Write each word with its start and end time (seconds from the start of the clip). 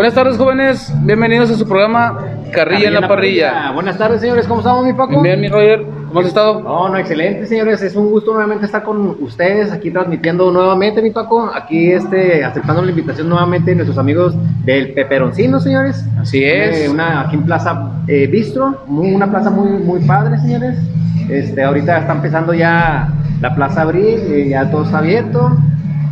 Buenas 0.00 0.14
tardes, 0.14 0.38
jóvenes. 0.38 0.90
Bienvenidos 1.02 1.50
a 1.50 1.56
su 1.56 1.68
programa 1.68 2.18
Carrilla, 2.54 2.88
en 2.88 2.94
la, 2.94 3.06
parrilla. 3.06 3.70
Buenas 3.72 3.98
tardes, 3.98 4.22
señores. 4.22 4.46
¿Cómo 4.46 4.60
estamos, 4.60 4.86
mi 4.86 4.94
Paco? 4.94 5.20
Bien, 5.20 5.38
mi 5.38 5.48
Roger. 5.48 5.84
¿Cómo 6.08 6.20
has 6.20 6.26
estado? 6.26 6.62
No, 6.62 6.88
no, 6.88 6.96
excelente, 6.96 7.46
señores. 7.46 7.82
Es 7.82 7.94
un 7.96 8.10
gusto 8.10 8.32
nuevamente 8.32 8.64
estar 8.64 8.82
con 8.82 9.18
ustedes 9.20 9.70
aquí 9.70 9.90
transmitiendo 9.90 10.50
nuevamente, 10.52 11.02
mi 11.02 11.10
Paco. 11.10 11.50
Aquí 11.54 11.92
este, 11.92 12.42
aceptando 12.42 12.80
la 12.80 12.88
invitación 12.88 13.28
nuevamente 13.28 13.72
de 13.72 13.76
nuestros 13.76 13.98
amigos 13.98 14.34
del 14.64 14.94
Peperoncino, 14.94 15.60
señores. 15.60 16.02
Así 16.18 16.42
es. 16.44 16.88
Una, 16.88 17.20
aquí 17.20 17.36
en 17.36 17.42
Plaza 17.42 17.90
eh, 18.08 18.26
Bistro, 18.26 18.84
muy- 18.86 19.12
una 19.14 19.30
plaza 19.30 19.50
muy, 19.50 19.68
muy 19.82 20.00
padre, 20.06 20.38
señores. 20.38 20.78
Este, 21.28 21.62
ahorita 21.62 21.98
está 21.98 22.12
empezando 22.14 22.54
ya 22.54 23.06
la 23.42 23.54
Plaza 23.54 23.82
Abril, 23.82 24.18
eh, 24.30 24.48
ya 24.48 24.70
todo 24.70 24.84
está 24.84 24.96
abierto. 24.96 25.58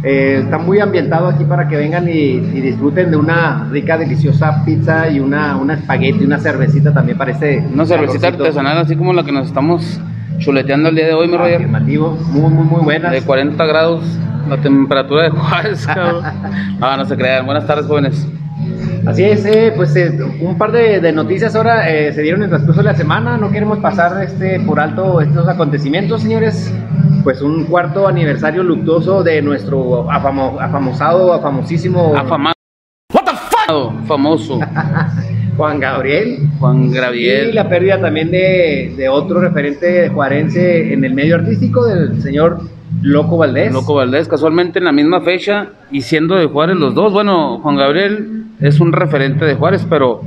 Eh, 0.02 0.42
está 0.44 0.58
muy 0.58 0.78
ambientado 0.78 1.26
aquí 1.26 1.44
para 1.44 1.66
que 1.66 1.76
vengan 1.76 2.08
y, 2.08 2.12
y 2.12 2.60
disfruten 2.60 3.10
de 3.10 3.16
una 3.16 3.68
rica, 3.70 3.98
deliciosa 3.98 4.64
pizza 4.64 5.08
y 5.08 5.18
una, 5.18 5.56
una 5.56 5.74
espagueti, 5.74 6.24
una 6.24 6.38
cervecita 6.38 6.92
también 6.92 7.18
parece. 7.18 7.64
Una 7.72 7.84
cervecita 7.84 8.28
artesanal, 8.28 8.78
así 8.78 8.94
como 8.96 9.12
la 9.12 9.24
que 9.24 9.32
nos 9.32 9.48
estamos 9.48 10.00
chuleteando 10.38 10.90
el 10.90 10.94
día 10.94 11.06
de 11.06 11.14
hoy, 11.14 11.26
mi 11.28 11.36
Roger. 11.36 11.56
Afirmativo, 11.56 12.16
muy, 12.30 12.50
muy, 12.50 12.64
muy 12.64 12.82
buenas. 12.82 13.10
De 13.10 13.22
40 13.22 13.66
grados 13.66 14.04
la 14.48 14.56
temperatura 14.56 15.24
de 15.24 15.30
Juárez, 15.30 15.86
cabrón. 15.86 16.24
No, 16.78 16.96
no 16.96 17.04
se 17.04 17.16
crean. 17.16 17.44
Buenas 17.44 17.66
tardes, 17.66 17.86
jóvenes. 17.86 18.26
Así 19.08 19.24
es, 19.24 19.44
eh, 19.46 19.72
pues 19.74 19.96
eh, 19.96 20.12
un 20.40 20.58
par 20.58 20.70
de, 20.70 21.00
de 21.00 21.12
noticias 21.12 21.54
ahora 21.56 21.88
eh, 21.90 22.12
se 22.12 22.20
dieron 22.22 22.40
en 22.40 22.44
el 22.44 22.50
transcurso 22.50 22.80
de 22.82 22.84
la 22.90 22.94
semana. 22.94 23.38
No 23.38 23.50
queremos 23.50 23.78
pasar 23.78 24.22
este 24.22 24.60
por 24.60 24.78
alto 24.80 25.20
estos 25.20 25.48
acontecimientos, 25.48 26.22
señores. 26.22 26.72
Pues 27.24 27.40
un 27.42 27.64
cuarto 27.64 28.06
aniversario 28.06 28.62
luctuoso 28.62 29.22
de 29.22 29.40
nuestro 29.42 30.08
afamo- 30.10 30.60
afamosado, 30.60 31.32
afamosísimo 31.32 32.14
Afamado. 32.16 32.54
What 33.14 33.24
the 33.24 33.30
fuck? 33.32 34.06
Famoso. 34.06 34.60
Juan 35.56 35.80
Gabriel. 35.80 36.38
Juan 36.60 36.84
Y 36.84 36.92
Gabriel. 36.94 37.54
la 37.54 37.68
pérdida 37.68 38.00
también 38.00 38.30
de, 38.30 38.94
de 38.96 39.08
otro 39.08 39.40
referente 39.40 40.08
juarense 40.10 40.92
en 40.92 41.02
el 41.04 41.14
medio 41.14 41.34
artístico, 41.36 41.84
del 41.86 42.20
señor 42.22 42.60
Loco 43.02 43.36
Valdés. 43.38 43.72
Loco 43.72 43.94
Valdés, 43.94 44.28
casualmente 44.28 44.78
en 44.78 44.84
la 44.84 44.92
misma 44.92 45.20
fecha 45.22 45.68
y 45.90 46.02
siendo 46.02 46.36
de 46.36 46.46
Juárez 46.46 46.76
los 46.76 46.94
dos. 46.94 47.12
Bueno, 47.12 47.58
Juan 47.60 47.76
Gabriel 47.76 48.37
es 48.60 48.80
un 48.80 48.92
referente 48.92 49.44
de 49.44 49.54
Juárez, 49.54 49.86
pero 49.88 50.22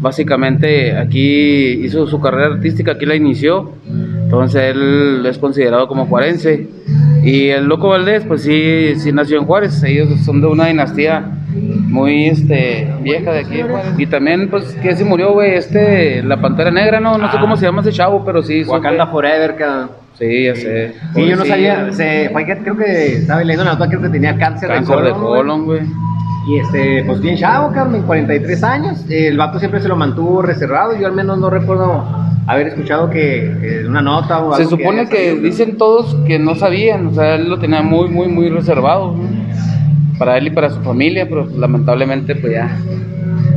básicamente 0.00 0.96
aquí 0.96 1.84
hizo 1.84 2.06
su 2.06 2.20
carrera 2.20 2.54
artística, 2.54 2.92
aquí 2.92 3.06
la 3.06 3.14
inició. 3.14 3.72
Entonces 4.24 4.74
él 4.74 5.24
es 5.26 5.38
considerado 5.38 5.86
como 5.88 6.06
juarense. 6.06 6.68
Y 7.22 7.48
el 7.50 7.66
Loco 7.66 7.88
Valdés, 7.90 8.24
pues 8.24 8.42
sí, 8.42 8.94
sí 8.96 9.12
nació 9.12 9.38
en 9.38 9.44
Juárez. 9.46 9.80
Ellos 9.84 10.08
son 10.24 10.40
de 10.40 10.48
una 10.48 10.66
dinastía 10.66 11.24
muy 11.54 12.26
este 12.26 12.88
vieja 13.02 13.30
de 13.32 13.40
aquí. 13.40 13.60
Y 13.98 14.06
también, 14.06 14.48
pues, 14.48 14.74
que 14.82 14.96
se 14.96 15.04
murió, 15.04 15.32
güey, 15.32 15.54
este, 15.54 16.22
la 16.24 16.40
Pantera 16.40 16.70
Negra, 16.72 16.98
no, 16.98 17.16
no 17.18 17.30
sé 17.30 17.36
Ah. 17.36 17.40
cómo 17.40 17.56
se 17.56 17.66
llama 17.66 17.82
ese 17.82 17.92
chavo, 17.92 18.24
pero 18.24 18.42
sí. 18.42 18.64
Wakanda 18.64 19.06
Forever, 19.06 19.54
cabrón. 19.54 19.90
Sí, 20.18 20.44
ya 20.44 20.54
sé. 20.56 20.94
Sí, 21.14 21.26
yo 21.26 21.36
no 21.36 21.44
sabía, 21.44 21.92
se, 21.92 22.28
fue 22.32 22.44
que 22.44 22.56
creo 22.58 22.76
que 22.76 23.06
estaba 23.18 23.40
leyendo 23.42 23.64
la 23.64 23.72
nota, 23.72 23.86
creo 23.88 24.02
que 24.02 24.08
tenía 24.08 24.36
cáncer, 24.36 24.68
Cáncer 24.68 25.00
de 25.02 25.10
colon. 25.12 25.64
güey. 25.64 25.80
Y 26.46 26.58
este, 26.58 27.04
pues 27.04 27.20
bien 27.20 27.36
chavo, 27.36 27.72
Carmen, 27.72 28.02
43 28.02 28.64
años. 28.64 29.04
El 29.08 29.36
vato 29.36 29.58
siempre 29.58 29.80
se 29.80 29.88
lo 29.88 29.96
mantuvo 29.96 30.42
reservado. 30.42 30.96
Yo 30.96 31.06
al 31.06 31.12
menos 31.12 31.38
no 31.38 31.50
recuerdo 31.50 32.04
haber 32.46 32.68
escuchado 32.68 33.08
que 33.10 33.44
eh, 33.46 33.86
una 33.86 34.02
nota 34.02 34.38
o 34.40 34.52
algo 34.52 34.56
Se 34.56 34.64
supone 34.64 35.08
que 35.08 35.36
dicen 35.36 35.78
todos 35.78 36.16
que 36.26 36.38
no 36.38 36.54
sabían, 36.54 37.08
o 37.08 37.14
sea, 37.14 37.36
él 37.36 37.48
lo 37.48 37.58
tenía 37.58 37.82
muy, 37.82 38.08
muy, 38.08 38.28
muy 38.28 38.48
reservado 38.48 39.14
¿no? 39.14 39.22
para 40.18 40.38
él 40.38 40.48
y 40.48 40.50
para 40.50 40.70
su 40.70 40.80
familia, 40.80 41.26
pero 41.28 41.46
lamentablemente 41.46 42.34
pues 42.34 42.52
ya 42.52 42.76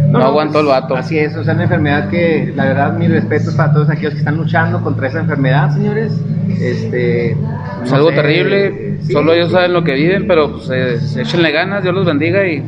no, 0.10 0.20
aguantó 0.20 0.60
el 0.60 0.68
vato. 0.68 0.96
Así 0.96 1.18
es, 1.18 1.36
o 1.36 1.44
sea, 1.44 1.54
una 1.54 1.64
enfermedad 1.64 2.10
que 2.10 2.54
la 2.56 2.66
verdad 2.66 2.98
mis 2.98 3.10
respetos 3.10 3.56
para 3.56 3.74
todos 3.74 3.90
aquellos 3.90 4.14
que 4.14 4.20
están 4.20 4.38
luchando 4.38 4.82
contra 4.82 5.08
esa 5.08 5.20
enfermedad, 5.20 5.72
señores. 5.74 6.14
Este, 6.60 7.36
Es 7.86 7.92
no 7.92 7.98
algo 7.98 8.10
sé, 8.10 8.16
terrible, 8.16 8.98
sí, 9.04 9.14
solo 9.14 9.34
ellos 9.34 9.50
sí. 9.50 9.54
saben 9.54 9.74
lo 9.74 9.84
que 9.84 9.94
viven, 9.94 10.28
pero 10.28 10.52
pues 10.54 10.70
eh, 10.72 11.22
échenle 11.22 11.52
ganas, 11.52 11.84
Dios 11.84 11.94
los 11.94 12.06
bendiga 12.06 12.48
y 12.48 12.64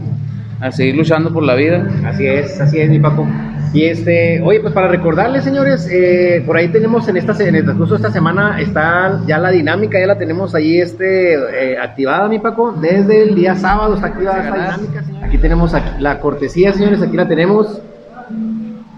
a 0.60 0.72
seguir 0.72 0.96
luchando 0.96 1.34
por 1.34 1.44
la 1.44 1.56
vida. 1.56 1.88
Así 2.06 2.26
es, 2.26 2.60
así 2.62 2.80
es, 2.80 2.90
mi 2.90 3.00
Paco. 3.00 3.28
Y 3.74 3.84
este, 3.86 4.42
oye, 4.42 4.60
pues 4.60 4.74
para 4.74 4.88
recordarles, 4.88 5.44
señores, 5.44 5.90
eh, 5.92 6.42
por 6.46 6.56
ahí 6.56 6.70
tenemos 6.70 7.08
en 7.08 7.18
esta 7.18 7.34
en 7.44 7.56
el 7.56 7.64
transcurso 7.64 7.96
de 7.96 7.98
esta 7.98 8.12
semana 8.12 8.62
está 8.62 9.22
ya 9.28 9.40
la 9.40 9.50
dinámica, 9.50 10.00
ya 10.00 10.08
la 10.08 10.18
tenemos 10.18 10.56
ahí 10.56 10.80
este 10.80 11.34
eh, 11.34 11.78
activada, 11.78 12.30
mi 12.30 12.40
Paco. 12.40 12.72
Desde 12.72 13.24
el 13.24 13.36
día 13.36 13.56
sábado 13.56 13.96
está 13.96 14.08
activada 14.08 14.44
esta 14.44 14.56
dinámica, 14.56 15.04
señores. 15.04 15.28
Aquí 15.28 15.38
tenemos 15.38 15.74
aquí 15.74 15.90
la 16.00 16.20
cortesía, 16.20 16.74
señores, 16.74 17.02
aquí 17.02 17.18
la 17.18 17.28
tenemos. 17.28 17.82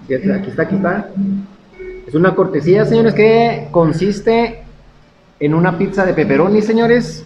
Aquí 0.03 0.13
está, 0.13 0.36
aquí 0.36 0.50
está, 0.50 0.63
aquí 0.63 0.75
está. 0.75 1.07
Es 2.07 2.16
una 2.16 2.36
cortesía, 2.36 2.86
señores, 2.86 3.13
que 3.13 3.68
consiste 3.72 4.63
en 5.40 5.54
una 5.54 5.78
pizza 5.78 6.06
de 6.06 6.14
pepperoni, 6.14 6.62
señores. 6.62 7.26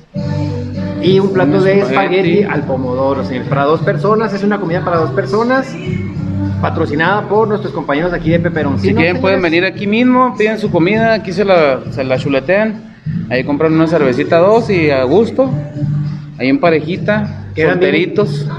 Y 1.01 1.19
un 1.19 1.34
plato 1.34 1.62
de 1.62 1.79
espagueti. 1.79 2.40
espagueti 2.40 2.44
al 2.44 2.63
pomodoro, 2.63 3.25
señores. 3.25 3.50
Para 3.50 3.66
dos 3.66 3.81
personas, 3.81 4.34
es 4.34 4.44
una 4.44 4.59
comida 4.59 4.85
para 4.85 4.97
dos 4.97 5.12
personas. 5.12 5.75
Patrocinada 6.62 7.28
por 7.28 7.47
nuestros 7.47 7.73
compañeros 7.73 8.13
aquí 8.13 8.29
de 8.29 8.40
Peperoncino. 8.40 8.91
Si 8.91 8.96
quieren 8.96 9.19
pueden 9.19 9.41
venir 9.41 9.66
aquí 9.66 9.85
mismo, 9.85 10.34
piden 10.38 10.59
su 10.59 10.72
comida, 10.72 11.13
aquí 11.13 11.34
se 11.34 11.44
la, 11.44 11.81
se 11.91 12.06
la 12.06 12.18
chuletean, 12.18 12.96
ahí 13.29 13.44
compran 13.44 13.73
una 13.73 13.85
cervecita 13.85 14.38
dos 14.38 14.69
y 14.69 14.90
a 14.90 15.03
gusto, 15.03 15.50
ahí 16.40 16.47
en 16.47 16.62
parejita, 16.62 17.42
Quedan 17.53 17.80
bien, 17.80 18.14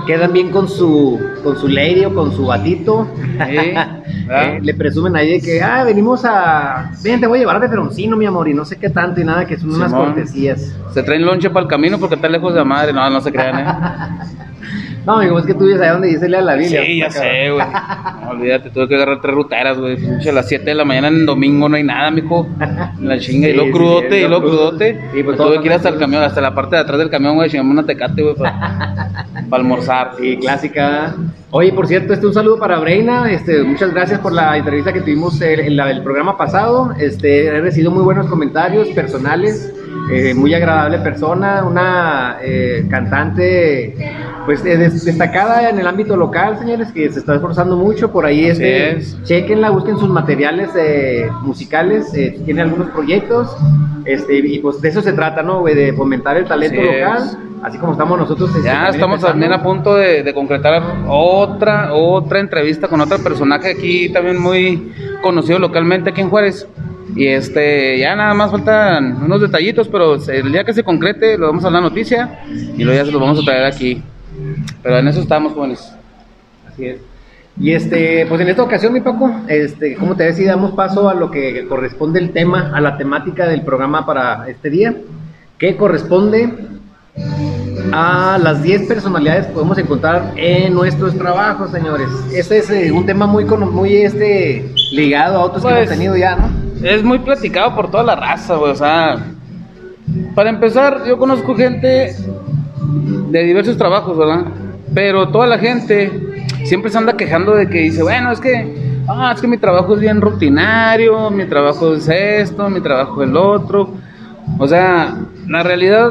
quedan 0.06 0.32
bien 0.32 0.50
con 0.50 0.68
su, 0.68 1.20
con 1.42 1.58
su 1.58 1.68
lady 1.68 2.04
o 2.04 2.14
con 2.14 2.32
su 2.32 2.46
gatito. 2.46 3.08
¿verdad? 3.38 4.04
Eh, 4.30 4.60
le 4.62 4.74
presumen 4.74 5.16
ahí 5.16 5.32
de 5.32 5.40
que, 5.40 5.62
ah, 5.62 5.84
venimos 5.84 6.24
a. 6.24 6.92
Ven, 7.02 7.20
te 7.20 7.26
voy 7.26 7.38
a 7.38 7.40
llevar 7.40 7.56
a 7.56 7.60
Peperoncino, 7.60 8.16
mi 8.16 8.26
amor, 8.26 8.48
y 8.48 8.54
no 8.54 8.64
sé 8.64 8.76
qué 8.76 8.90
tanto 8.90 9.20
y 9.20 9.24
nada, 9.24 9.46
que 9.46 9.58
son 9.58 9.74
unas 9.74 9.90
Simón. 9.90 10.06
cortesías. 10.06 10.76
Se 10.92 11.02
traen 11.02 11.26
lonche 11.26 11.50
para 11.50 11.64
el 11.64 11.68
camino 11.68 11.98
porque 11.98 12.14
está 12.14 12.28
lejos 12.28 12.52
de 12.52 12.60
la 12.60 12.64
madre. 12.64 12.92
No, 12.92 13.08
no 13.10 13.20
se 13.20 13.32
crean, 13.32 13.58
¿eh? 13.58 13.64
No, 15.06 15.18
amigo, 15.18 15.38
es 15.38 15.44
que 15.46 15.52
tú 15.54 15.64
vives 15.66 15.80
allá 15.80 15.92
donde 15.92 16.08
dice 16.08 16.24
a 16.26 16.40
la 16.40 16.54
Biblia. 16.54 16.82
Sí, 16.82 16.98
ya 16.98 17.06
Está 17.06 17.20
sé, 17.20 17.50
güey. 17.50 17.66
No, 18.24 18.30
olvídate, 18.30 18.70
tuve 18.70 18.88
que 18.88 18.94
agarrar 18.94 19.20
tres 19.20 19.34
ruteras, 19.34 19.78
güey. 19.78 19.98
A 20.28 20.32
las 20.32 20.48
7 20.48 20.64
de 20.64 20.74
la 20.74 20.84
mañana 20.84 21.08
en 21.08 21.26
domingo 21.26 21.68
no 21.68 21.76
hay 21.76 21.82
nada, 21.82 22.10
mijo. 22.10 22.46
En 22.98 23.08
la 23.08 23.18
chinga. 23.18 23.48
y 23.48 23.52
Sí, 23.52 23.60
sí, 23.60 23.70
crudote, 23.70 24.08
sí, 24.10 24.16
y 24.16 24.20
luego 24.28 24.32
lo 24.32 24.40
crudo. 24.40 24.68
crudote. 24.70 25.00
Sí, 25.12 25.22
pues 25.22 25.36
tuve 25.36 25.60
que 25.60 25.66
ir 25.66 25.72
hasta 25.74 25.88
el 25.90 25.98
camión, 25.98 26.22
hasta 26.22 26.40
la 26.40 26.54
parte 26.54 26.76
de 26.76 26.82
atrás 26.82 26.98
del 26.98 27.10
camión, 27.10 27.34
güey. 27.34 27.50
Chingamos 27.50 27.72
una 27.72 27.84
tecate, 27.84 28.22
güey, 28.22 28.34
para 28.34 29.10
almorzar. 29.50 30.12
Sí, 30.18 30.36
clásica. 30.38 31.14
Oye, 31.50 31.72
por 31.72 31.86
cierto, 31.86 32.12
este 32.14 32.26
un 32.26 32.34
saludo 32.34 32.58
para 32.58 32.78
Breina. 32.78 33.30
Este, 33.30 33.62
muchas 33.62 33.92
gracias 33.92 34.18
por 34.20 34.32
la 34.32 34.56
entrevista 34.56 34.92
que 34.92 35.00
tuvimos 35.00 35.40
en, 35.42 35.76
la- 35.76 35.90
el 35.90 36.02
programa 36.02 36.36
pasado. 36.36 36.92
Este, 36.98 37.46
he 37.46 37.60
recibido 37.60 37.90
muy 37.90 38.02
buenos 38.02 38.26
comentarios 38.26 38.88
personales. 38.88 39.72
Eh, 40.12 40.34
muy 40.34 40.52
agradable 40.54 40.98
persona, 40.98 41.64
una 41.64 42.36
eh, 42.42 42.86
cantante 42.90 43.94
pues 44.46 44.64
eh, 44.64 44.76
des- 44.76 45.04
destacada 45.04 45.70
en 45.70 45.78
el 45.78 45.86
ámbito 45.86 46.16
local, 46.16 46.58
señores, 46.58 46.92
que 46.92 47.10
se 47.10 47.20
está 47.20 47.34
esforzando 47.34 47.76
mucho 47.76 48.12
por 48.12 48.26
ahí. 48.26 48.44
Este, 48.46 48.96
es. 48.98 49.22
chequenla, 49.24 49.70
busquen 49.70 49.96
sus 49.98 50.10
materiales 50.10 50.70
eh, 50.76 51.28
musicales, 51.42 52.12
eh, 52.14 52.38
tiene 52.44 52.60
algunos 52.60 52.88
proyectos, 52.90 53.56
este, 54.04 54.36
y 54.38 54.58
pues 54.58 54.80
de 54.82 54.88
eso 54.90 55.00
se 55.00 55.14
trata, 55.14 55.42
¿no? 55.42 55.64
De 55.64 55.92
fomentar 55.94 56.36
el 56.36 56.44
talento 56.44 56.78
Así 56.80 56.88
es. 56.90 57.00
local, 57.00 57.38
así 57.62 57.78
como 57.78 57.92
estamos 57.92 58.18
nosotros. 58.18 58.50
este, 58.50 58.62
Ya 58.64 58.88
estamos 58.88 59.16
empezando. 59.16 59.26
también 59.28 59.52
a 59.54 59.62
punto 59.62 59.94
de, 59.94 60.22
de 60.22 60.34
concretar 60.34 60.82
otra 61.08 61.94
otra 61.94 62.40
entrevista 62.40 62.88
con 62.88 63.00
otro 63.00 63.18
personaje 63.20 63.70
aquí 63.70 64.10
también 64.10 64.38
muy 64.38 64.92
conocido 65.22 65.58
localmente 65.58 66.10
aquí 66.10 66.20
en 66.20 66.28
Juárez. 66.28 66.68
Y 67.14 67.28
este, 67.28 67.98
ya 67.98 68.16
nada 68.16 68.34
más 68.34 68.50
faltan 68.50 69.22
unos 69.22 69.40
detallitos, 69.40 69.88
pero 69.88 70.14
el 70.14 70.52
día 70.52 70.64
que 70.64 70.74
se 70.74 70.82
concrete 70.82 71.38
lo 71.38 71.46
vamos 71.46 71.64
a 71.64 71.70
dar 71.70 71.74
la 71.74 71.88
noticia 71.88 72.40
y 72.48 72.82
luego 72.82 72.98
ya 73.00 73.06
se 73.06 73.12
los 73.12 73.20
vamos 73.20 73.38
a 73.40 73.44
traer 73.44 73.64
aquí. 73.66 74.02
Pero 74.82 74.98
en 74.98 75.08
eso 75.08 75.20
estamos, 75.20 75.52
jóvenes. 75.52 75.94
Así 76.68 76.86
es. 76.86 76.98
Y 77.58 77.72
este, 77.72 78.26
pues 78.28 78.40
en 78.40 78.48
esta 78.48 78.64
ocasión, 78.64 78.92
mi 78.92 79.00
Paco, 79.00 79.32
este, 79.46 79.94
como 79.94 80.16
te 80.16 80.24
decía, 80.24 80.50
damos 80.50 80.72
paso 80.72 81.08
a 81.08 81.14
lo 81.14 81.30
que 81.30 81.66
corresponde 81.68 82.18
el 82.18 82.30
tema, 82.30 82.72
a 82.74 82.80
la 82.80 82.96
temática 82.96 83.46
del 83.46 83.62
programa 83.62 84.04
para 84.04 84.48
este 84.48 84.70
día, 84.70 84.96
que 85.56 85.76
corresponde 85.76 86.52
a 87.92 88.40
las 88.42 88.60
10 88.60 88.88
personalidades 88.88 89.46
que 89.46 89.52
podemos 89.52 89.78
encontrar 89.78 90.32
en 90.34 90.74
nuestros 90.74 91.16
trabajos, 91.16 91.70
señores. 91.70 92.08
Este 92.34 92.58
es 92.58 92.70
eh, 92.70 92.90
un 92.90 93.06
tema 93.06 93.28
muy, 93.28 93.44
muy 93.44 93.98
este, 93.98 94.68
ligado 94.90 95.38
a 95.38 95.44
otros 95.44 95.62
que 95.62 95.68
Pues, 95.68 95.78
hemos 95.78 95.90
tenido 95.90 96.16
ya, 96.16 96.34
¿no? 96.34 96.63
Es 96.84 97.02
muy 97.02 97.18
platicado 97.18 97.74
por 97.74 97.90
toda 97.90 98.02
la 98.02 98.14
raza, 98.14 98.56
güey. 98.56 98.72
O 98.72 98.76
sea, 98.76 99.16
para 100.34 100.50
empezar, 100.50 101.04
yo 101.06 101.16
conozco 101.16 101.54
gente 101.54 102.14
de 103.30 103.42
diversos 103.42 103.78
trabajos, 103.78 104.18
¿verdad? 104.18 104.44
Pero 104.92 105.28
toda 105.30 105.46
la 105.46 105.58
gente 105.58 106.12
siempre 106.64 106.90
se 106.90 106.98
anda 106.98 107.16
quejando 107.16 107.54
de 107.54 107.70
que 107.70 107.78
dice, 107.78 108.02
bueno, 108.02 108.30
es 108.30 108.38
que, 108.38 109.02
ah, 109.08 109.32
es 109.34 109.40
que 109.40 109.48
mi 109.48 109.56
trabajo 109.56 109.94
es 109.94 110.00
bien 110.00 110.20
rutinario, 110.20 111.30
mi 111.30 111.46
trabajo 111.46 111.94
es 111.94 112.06
esto, 112.06 112.68
mi 112.68 112.82
trabajo 112.82 113.22
es 113.22 113.30
el 113.30 113.36
otro. 113.38 113.88
O 114.58 114.68
sea, 114.68 115.16
la 115.48 115.62
realidad 115.62 116.10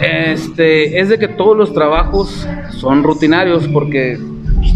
este, 0.00 0.98
es 0.98 1.08
de 1.08 1.20
que 1.20 1.28
todos 1.28 1.56
los 1.56 1.72
trabajos 1.72 2.48
son 2.70 3.04
rutinarios 3.04 3.68
porque 3.68 4.18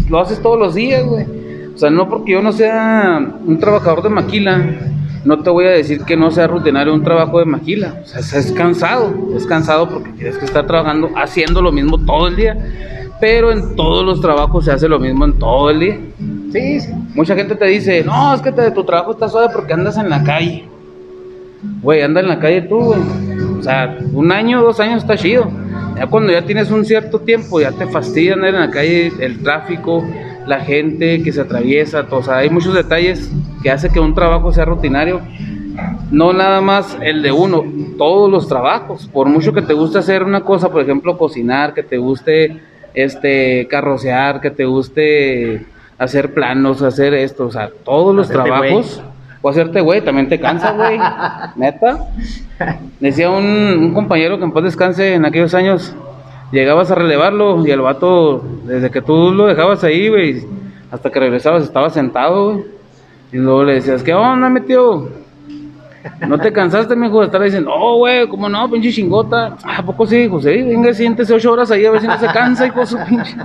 lo 0.09 0.21
haces 0.21 0.41
todos 0.41 0.57
los 0.57 0.75
días, 0.75 1.05
güey. 1.05 1.36
O 1.77 1.79
sea, 1.79 1.91
no 1.91 2.09
porque 2.09 2.31
yo 2.31 2.41
no 2.41 2.51
sea 2.51 3.23
un 3.45 3.59
trabajador 3.59 4.01
de 4.01 4.09
maquila, 4.09 4.65
no 5.23 5.43
te 5.43 5.51
voy 5.51 5.65
a 5.65 5.69
decir 5.69 6.01
que 6.05 6.17
no 6.17 6.31
sea 6.31 6.47
rutinario 6.47 6.91
un 6.91 7.03
trabajo 7.03 7.37
de 7.37 7.45
maquila. 7.45 8.01
O 8.03 8.07
sea, 8.07 8.39
es 8.39 8.51
cansado, 8.51 9.13
es 9.35 9.45
cansado 9.45 9.87
porque 9.87 10.09
tienes 10.13 10.39
que 10.39 10.45
estar 10.45 10.65
trabajando, 10.65 11.11
haciendo 11.15 11.61
lo 11.61 11.71
mismo 11.71 12.03
todo 12.03 12.29
el 12.29 12.35
día. 12.35 12.57
Pero 13.21 13.51
en 13.51 13.75
todos 13.75 14.03
los 14.03 14.21
trabajos 14.21 14.65
se 14.65 14.71
hace 14.71 14.87
lo 14.87 14.97
mismo 14.97 15.25
en 15.25 15.37
todo 15.37 15.69
el 15.69 15.79
día. 15.79 15.99
Sí, 16.51 16.79
sí. 16.79 16.91
Mucha 17.13 17.35
gente 17.35 17.53
te 17.53 17.65
dice, 17.65 18.03
no, 18.03 18.33
es 18.33 18.41
que 18.41 18.51
te, 18.51 18.71
tu 18.71 18.83
trabajo 18.83 19.11
está 19.11 19.29
suave 19.29 19.49
porque 19.53 19.73
andas 19.73 19.99
en 19.99 20.09
la 20.09 20.23
calle. 20.23 20.67
Güey, 21.83 22.01
anda 22.01 22.21
en 22.21 22.27
la 22.27 22.39
calle 22.39 22.63
tú, 22.63 22.79
güey. 22.79 22.99
O 23.59 23.61
sea, 23.61 23.99
un 24.13 24.31
año, 24.31 24.63
dos 24.63 24.79
años 24.79 25.03
está 25.03 25.15
chido. 25.15 25.47
Ya 25.95 26.07
cuando 26.07 26.33
ya 26.33 26.41
tienes 26.41 26.71
un 26.71 26.83
cierto 26.85 27.19
tiempo, 27.19 27.61
ya 27.61 27.71
te 27.71 27.85
fastidia 27.85 28.33
andar 28.33 28.55
en 28.55 28.61
la 28.61 28.71
calle, 28.71 29.13
el 29.19 29.43
tráfico, 29.43 30.03
la 30.47 30.61
gente 30.61 31.21
que 31.21 31.31
se 31.31 31.41
atraviesa, 31.41 32.07
todo. 32.07 32.21
O 32.21 32.23
sea, 32.23 32.37
hay 32.37 32.49
muchos 32.49 32.73
detalles 32.73 33.31
que 33.61 33.69
hace 33.69 33.89
que 33.89 33.99
un 33.99 34.13
trabajo 34.13 34.51
sea 34.51 34.65
rutinario. 34.65 35.21
No 36.09 36.33
nada 36.33 36.61
más 36.61 36.97
el 37.01 37.21
de 37.21 37.31
uno, 37.31 37.63
todos 37.97 38.31
los 38.31 38.47
trabajos. 38.47 39.07
Por 39.07 39.27
mucho 39.27 39.53
que 39.53 39.61
te 39.61 39.73
guste 39.73 39.99
hacer 39.99 40.23
una 40.23 40.41
cosa, 40.41 40.71
por 40.71 40.81
ejemplo, 40.81 41.17
cocinar, 41.17 41.73
que 41.73 41.83
te 41.83 41.97
guste 41.97 42.61
este 42.93 43.67
carrocear, 43.69 44.41
que 44.41 44.49
te 44.49 44.65
guste 44.65 45.65
hacer 45.99 46.33
planos, 46.33 46.81
hacer 46.81 47.13
esto, 47.13 47.47
o 47.47 47.51
sea, 47.51 47.69
todos 47.83 48.15
los 48.15 48.29
Hacerte 48.29 48.49
trabajos. 48.49 49.03
O 49.41 49.49
hacerte 49.49 49.81
güey, 49.81 50.01
también 50.01 50.27
te 50.27 50.39
cansa, 50.39 50.71
güey. 50.71 50.97
Neta. 51.55 52.07
Decía 52.99 53.29
un, 53.29 53.45
un 53.45 53.93
compañero 53.93 54.37
que 54.39 54.45
en 54.45 54.51
paz 54.51 54.63
descanse 54.63 55.13
en 55.13 55.25
aquellos 55.25 55.53
años, 55.53 55.95
llegabas 56.51 56.91
a 56.91 56.95
relevarlo 56.95 57.65
y 57.65 57.71
el 57.71 57.81
vato, 57.81 58.43
desde 58.65 58.91
que 58.91 59.01
tú 59.01 59.31
lo 59.31 59.47
dejabas 59.47 59.83
ahí, 59.83 60.09
güey, 60.09 60.43
hasta 60.91 61.09
que 61.09 61.19
regresabas 61.19 61.63
estaba 61.63 61.89
sentado, 61.89 62.53
güey. 62.53 62.65
Y 63.31 63.37
luego 63.37 63.65
le 63.65 63.73
decías, 63.73 64.03
¿qué 64.03 64.13
onda, 64.13 64.49
tío? 64.65 65.09
¿No 66.27 66.39
te 66.39 66.53
cansaste, 66.53 66.95
mijo, 66.95 67.19
de 67.19 67.25
estar 67.25 67.41
diciendo, 67.41 67.71
oh, 67.73 67.97
güey, 67.97 68.27
cómo 68.29 68.47
no, 68.47 68.69
pinche 68.69 68.91
chingota? 68.91 69.57
¿A 69.63 69.83
poco 69.83 70.05
sí, 70.05 70.27
José? 70.29 70.63
Venga, 70.63 70.93
siéntese 70.93 71.33
ocho 71.33 71.51
horas 71.51 71.69
ahí 71.71 71.85
a 71.85 71.91
ver 71.91 72.01
si 72.01 72.07
no 72.07 72.17
se 72.17 72.27
cansa, 72.27 72.67
hijo 72.67 72.85
su 72.85 72.97
pinche. 73.05 73.35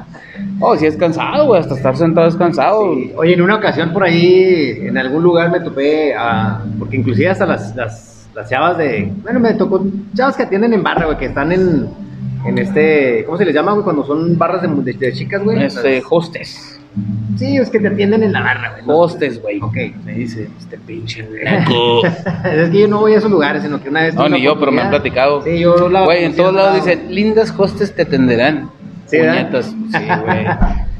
Oh, 0.60 0.76
sí 0.76 0.86
es 0.86 0.96
cansado, 0.96 1.46
güey, 1.46 1.60
hasta 1.60 1.74
estar 1.74 1.96
sentado 1.96 2.28
es 2.28 2.36
cansado. 2.36 2.94
Oye, 3.16 3.34
en 3.34 3.42
una 3.42 3.56
ocasión 3.56 3.92
por 3.92 4.04
ahí, 4.04 4.78
en 4.82 4.96
algún 4.96 5.24
lugar 5.24 5.50
me 5.50 5.58
topé, 5.58 6.14
a, 6.14 6.62
porque 6.78 6.96
inclusive 6.96 7.30
hasta 7.30 7.46
las, 7.46 7.74
las, 7.74 8.28
las 8.32 8.48
chavas 8.48 8.78
de, 8.78 9.12
bueno, 9.22 9.40
me 9.40 9.54
tocó 9.54 9.84
chavas 10.14 10.36
que 10.36 10.44
atienden 10.44 10.72
en 10.74 10.82
barra, 10.84 11.06
güey, 11.06 11.18
que 11.18 11.26
están 11.26 11.50
en, 11.50 11.88
en 12.46 12.58
este, 12.58 13.24
¿cómo 13.24 13.38
se 13.38 13.44
les 13.44 13.54
llama, 13.54 13.72
güey, 13.72 13.84
cuando 13.84 14.04
son 14.04 14.36
barras 14.38 14.62
de, 14.62 14.68
de- 14.68 14.92
de 14.98 15.12
chicas, 15.12 15.42
güey? 15.42 15.62
Este, 15.64 16.02
hostes. 16.10 16.78
Sí, 17.36 17.56
es 17.56 17.70
que 17.70 17.78
te 17.80 17.88
atienden 17.88 18.22
en 18.22 18.32
la 18.32 18.40
barra, 18.42 18.72
güey. 18.72 18.86
¿no? 18.86 18.98
Hostes, 18.98 19.40
güey. 19.40 19.60
Ok. 19.62 19.76
Me 20.04 20.12
dice, 20.12 20.48
este 20.58 20.76
pinche 20.78 21.20
es 22.44 22.70
que 22.70 22.80
yo 22.80 22.88
no 22.88 23.00
voy 23.00 23.14
a 23.14 23.18
esos 23.18 23.30
lugares, 23.30 23.62
sino 23.62 23.80
que 23.82 23.88
una 23.88 24.02
vez... 24.02 24.14
No, 24.14 24.28
ni 24.28 24.42
yo, 24.42 24.58
pero 24.58 24.70
me 24.72 24.82
han 24.82 24.90
platicado. 24.90 25.42
Sí, 25.42 25.58
yo 25.58 25.88
la 25.88 26.04
Güey, 26.04 26.24
en 26.24 26.36
todos 26.36 26.52
lados 26.54 26.72
lado. 26.74 26.84
dicen, 26.84 27.14
lindas 27.14 27.54
hostes 27.56 27.94
te 27.94 28.02
atenderán. 28.02 28.70
Sí. 29.06 29.18
Sí, 29.62 29.98
güey. 30.24 30.44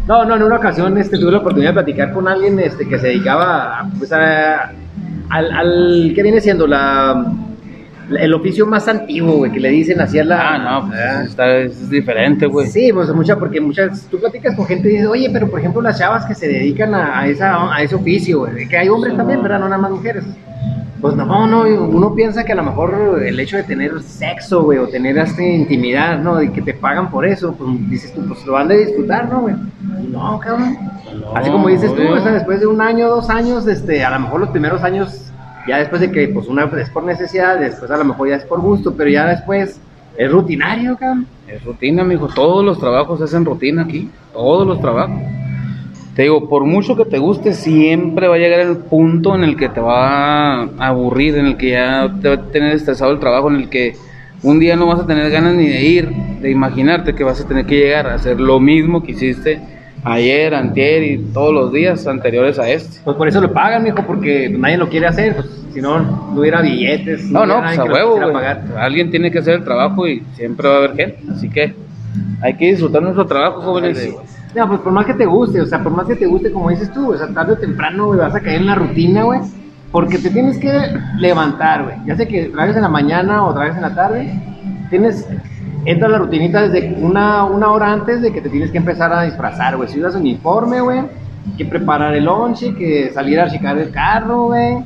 No, 0.09 0.25
no, 0.25 0.35
en 0.37 0.43
una 0.43 0.57
ocasión 0.57 0.97
este, 0.99 1.17
tuve 1.19 1.31
la 1.31 1.39
oportunidad 1.39 1.71
de 1.71 1.75
platicar 1.75 2.13
con 2.13 2.27
alguien 2.27 2.59
este, 2.59 2.89
que 2.89 2.99
se 2.99 3.07
dedicaba 3.09 3.81
a, 3.81 3.91
pues, 3.99 4.13
a- 4.13 4.73
al, 5.29 5.53
al, 5.53 6.13
¿qué 6.15 6.23
viene 6.23 6.41
siendo? 6.41 6.67
La, 6.67 7.25
el 8.17 8.35
oficio 8.35 8.67
más 8.67 8.89
antiguo, 8.89 9.39
güey, 9.39 9.53
que 9.53 9.61
le 9.61 9.71
dicen 9.71 10.01
así 10.01 10.19
a 10.19 10.25
la... 10.25 10.55
Ah, 10.55 10.59
no, 10.59 10.89
pues 10.89 11.01
eso 11.01 11.23
está, 11.23 11.57
es 11.59 11.91
diferente, 11.91 12.47
güey. 12.47 12.67
Sí, 12.69 12.93
pues 12.93 13.13
mucha, 13.15 13.39
porque 13.39 13.61
muchas, 13.61 14.07
tú 14.11 14.19
platicas 14.19 14.55
con 14.57 14.67
gente 14.67 14.89
y 14.89 14.93
dices, 14.93 15.09
oye, 15.09 15.31
pero 15.33 15.49
por 15.51 15.61
ejemplo 15.61 15.83
las 15.83 15.99
chavas 15.99 16.25
que 16.27 16.35
se 16.35 16.49
dedican 16.49 16.95
a, 16.95 17.21
a 17.21 17.27
esa, 17.27 17.75
a 17.75 17.83
ese 17.83 17.95
oficio, 17.95 18.41
güey, 18.41 18.69
que 18.69 18.77
hay 18.77 18.89
hombres 18.89 19.17
también, 19.17 19.43
¿verdad? 19.43 19.61
No 19.61 19.69
nada 19.69 19.83
más 19.83 19.91
mujeres. 19.91 20.25
Pues 21.03 21.17
no, 21.17 21.49
no, 21.49 21.63
uno 21.63 22.15
piensa 22.15 22.45
que 22.45 22.53
a 22.53 22.55
lo 22.55 22.63
mejor 22.63 23.21
el 23.27 23.41
hecho 23.41 23.57
de 23.57 23.65
tener 23.65 24.01
sexo, 24.03 24.63
güey, 24.63 24.79
o 24.79 24.87
tener 24.87 25.19
esta 25.19 25.43
intimidad, 25.43 26.21
¿no? 26.21 26.41
Y 26.41 26.51
que 26.51 26.63
te 26.63 26.75
pagan 26.75 27.11
por 27.11 27.27
eso, 27.27 27.57
pues 27.57 27.91
dices 27.91 28.15
tú, 28.15 28.25
pues 28.29 28.47
lo 28.47 28.53
van 28.53 28.71
a 28.71 28.75
disfrutar, 28.75 29.29
¿no, 29.29 29.41
güey? 29.41 29.57
No, 30.13 30.39
cabrón. 30.39 30.79
Así 31.35 31.51
como 31.51 31.67
dices 31.67 31.93
tú, 31.93 32.03
o 32.03 32.21
sea, 32.21 32.31
después 32.31 32.61
de 32.61 32.69
un 32.69 32.81
año, 32.81 33.09
dos 33.09 33.31
años, 33.31 33.67
este, 33.67 34.05
a 34.05 34.11
lo 34.11 34.21
mejor 34.21 34.41
los 34.43 34.51
primeros 34.51 34.85
años, 34.85 35.32
ya 35.67 35.79
después 35.79 36.01
de 36.01 36.11
que, 36.11 36.29
pues 36.29 36.49
una 36.49 36.65
es 36.65 36.91
por 36.91 37.05
necesidad, 37.05 37.59
después 37.59 37.91
a 37.91 37.97
lo 37.97 38.05
mejor 38.05 38.29
ya 38.29 38.37
es 38.37 38.45
por 38.45 38.61
gusto, 38.61 38.95
pero 38.97 39.11
ya 39.11 39.27
después 39.27 39.81
es 40.17 40.31
rutinario, 40.31 40.97
cabrón. 40.97 41.27
Es 41.47 41.65
rutina, 41.65 42.05
mijo. 42.05 42.29
Todos 42.29 42.65
los 42.65 42.79
trabajos 42.79 43.19
se 43.19 43.25
hacen 43.25 43.45
rutina 43.45 43.83
aquí. 43.83 44.11
Todos 44.33 44.67
los 44.67 44.81
trabajos. 44.81 45.21
Te 46.15 46.23
digo, 46.23 46.49
por 46.49 46.65
mucho 46.65 46.95
que 46.95 47.07
te 47.07 47.19
guste, 47.19 47.55
siempre 47.55 48.29
va 48.29 48.35
a 48.35 48.39
llegar 48.39 48.61
el 48.61 48.77
punto 48.77 49.35
en 49.35 49.45
el 49.45 49.57
que 49.57 49.71
te 49.71 49.81
va 49.81 50.65
a 50.65 50.69
aburrir, 50.79 51.37
en 51.39 51.47
el 51.47 51.57
que 51.57 51.71
ya 51.71 52.13
te 52.21 52.29
va 52.29 52.35
a 52.35 52.51
tener 52.51 52.75
estresado 52.75 53.13
el 53.13 53.19
trabajo, 53.19 53.49
en 53.49 53.57
el 53.57 53.71
que 53.71 53.97
un 54.43 54.59
día 54.59 54.77
no 54.77 54.87
vas 54.87 55.01
a 55.01 55.07
tener 55.07 55.31
ganas 55.31 55.55
ni 55.55 55.69
de 55.69 55.83
ir, 55.83 56.09
de 56.41 56.51
imaginarte 56.51 57.15
que 57.15 57.25
vas 57.25 57.41
a 57.41 57.49
tener 57.49 57.65
que 57.65 57.77
llegar 57.77 58.09
a 58.09 58.15
hacer 58.15 58.41
lo 58.41 58.61
mismo 58.61 59.03
que 59.03 59.13
hiciste 59.13 59.61
ayer, 60.05 60.55
antier 60.55 61.03
y 61.03 61.19
todos 61.19 61.53
los 61.53 61.73
días 61.73 62.07
anteriores 62.07 62.59
a 62.59 62.69
este. 62.69 63.01
Pues 63.05 63.17
por 63.17 63.29
eso 63.29 63.41
lo 63.41 63.53
pagan, 63.53 63.83
mijo, 63.83 64.05
porque 64.07 64.49
nadie 64.49 64.77
lo 64.77 64.89
quiere 64.89 65.07
hacer. 65.07 65.35
Pues, 65.35 65.63
si 65.73 65.81
no, 65.81 65.99
no 66.01 66.41
hubiera 66.41 66.61
billetes. 66.61 67.31
No, 67.31 67.47
no, 67.47 67.61
pues 67.61 67.79
a 67.79 67.85
huevo. 67.85 68.19
Alguien 68.77 69.11
tiene 69.11 69.31
que 69.31 69.39
hacer 69.39 69.55
el 69.55 69.65
trabajo 69.65 70.07
y 70.07 70.23
siempre 70.35 70.69
va 70.69 70.75
a 70.75 70.79
haber 70.79 70.97
gente. 70.97 71.19
Así 71.33 71.49
que 71.49 71.75
hay 72.43 72.55
que 72.57 72.67
disfrutar 72.67 73.03
nuestro 73.03 73.27
trabajo, 73.27 73.63
jóvenes. 73.63 74.15
No, 74.55 74.69
pues 74.69 74.81
por 74.81 74.93
más 74.93 75.07
que 75.07 75.15
te 75.15 75.25
guste, 75.25 75.63
o 75.63 75.67
sea, 75.67 75.83
por 75.83 75.93
más 75.93 76.07
que 76.07 76.15
te 76.15 76.27
guste, 76.27 76.53
como 76.53 76.69
dices 76.69 76.93
tú, 76.93 77.13
o 77.13 77.17
sea, 77.17 77.27
tarde 77.29 77.55
o 77.55 77.57
temprano, 77.57 78.07
güey, 78.07 78.19
vas 78.19 78.35
a 78.35 78.41
caer 78.41 78.61
en 78.61 78.67
la 78.67 78.75
rutina, 78.75 79.23
güey. 79.23 79.41
Porque 79.91 80.19
te 80.19 80.31
tienes 80.31 80.59
que 80.59 80.71
levantar, 81.19 81.85
güey. 81.85 81.97
Ya 82.07 82.17
sé 82.17 82.29
que 82.29 82.45
traes 82.47 82.77
en 82.77 82.83
la 82.83 82.89
mañana 82.89 83.47
o 83.47 83.55
traes 83.55 83.77
en 83.77 83.83
la 83.83 83.95
tarde, 83.95 84.31
tienes, 84.91 85.27
entra 85.85 86.09
la 86.09 86.19
rutinita 86.19 86.69
desde 86.69 86.95
una, 87.01 87.45
una 87.45 87.71
hora 87.71 87.93
antes 87.93 88.23
de 88.23 88.33
que 88.33 88.41
te 88.41 88.49
tienes 88.49 88.71
que 88.71 88.79
empezar 88.79 89.13
a 89.13 89.23
disfrazar, 89.23 89.77
güey. 89.77 89.89
Si 89.89 89.99
usas 90.01 90.15
uniforme, 90.15 90.81
güey, 90.81 91.01
que 91.59 91.65
preparar 91.65 92.15
el 92.15 92.25
lonche, 92.25 92.75
que 92.75 93.11
salir 93.13 93.41
a 93.41 93.51
checar 93.51 93.77
el 93.79 93.91
carro, 93.91 94.47
güey. 94.47 94.79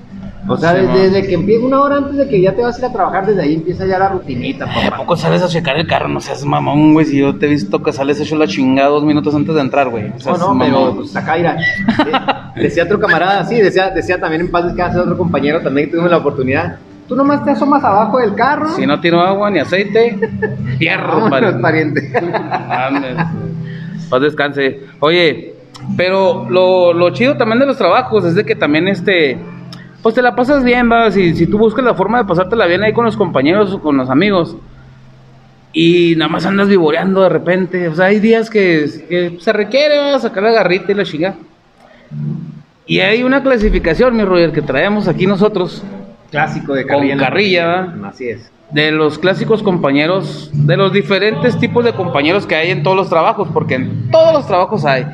O 0.49 0.57
sea, 0.57 0.71
Sí, 0.75 0.77
desde, 0.83 1.11
desde 1.11 1.27
que 1.27 1.35
empieza 1.35 1.67
una 1.67 1.81
hora 1.83 1.97
antes 1.97 2.17
de 2.17 2.29
que 2.29 2.41
ya 2.41 2.53
te 2.55 2.63
vas 2.63 2.77
a 2.77 2.79
ir 2.79 2.85
a 2.85 2.93
trabajar, 2.93 3.27
desde 3.27 3.43
ahí 3.43 3.55
empieza 3.55 3.85
ya 3.85 3.99
la 3.99 4.11
rutinita, 4.11 4.65
¿A 4.65 4.69
papá. 4.91 4.97
poco 4.99 5.17
sales 5.17 5.43
a 5.43 5.49
checar 5.49 5.77
el 5.77 5.89
carro? 5.89 6.07
No 6.09 6.21
seas 6.21 6.45
mamón, 6.45 6.93
güey. 6.95 7.05
Si 7.05 7.19
yo 7.19 7.37
te 7.37 7.47
he 7.47 7.49
visto 7.49 7.83
que 7.83 7.93
sales 7.93 8.21
hecho 8.21 8.37
la 8.37 8.47
chingada 8.47 8.89
dos 8.91 9.05
minutos 9.05 9.35
antes 9.35 9.53
de 9.57 9.61
entrar, 9.61 9.89
güey. 9.91 10.05
O 10.07 10.09
No, 10.11 10.19
seas 10.21 10.39
no, 10.39 10.57
pero 10.59 10.71
mamón. 10.81 10.97
pues 10.99 11.17
acá 11.17 11.35
mira. 11.37 11.57
eh, 12.57 12.61
Decía 12.63 12.85
otro 12.85 13.01
camarada, 13.01 13.45
sí, 13.45 13.57
decía, 13.57 13.91
decía 13.91 14.21
también 14.21 14.43
en 14.43 14.51
paz 14.53 14.67
descanse 14.67 14.99
otro 15.01 15.19
compañero 15.19 15.61
también 15.63 15.89
que 15.89 15.93
tuvimos 15.93 16.11
la 16.13 16.19
oportunidad. 16.19 16.77
Tú 17.09 17.15
nomás 17.15 17.45
te 17.45 17.53
asomas 17.53 17.83
abajo 17.85 18.19
del 18.19 18.35
carro. 18.35 18.69
Si 18.71 18.85
no 18.87 19.01
tiro 19.01 19.21
agua 19.21 19.51
ni 19.51 19.59
aceite, 19.61 20.19
Vámonos, 20.97 21.61
pariente. 21.61 22.11
pariente. 22.13 23.17
Paz 24.11 24.21
descanse. 24.21 24.81
Oye, 25.01 25.55
pero 25.97 26.47
lo, 26.51 26.93
lo 26.93 27.11
chido 27.11 27.37
también 27.37 27.61
de 27.61 27.67
los 27.67 27.79
trabajos 27.79 28.25
es 28.25 28.35
de 28.35 28.45
que 28.45 28.57
también 28.57 28.89
este. 28.89 29.39
Pues 30.03 30.15
te 30.15 30.23
la 30.23 30.35
pasas 30.35 30.63
bien, 30.65 30.91
va. 30.91 31.11
Si, 31.11 31.35
si 31.35 31.47
tú 31.47 31.59
buscas 31.59 31.85
la 31.85 31.95
forma 31.95 32.19
de 32.19 32.25
pasártela 32.25 32.67
bien 32.67 32.83
ahí 32.83 32.93
con 32.93 33.05
los 33.05 33.17
compañeros 33.17 33.73
o 33.73 33.81
con 33.81 33.97
los 33.97 34.11
amigos. 34.11 34.57
Y 35.73 36.15
nada 36.17 36.31
más 36.31 36.47
andas 36.47 36.69
vivoreando 36.69 37.23
de 37.23 37.29
repente. 37.29 37.89
O 37.89 37.95
sea, 37.95 38.07
hay 38.07 38.19
días 38.21 38.49
que, 38.51 38.87
que 39.09 39.37
se 39.41 39.53
requiere 39.53 40.13
¿va? 40.13 40.19
sacar 40.19 40.43
la 40.43 40.53
garrita 40.53 40.93
y 40.93 40.95
la 40.95 41.05
chica. 41.05 41.35
Y 42.87 43.01
hay 43.01 43.23
una 43.25 43.43
clasificación, 43.43 44.17
mi 44.17 44.25
Roger, 44.25 44.53
que 44.53 44.63
traemos 44.63 45.09
aquí 45.09 45.27
nosotros. 45.27 45.83
Clásico 46.31 46.75
de 46.75 46.83
Con 46.87 46.97
carrilla. 46.97 47.17
la- 47.17 47.23
carrilla. 47.29 47.95
Así 48.09 48.29
es. 48.29 48.51
de 48.71 48.91
los 48.91 49.17
clásicos 49.21 49.63
compañeros, 49.63 50.51
de 50.53 50.77
los 50.77 50.93
diferentes 50.93 51.57
tipos 51.57 51.85
de 51.85 51.93
compañeros 51.93 52.47
que 52.47 52.57
hay 52.57 52.73
en 52.73 52.83
todos 52.83 52.97
los 52.97 53.09
trabajos, 53.09 53.47
porque 53.55 53.77
en 53.77 54.11
todos 54.11 54.33
los 54.33 54.47
trabajos 54.49 54.85
hay, 54.85 55.07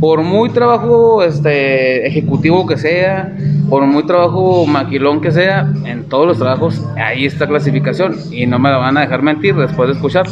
por 0.00 0.22
muy 0.22 0.48
trabajo 0.48 1.22
este 1.22 2.06
ejecutivo 2.06 2.66
que 2.66 2.78
sea, 2.78 3.36
por 3.68 3.84
muy 3.86 4.04
trabajo 4.04 4.66
maquilón 4.66 5.20
que 5.20 5.30
sea, 5.30 5.70
en 5.84 6.04
todos 6.08 6.26
los 6.26 6.38
trabajos 6.38 6.82
hay 6.96 7.26
esta 7.26 7.46
clasificación 7.46 8.16
y 8.30 8.46
no 8.46 8.58
me 8.58 8.70
la 8.70 8.78
van 8.78 8.96
a 8.96 9.02
dejar 9.02 9.22
mentir 9.22 9.54
después 9.54 9.88
de 9.88 9.94
escuchar. 9.94 10.26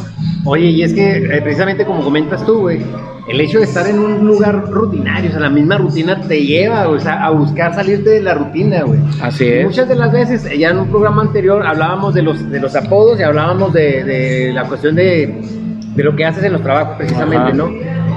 Oye, 0.45 0.67
y 0.67 0.83
es 0.83 0.95
que 0.95 1.19
eh, 1.19 1.43
precisamente 1.43 1.85
como 1.85 2.03
comentas 2.03 2.45
tú, 2.47 2.61
güey, 2.61 2.81
el 3.29 3.41
hecho 3.43 3.59
de 3.59 3.65
estar 3.65 3.87
en 3.87 3.99
un 3.99 4.27
lugar 4.27 4.71
rutinario, 4.71 5.29
o 5.29 5.33
sea, 5.33 5.41
la 5.41 5.51
misma 5.51 5.77
rutina 5.77 6.19
te 6.27 6.41
lleva, 6.41 6.87
güey, 6.87 6.97
o 6.97 7.01
sea, 7.01 7.23
a 7.23 7.31
buscar 7.31 7.75
salirte 7.75 8.09
de 8.09 8.23
la 8.23 8.33
rutina, 8.33 8.85
güey. 8.85 8.99
Así 9.21 9.47
es. 9.47 9.67
Muchas 9.67 9.87
de 9.87 9.97
las 9.97 10.11
veces, 10.11 10.47
eh, 10.47 10.57
ya 10.57 10.71
en 10.71 10.79
un 10.79 10.89
programa 10.89 11.21
anterior 11.21 11.67
hablábamos 11.67 12.15
de 12.15 12.23
los, 12.23 12.49
de 12.49 12.59
los 12.59 12.75
apodos 12.75 13.21
y 13.21 13.23
hablábamos 13.23 13.75
de, 13.75 14.03
de 14.05 14.53
la 14.55 14.65
cuestión 14.65 14.95
de, 14.95 15.43
de 15.95 16.05
lo 16.05 16.17
que 16.17 16.25
haces 16.25 16.43
en 16.45 16.55
los 16.55 16.63
trabajos, 16.63 16.97
precisamente, 16.97 17.49
Ajá. 17.49 17.53
¿no? 17.53 18.08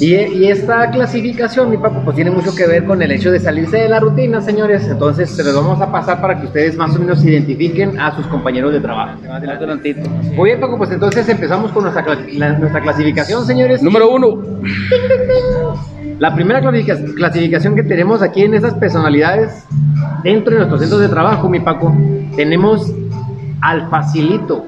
Y, 0.00 0.14
y 0.14 0.48
esta 0.50 0.90
clasificación, 0.90 1.70
mi 1.70 1.76
papá, 1.76 2.02
pues 2.04 2.14
tiene 2.14 2.30
mucho 2.30 2.54
que 2.54 2.66
ver 2.66 2.84
con 2.84 3.00
el 3.02 3.10
hecho 3.12 3.30
de 3.30 3.40
salirse 3.40 3.78
de 3.78 3.88
la 3.88 3.98
rutina, 4.00 4.40
señores. 4.40 4.86
Entonces, 4.88 5.30
se 5.30 5.42
los 5.42 5.54
vamos 5.54 5.80
a 5.80 5.90
pasar 5.90 6.20
para 6.20 6.38
que 6.38 6.46
ustedes 6.46 6.76
más 6.76 6.94
o 6.94 6.98
menos 6.98 7.24
identifiquen 7.24 7.98
a 7.98 8.14
sus 8.14 8.26
compañeros 8.26 8.72
de 8.72 8.80
trabajo. 8.80 9.18
Muy 10.36 10.50
bien, 10.50 10.60
Paco, 10.60 10.78
pues 10.78 10.90
entonces 10.90 11.28
empezamos 11.28 11.72
con 11.72 11.82
nuestra, 11.84 12.04
la- 12.34 12.58
nuestra 12.58 12.80
clasificación, 12.82 13.44
señores. 13.46 13.82
Número 13.82 14.10
uno. 14.10 14.42
La 16.18 16.34
primera 16.34 16.60
clasifica- 16.60 17.14
clasificación 17.16 17.74
que 17.74 17.82
tenemos 17.82 18.20
aquí 18.22 18.42
en 18.42 18.54
esas 18.54 18.74
personalidades 18.74 19.64
dentro 20.22 20.52
de 20.52 20.58
nuestros 20.58 20.80
centros 20.80 21.00
de 21.00 21.08
trabajo, 21.08 21.48
mi 21.48 21.60
Paco, 21.60 21.94
tenemos 22.36 22.92
al 23.62 23.88
facilito 23.90 24.66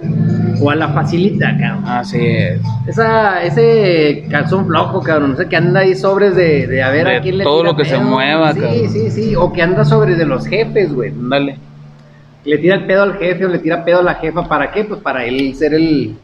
o 0.62 0.70
a 0.70 0.74
la 0.76 0.88
facilita, 0.88 1.56
cabrón. 1.58 1.84
Así 1.86 2.18
es. 2.20 2.60
Esa, 2.86 3.42
ese 3.42 4.26
calzón 4.30 4.66
flojo, 4.66 5.00
cabrón, 5.02 5.32
no 5.32 5.36
sé, 5.36 5.48
que 5.48 5.56
anda 5.56 5.80
ahí 5.80 5.94
sobres 5.94 6.36
de, 6.36 6.66
de 6.66 6.82
a 6.82 6.90
ver 6.90 7.06
De 7.06 7.16
a 7.16 7.20
quién 7.20 7.38
le 7.38 7.44
todo 7.44 7.58
tira 7.60 7.70
lo 7.72 7.76
que 7.76 7.84
se 7.84 7.98
mueva, 7.98 8.52
Sí, 8.52 8.60
cabrón. 8.60 8.88
sí, 8.90 9.10
sí, 9.10 9.36
o 9.36 9.52
que 9.52 9.62
anda 9.62 9.84
sobre 9.84 10.14
de 10.14 10.24
los 10.26 10.46
jefes, 10.46 10.92
güey. 10.94 11.12
Dale. 11.14 11.58
Le 12.44 12.58
tira 12.58 12.74
el 12.76 12.86
pedo 12.86 13.02
al 13.04 13.18
jefe 13.18 13.44
o 13.46 13.48
le 13.48 13.58
tira 13.58 13.84
pedo 13.84 14.00
a 14.00 14.02
la 14.02 14.14
jefa, 14.16 14.48
¿para 14.48 14.70
qué? 14.72 14.84
Pues 14.84 15.00
para 15.00 15.24
él 15.24 15.54
ser 15.54 15.74
el, 15.74 16.16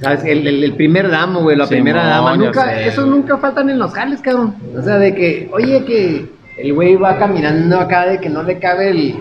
¿sabes? 0.00 0.24
El, 0.24 0.46
el- 0.46 0.64
el 0.64 0.74
primer 0.74 1.08
damo, 1.08 1.40
güey, 1.40 1.56
la 1.56 1.66
primera 1.68 2.04
dama. 2.04 2.36
Nunca, 2.36 2.64
sé. 2.64 2.88
eso 2.88 3.06
nunca 3.06 3.38
faltan 3.38 3.70
en 3.70 3.78
los 3.78 3.92
jales, 3.92 4.20
cabrón. 4.20 4.54
O 4.76 4.82
sea, 4.82 4.98
de 4.98 5.14
que, 5.14 5.48
oye, 5.52 5.84
que 5.84 6.26
el 6.58 6.74
güey 6.74 6.96
va 6.96 7.16
caminando 7.16 7.78
acá 7.78 8.06
de 8.06 8.18
que 8.18 8.28
no 8.28 8.42
le 8.42 8.58
cabe 8.58 8.90
el, 8.90 9.14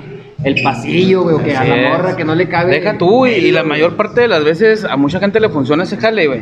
el 0.43 0.61
pasillo, 0.63 1.23
güey, 1.23 1.35
o 1.35 1.43
que 1.43 1.55
a 1.55 1.63
la 1.63 1.75
es. 1.75 1.89
morra 1.89 2.15
que 2.15 2.23
no 2.25 2.33
le 2.35 2.47
cabe. 2.49 2.71
Deja 2.71 2.97
tú, 2.97 3.25
y, 3.27 3.31
y 3.31 3.51
la 3.51 3.63
mayor 3.63 3.95
parte 3.95 4.21
de 4.21 4.27
las 4.27 4.43
veces 4.43 4.83
a 4.85 4.97
mucha 4.97 5.19
gente 5.19 5.39
le 5.39 5.49
funciona 5.49 5.83
ese 5.83 5.97
jale, 5.97 6.27
güey. 6.27 6.41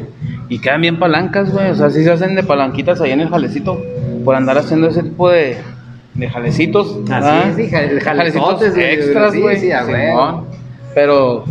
Y 0.50 0.60
quedan 0.60 0.82
bien 0.82 1.00
palancas, 1.00 1.52
güey. 1.52 1.70
O 1.72 1.76
sea, 1.76 1.90
sí 1.90 2.04
se 2.04 2.12
hacen 2.12 2.36
de 2.36 2.44
palanquitas 2.44 3.02
ahí 3.02 3.12
en 3.12 3.22
el 3.22 3.30
jalecito 3.30 3.80
por 4.26 4.36
andar 4.36 4.58
haciendo 4.58 4.88
ese 4.88 5.04
tipo 5.04 5.30
de, 5.30 5.58
de 6.16 6.30
jalecitos. 6.30 6.88
Así 7.04 7.10
¿verdad? 7.12 7.50
es, 7.50 7.56
sí, 7.56 7.70
jale- 7.70 8.00
jalecitos 8.02 8.74
güey, 8.74 8.94
extras, 8.94 9.34
sí, 9.34 9.42
güey. 9.42 9.58
sí. 9.58 9.70
Simón. 9.86 10.46
Pero, 10.96 11.44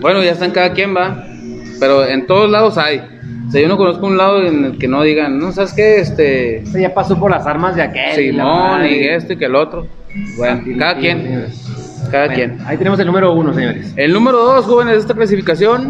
bueno, 0.00 0.22
ya 0.22 0.32
está 0.32 0.44
en 0.44 0.50
cada 0.50 0.72
quien, 0.72 0.94
va. 0.94 1.24
Pero 1.80 2.06
en 2.06 2.26
todos 2.26 2.50
lados 2.50 2.78
hay. 2.78 3.00
O 3.48 3.50
sea, 3.50 3.60
yo 3.60 3.68
no 3.68 3.76
conozco 3.76 4.06
un 4.06 4.16
lado 4.18 4.44
en 4.44 4.64
el 4.64 4.78
que 4.78 4.88
no 4.88 5.02
digan, 5.02 5.38
no, 5.38 5.52
¿sabes 5.52 5.72
qué? 5.72 6.00
Este, 6.00 6.58
Ese 6.62 6.80
ya 6.82 6.92
pasó 6.92 7.18
por 7.18 7.30
las 7.30 7.46
armas 7.46 7.76
de 7.76 7.82
aquel. 7.82 8.20
y 8.20 8.32
la 8.32 8.42
Simón 8.42 8.86
y 8.86 9.04
este 9.04 9.34
y 9.34 9.36
que 9.36 9.44
el 9.46 9.54
otro. 9.54 9.86
Bueno, 10.36 10.62
cada 10.78 10.96
quien, 10.98 11.46
cada 12.10 12.26
Bueno, 12.26 12.34
quien. 12.34 12.58
Ahí 12.66 12.76
tenemos 12.76 12.98
el 13.00 13.06
número 13.06 13.32
uno, 13.32 13.52
señores. 13.54 13.92
El 13.96 14.12
número 14.12 14.38
dos, 14.38 14.64
jóvenes, 14.66 14.94
de 14.94 15.00
esta 15.00 15.14
clasificación 15.14 15.88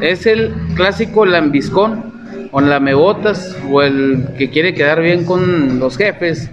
es 0.00 0.26
el 0.26 0.52
clásico 0.74 1.24
lambiscón 1.24 2.12
o 2.52 2.60
lamebotas 2.60 3.56
o 3.70 3.82
el 3.82 4.26
que 4.38 4.50
quiere 4.50 4.74
quedar 4.74 5.00
bien 5.00 5.24
con 5.24 5.78
los 5.78 5.96
jefes. 5.96 6.50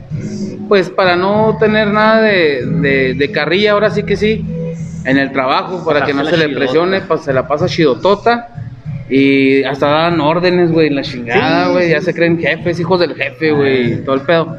Pues 0.67 0.89
para 0.89 1.15
no 1.15 1.57
tener 1.59 1.87
nada 1.89 2.21
de, 2.21 2.65
de- 2.65 3.13
de 3.15 3.31
carrilla, 3.31 3.73
ahora 3.73 3.89
sí 3.89 4.03
que 4.03 4.15
sí, 4.15 4.45
en 5.05 5.17
el 5.17 5.31
trabajo, 5.31 5.83
para 5.85 6.05
que 6.05 6.13
no 6.13 6.23
se 6.25 6.37
le 6.37 6.49
presione, 6.49 7.01
pues 7.01 7.21
se 7.21 7.33
la 7.33 7.47
pasa 7.47 7.67
chidotota. 7.67 8.49
Y 9.09 9.61
hasta 9.63 9.87
dan 9.89 10.21
órdenes, 10.21 10.71
güey, 10.71 10.89
la 10.89 11.01
chingada, 11.01 11.65
Sí, 11.67 11.71
güey. 11.73 11.89
Ya 11.89 11.99
sí. 11.99 12.05
se 12.05 12.13
creen 12.13 12.39
jefes, 12.39 12.79
hijos 12.79 12.99
del 13.01 13.13
jefe, 13.13 13.51
güey, 13.51 14.03
todo 14.05 14.15
el 14.15 14.21
pedo. 14.21 14.57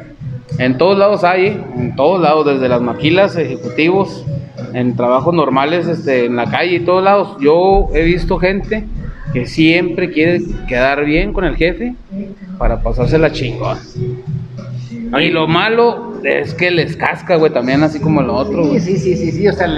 En 0.59 0.79
todos 0.79 0.97
lados 0.99 1.25
hay, 1.25 1.47
¿eh? 1.47 1.61
en 1.77 1.97
todos 1.97 2.21
lados, 2.21 2.47
desde 2.47 2.69
las 2.69 2.81
maquilas, 2.81 3.37
ejecutivos, 3.37 4.25
en 4.73 4.95
trabajos 4.97 5.35
normales, 5.35 5.87
este, 5.89 6.27
en 6.27 6.37
la 6.37 6.47
calle 6.47 6.77
y 6.77 6.81
todos 6.81 7.03
lados. 7.03 7.37
Yo 7.41 7.89
he 7.93 8.05
visto 8.05 8.39
gente 8.39 8.85
que 9.33 9.47
siempre 9.47 10.11
quiere 10.11 10.43
quedar 10.69 11.05
bien 11.05 11.33
con 11.33 11.45
el 11.45 11.57
jefe 11.57 11.95
para 12.59 12.83
pasársela 12.83 13.33
chingón. 13.33 13.79
Y 15.21 15.31
lo 15.31 15.47
malo 15.47 16.15
es 16.25 16.55
que 16.55 16.71
les 16.71 16.97
casca, 16.97 17.37
güey, 17.37 17.53
también 17.53 17.83
así 17.83 18.01
como 18.01 18.23
lo 18.23 18.35
otro, 18.35 18.65
Sí, 18.73 18.81
sí, 18.81 18.97
sí, 18.97 19.17
sí, 19.17 19.33
sí, 19.33 19.49
o 19.49 19.53
sea, 19.53 19.69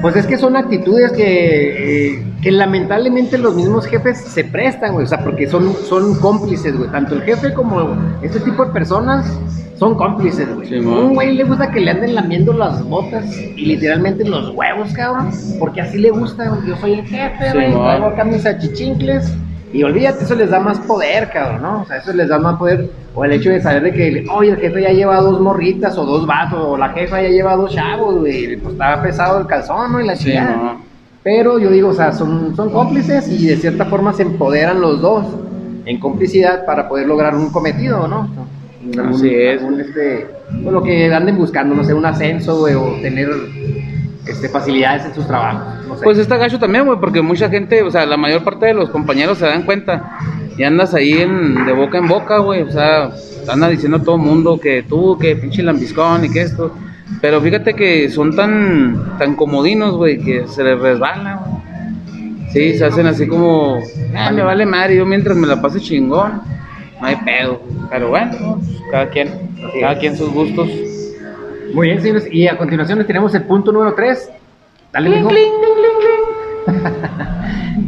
pues 0.00 0.16
es 0.16 0.26
que 0.26 0.36
son 0.36 0.56
actitudes 0.56 1.12
que, 1.12 2.14
eh, 2.14 2.24
que 2.42 2.50
lamentablemente 2.50 3.38
los 3.38 3.54
mismos 3.54 3.86
jefes 3.86 4.18
se 4.18 4.44
prestan, 4.44 4.94
güey, 4.94 5.04
o 5.04 5.08
sea, 5.08 5.22
porque 5.22 5.46
son, 5.46 5.72
son 5.88 6.18
cómplices, 6.18 6.76
güey, 6.76 6.90
tanto 6.90 7.14
el 7.14 7.22
jefe 7.22 7.52
como 7.52 7.96
este 8.22 8.40
tipo 8.40 8.64
de 8.64 8.72
personas 8.72 9.38
son 9.82 9.94
cómplices, 9.96 10.54
güey. 10.54 10.68
Sí. 10.68 10.74
Un 10.76 11.14
güey 11.14 11.34
le 11.34 11.44
gusta 11.44 11.70
que 11.70 11.80
le 11.80 11.90
anden 11.90 12.14
lamiendo 12.14 12.52
las 12.52 12.84
botas 12.84 13.36
y 13.36 13.66
literalmente 13.66 14.24
los 14.24 14.50
huevos, 14.54 14.92
cabrón, 14.92 15.30
porque 15.58 15.80
así 15.80 15.98
le 15.98 16.10
gusta, 16.10 16.48
güey, 16.48 16.68
yo 16.68 16.76
soy 16.76 16.92
el 16.94 17.04
jefe, 17.06 17.46
Sí, 17.50 17.52
güey, 17.56 17.72
man. 17.72 17.82
traigo 17.82 18.06
acá 18.06 18.24
mis 18.24 18.46
achichincles. 18.46 19.34
Y 19.72 19.82
olvídate, 19.84 20.24
eso 20.24 20.34
les 20.34 20.50
da 20.50 20.60
más 20.60 20.78
poder, 20.80 21.30
cabrón, 21.30 21.62
¿no? 21.62 21.80
O 21.82 21.86
sea, 21.86 21.96
eso 21.96 22.12
les 22.12 22.28
da 22.28 22.38
más 22.38 22.56
poder. 22.58 22.90
O 23.14 23.24
el 23.24 23.32
hecho 23.32 23.48
de 23.50 23.60
saber 23.60 23.82
de 23.82 23.92
que, 23.92 24.24
oye, 24.30 24.50
el 24.50 24.58
jefe 24.58 24.82
ya 24.82 24.90
lleva 24.90 25.16
dos 25.20 25.40
morritas 25.40 25.96
o 25.98 26.04
dos 26.04 26.26
vatos, 26.26 26.60
o 26.62 26.76
la 26.76 26.90
jefa 26.90 27.22
ya 27.22 27.28
lleva 27.30 27.56
dos 27.56 27.72
chavos, 27.74 28.20
güey. 28.20 28.56
Pues 28.58 28.74
estaba 28.74 29.02
pesado 29.02 29.40
el 29.40 29.46
calzón, 29.46 29.92
¿no? 29.92 30.00
Y 30.00 30.06
la 30.06 30.14
Sí, 30.14 30.24
chingada. 30.26 30.76
Pero 31.24 31.58
yo 31.58 31.70
digo, 31.70 31.88
o 31.88 31.92
sea, 31.94 32.12
son, 32.12 32.54
son 32.54 32.70
cómplices 32.70 33.26
y 33.28 33.46
de 33.46 33.56
cierta 33.56 33.86
forma 33.86 34.12
se 34.12 34.22
empoderan 34.24 34.80
los 34.80 35.00
dos 35.00 35.24
en 35.86 35.98
complicidad 35.98 36.66
para 36.66 36.88
poder 36.88 37.06
lograr 37.06 37.34
un 37.34 37.48
cometido, 37.50 38.06
¿no? 38.06 38.28
Algún- 38.98 39.14
Así 39.14 39.34
es. 39.34 39.60
algún, 39.62 39.80
este, 39.80 40.26
pues, 40.62 40.72
lo 40.72 40.82
que 40.82 41.12
anden 41.12 41.36
buscando, 41.36 41.74
no 41.74 41.84
sé, 41.84 41.94
un 41.94 42.04
ascenso, 42.04 42.58
güey, 42.58 42.74
o 42.74 42.96
tener 43.00 43.28
este, 44.26 44.48
facilidades 44.48 45.04
en 45.06 45.14
sus 45.14 45.26
trabajos. 45.26 45.86
No 45.88 45.96
sé. 45.96 46.04
Pues 46.04 46.18
está 46.18 46.36
gacho 46.36 46.58
también, 46.58 46.84
güey, 46.84 46.98
porque 46.98 47.22
mucha 47.22 47.48
gente, 47.48 47.82
o 47.82 47.90
sea, 47.90 48.06
la 48.06 48.16
mayor 48.16 48.42
parte 48.44 48.66
de 48.66 48.74
los 48.74 48.90
compañeros 48.90 49.38
se 49.38 49.46
dan 49.46 49.62
cuenta 49.62 50.18
y 50.56 50.62
andas 50.64 50.94
ahí 50.94 51.12
en, 51.12 51.64
de 51.64 51.72
boca 51.72 51.98
en 51.98 52.08
boca, 52.08 52.38
güey, 52.38 52.62
o 52.62 52.70
sea, 52.70 53.10
anda 53.48 53.68
diciendo 53.68 53.98
a 53.98 54.02
todo 54.02 54.16
el 54.16 54.22
mundo 54.22 54.58
que 54.60 54.82
tú, 54.82 55.16
que 55.18 55.36
pinche 55.36 55.62
lambiscón 55.62 56.24
y 56.24 56.30
que 56.30 56.42
esto. 56.42 56.74
Pero 57.20 57.40
fíjate 57.40 57.74
que 57.74 58.08
son 58.08 58.34
tan, 58.34 59.16
tan 59.18 59.36
comodinos, 59.36 59.96
güey, 59.96 60.18
que 60.18 60.46
se 60.48 60.64
les 60.64 60.78
resbala, 60.80 61.36
güey. 61.44 61.62
Sí, 62.52 62.76
se 62.78 62.84
hacen 62.84 63.06
así 63.06 63.26
como, 63.26 63.78
ah, 64.14 64.30
me 64.30 64.42
vale 64.42 64.66
madre, 64.66 64.96
yo 64.96 65.06
mientras 65.06 65.36
me 65.36 65.46
la 65.46 65.60
pase 65.62 65.80
chingón, 65.80 66.42
no 67.02 67.08
hay 67.08 67.16
pedo. 67.16 67.60
Pero 67.90 68.08
bueno, 68.08 68.58
pues, 68.58 68.82
cada 68.90 69.10
quien, 69.10 69.28
cada 69.80 69.98
quien 69.98 70.16
sus 70.16 70.32
gustos. 70.32 70.70
Muy 71.74 71.88
bien, 71.88 72.00
señores. 72.00 72.28
Y 72.32 72.46
a 72.46 72.56
continuación 72.56 72.98
les 72.98 73.06
tenemos 73.06 73.34
el 73.34 73.42
punto 73.42 73.72
número 73.72 73.94
3. 73.94 74.30
Dale, 74.92 75.10
mijo. 75.10 75.28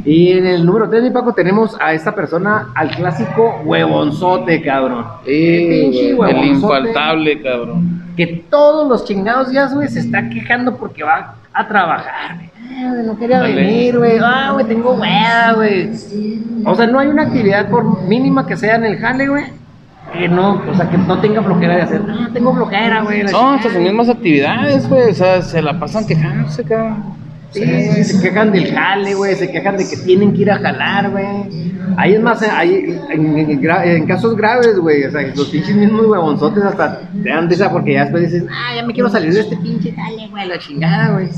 Y 0.07 0.33
en 0.33 0.47
el 0.47 0.67
número 0.67 0.91
3, 0.91 1.03
mi 1.03 1.11
Paco, 1.11 1.33
tenemos 1.33 1.79
a 1.81 1.95
esta 1.95 2.15
persona, 2.15 2.73
al 2.75 2.91
clásico 2.91 3.63
huevonzote, 3.65 4.61
cabrón. 4.61 5.07
Sí, 5.25 5.67
Pinche 5.71 6.11
el 6.11 6.45
infaltable, 6.45 7.41
cabrón. 7.43 8.04
Que 8.17 8.45
todos 8.49 8.89
los 8.89 9.05
chingados 9.05 9.51
días, 9.51 9.75
güey, 9.75 9.89
se 9.89 10.01
está 10.01 10.29
quejando 10.29 10.77
porque 10.77 11.03
va 11.03 11.35
a 11.53 11.69
trabajar, 11.69 12.37
güey. 12.37 12.51
Ah, 12.57 12.91
güey, 12.93 13.07
no 13.07 13.19
quería 13.19 13.41
Dale. 13.41 13.55
venir, 13.55 13.99
güey. 13.99 14.19
Ah, 14.23 14.51
güey, 14.53 14.67
tengo 14.67 14.93
hueva, 14.95 15.53
güey. 15.55 15.91
O 16.65 16.75
sea, 16.75 16.87
no 16.87 16.99
hay 16.99 17.09
una 17.09 17.23
actividad 17.23 17.69
por 17.69 18.03
mínima 18.03 18.47
que 18.47 18.57
sea 18.57 18.77
en 18.77 18.85
el 18.85 18.99
jale, 18.99 19.29
güey. 19.29 19.45
Que 20.13 20.29
no, 20.29 20.63
o 20.71 20.75
sea, 20.75 20.89
que 20.89 20.97
no 20.97 21.19
tenga 21.21 21.43
flojera 21.43 21.77
de 21.77 21.83
hacer. 21.83 22.03
Ah, 22.09 22.29
tengo 22.33 22.55
flojera, 22.55 23.03
güey. 23.03 23.25
No, 23.25 23.53
hasta 23.53 23.71
sus 23.71 23.81
mismas 23.81 24.09
actividades, 24.09 24.89
güey, 24.89 25.11
o 25.11 25.15
sea, 25.15 25.43
se 25.43 25.61
la 25.61 25.79
pasan 25.79 26.07
quejándose, 26.07 26.63
cabrón. 26.65 27.24
Sí, 27.55 27.91
sí, 27.93 28.05
se 28.05 28.21
quejan 28.23 28.51
del 28.53 28.73
jale, 28.73 29.15
güey, 29.15 29.35
se 29.37 29.51
quejan 29.51 29.77
de 29.77 29.89
que 29.89 29.97
tienen 29.99 30.33
que 30.35 30.43
ir 30.43 30.51
a 30.51 30.59
jalar, 30.59 31.11
güey. 31.11 31.25
Ahí 31.97 32.15
es 32.15 32.21
más, 32.21 32.43
ahí, 32.43 32.99
en, 33.11 33.39
en 33.39 33.63
gra- 33.63 33.85
en 33.85 34.07
casos 34.07 34.37
graves, 34.37 34.77
güey, 34.79 35.05
o 35.05 35.11
sea, 35.13 35.23
los 35.35 35.49
pinches 35.49 35.77
mismos 35.77 36.07
huevonzotes 36.07 36.65
hasta 36.65 37.01
te 37.23 37.29
dan 37.29 37.49
risa 37.49 37.71
porque 37.71 37.93
ya 37.93 38.03
después 38.03 38.25
dices, 38.33 38.45
ah, 38.51 38.75
ya 38.75 38.85
me 38.85 38.93
quiero 38.93 39.09
salir 39.09 39.33
de 39.33 39.41
este 39.41 39.57
pinche 39.59 39.93
jale, 39.93 40.27
güey, 40.29 40.49
la 40.49 40.59
chingada, 40.59 41.13
güey. 41.13 41.29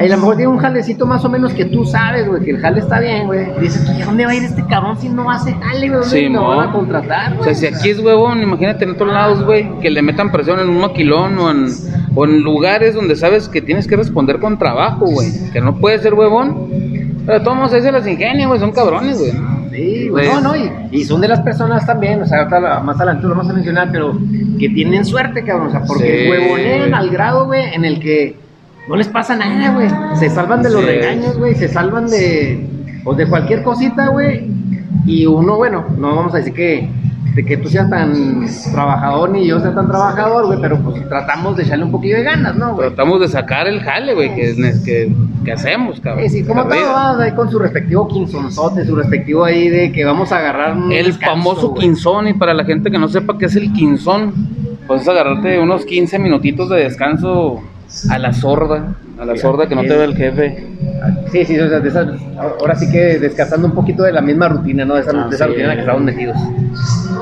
Ahí 0.00 0.06
a 0.08 0.16
lo 0.16 0.16
mejor 0.16 0.36
tiene 0.36 0.50
un 0.50 0.58
jalecito 0.58 1.06
más 1.06 1.24
o 1.24 1.28
menos 1.30 1.54
que 1.54 1.64
tú 1.64 1.84
sabes, 1.84 2.26
güey, 2.26 2.42
que 2.42 2.50
el 2.50 2.58
jale 2.58 2.80
está 2.80 2.98
bien, 2.98 3.26
güey. 3.26 3.46
Dices, 3.60 3.88
¿y 3.96 4.02
a 4.02 4.06
dónde 4.06 4.24
va 4.26 4.32
a 4.32 4.34
ir 4.34 4.42
este 4.42 4.66
cabrón 4.66 5.00
si 5.00 5.08
no 5.08 5.30
hace 5.30 5.52
jale, 5.54 5.88
güey? 5.88 6.00
¿Dónde 6.00 6.08
Sí, 6.08 6.28
lo 6.28 6.48
van 6.48 6.68
a 6.68 6.72
contratar, 6.72 7.32
O 7.34 7.36
güey? 7.36 7.54
sea, 7.54 7.70
si 7.70 7.74
aquí 7.74 7.90
es 7.90 8.00
huevón, 8.00 8.42
imagínate 8.42 8.84
en 8.84 8.90
otros 8.90 9.10
lados, 9.12 9.44
güey, 9.44 9.78
que 9.80 9.88
le 9.90 10.02
metan 10.02 10.32
presión 10.32 10.58
en 10.58 10.68
un 10.68 10.80
maquilón 10.80 11.38
o 11.38 11.50
en, 11.52 11.68
o 12.16 12.24
en 12.24 12.40
lugares 12.42 12.94
donde 12.96 13.14
sabes 13.14 13.48
que 13.48 13.62
tienes 13.62 13.86
que 13.86 13.94
responder 13.96 14.40
con 14.40 14.58
trabajo, 14.58 15.06
güey. 15.06 15.28
Que 15.52 15.60
no 15.60 15.76
puede 15.76 15.98
ser 15.98 16.14
huevón. 16.14 16.68
Pero 17.26 17.42
todos 17.42 17.72
ahí 17.72 17.82
se 17.82 17.92
las 17.92 18.06
ingenian, 18.06 18.48
güey, 18.48 18.58
son 18.60 18.72
cabrones, 18.72 19.18
güey. 19.18 19.32
Sí, 19.70 20.08
güey. 20.08 20.26
Pues- 20.28 20.34
No, 20.34 20.40
no, 20.40 20.56
y, 20.56 20.70
y 20.92 21.04
son 21.04 21.20
de 21.20 21.28
las 21.28 21.40
personas 21.40 21.84
también, 21.86 22.22
o 22.22 22.26
sea, 22.26 22.46
más 22.46 22.96
adelante 22.96 23.24
lo 23.24 23.34
vamos 23.34 23.50
a 23.50 23.52
mencionar, 23.52 23.90
pero 23.92 24.18
que 24.58 24.68
tienen 24.70 25.04
suerte, 25.04 25.44
cabrón, 25.44 25.68
o 25.68 25.70
sea, 25.70 25.82
porque 25.84 26.24
Sí. 26.24 26.30
huevonean 26.30 26.94
al 26.94 27.10
grado, 27.10 27.44
güey, 27.46 27.74
en 27.74 27.84
el 27.84 28.00
que 28.00 28.34
no 28.88 28.96
les 28.96 29.08
pasa 29.08 29.36
nada, 29.36 29.74
güey. 29.74 29.88
Se 30.18 30.30
salvan 30.30 30.62
de 30.62 30.70
los 30.70 30.84
regaños, 30.84 31.36
güey, 31.38 31.54
se 31.54 31.68
salvan 31.68 32.06
de, 32.08 32.66
o 33.04 33.14
de 33.14 33.26
cualquier 33.26 33.62
cosita, 33.62 34.08
güey. 34.08 34.46
Y 35.04 35.26
uno, 35.26 35.56
bueno, 35.56 35.84
no 35.98 36.16
vamos 36.16 36.34
a 36.34 36.38
decir 36.38 36.54
que, 36.54 36.88
de 37.34 37.44
que 37.44 37.56
tú 37.56 37.68
seas 37.68 37.88
tan 37.88 38.46
trabajador 38.72 39.30
ni 39.30 39.46
yo 39.46 39.60
sea 39.60 39.74
tan 39.74 39.86
trabajador, 39.86 40.46
güey, 40.46 40.60
pero 40.60 40.78
pues 40.78 41.08
tratamos 41.08 41.56
de 41.56 41.62
echarle 41.62 41.84
un 41.84 41.92
poquillo 41.92 42.16
de 42.16 42.22
ganas, 42.24 42.56
¿no, 42.56 42.74
güey? 42.74 42.88
Tratamos 42.88 43.20
de 43.20 43.28
sacar 43.28 43.66
el 43.68 43.80
jale, 43.80 44.14
güey, 44.14 44.34
que, 44.34 44.54
que, 44.84 45.12
que 45.44 45.52
hacemos, 45.52 46.00
cabrón. 46.00 46.28
Sí, 46.28 46.40
sí, 46.40 46.44
como 46.44 46.64
todos, 46.64 47.20
ahí 47.20 47.32
con 47.32 47.50
su 47.50 47.58
respectivo 47.58 48.08
quinzonzote, 48.08 48.84
su 48.84 48.96
respectivo 48.96 49.44
ahí 49.44 49.68
de 49.68 49.92
que 49.92 50.04
vamos 50.04 50.32
a 50.32 50.38
agarrar 50.38 50.76
un 50.76 50.90
El 50.90 51.06
descanso, 51.06 51.30
famoso 51.36 51.68
güey. 51.70 51.82
quinzón, 51.82 52.28
y 52.28 52.34
para 52.34 52.54
la 52.54 52.64
gente 52.64 52.90
que 52.90 52.98
no 52.98 53.08
sepa 53.08 53.38
qué 53.38 53.46
es 53.46 53.56
el 53.56 53.72
quinzón, 53.72 54.32
pues 54.86 55.02
es 55.02 55.08
agarrarte 55.08 55.58
unos 55.60 55.84
15 55.84 56.18
minutitos 56.18 56.68
de 56.70 56.76
descanso 56.84 57.60
a 58.10 58.18
la 58.18 58.32
sorda, 58.32 58.94
a 59.20 59.24
la 59.24 59.36
sorda 59.36 59.66
que 59.66 59.74
no 59.74 59.82
te 59.82 59.96
ve 59.96 60.04
el 60.04 60.16
jefe. 60.16 60.66
Sí, 61.32 61.44
sí, 61.44 61.58
o 61.58 61.68
sea, 61.68 61.80
de 61.80 61.88
esas- 61.88 62.08
ahora 62.60 62.74
sí 62.76 62.90
que 62.90 63.18
descansando 63.18 63.66
un 63.66 63.74
poquito 63.74 64.02
de 64.04 64.12
la 64.12 64.20
misma 64.20 64.48
rutina, 64.48 64.84
¿no? 64.84 64.94
De 64.94 65.00
esa, 65.00 65.12
de 65.12 65.34
esa 65.34 65.44
Así 65.44 65.52
rutina 65.54 65.62
en 65.64 65.68
la 65.68 65.74
que 65.74 65.80
es. 65.80 65.86
estamos 65.86 66.02
metidos. 66.02 66.36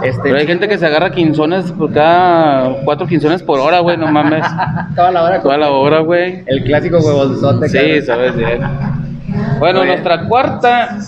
Este, 0.03 0.21
Pero 0.23 0.37
hay 0.37 0.47
gente 0.47 0.69
que 0.69 0.79
se 0.79 0.87
agarra 0.87 1.11
quinzones 1.11 1.73
por 1.73 1.93
cada 1.93 2.83
cuatro 2.85 3.07
quinzones 3.07 3.43
por 3.43 3.61
hora, 3.61 3.81
güey, 3.81 3.97
no 3.97 4.09
mames. 4.09 4.45
toda 4.97 5.11
la 5.11 5.23
hora 5.25 5.41
Toda 5.43 5.57
la 5.57 5.71
hora, 5.71 6.00
güey. 6.00 6.43
El 6.47 6.65
clásico 6.65 6.99
huevonzote. 6.99 7.69
Sí, 7.69 7.79
cabrón. 7.79 8.03
sabes 8.07 8.37
bien. 8.37 8.61
Bueno, 9.59 9.81
Oye. 9.81 9.88
nuestra 9.88 10.26
cuarta, 10.29 10.99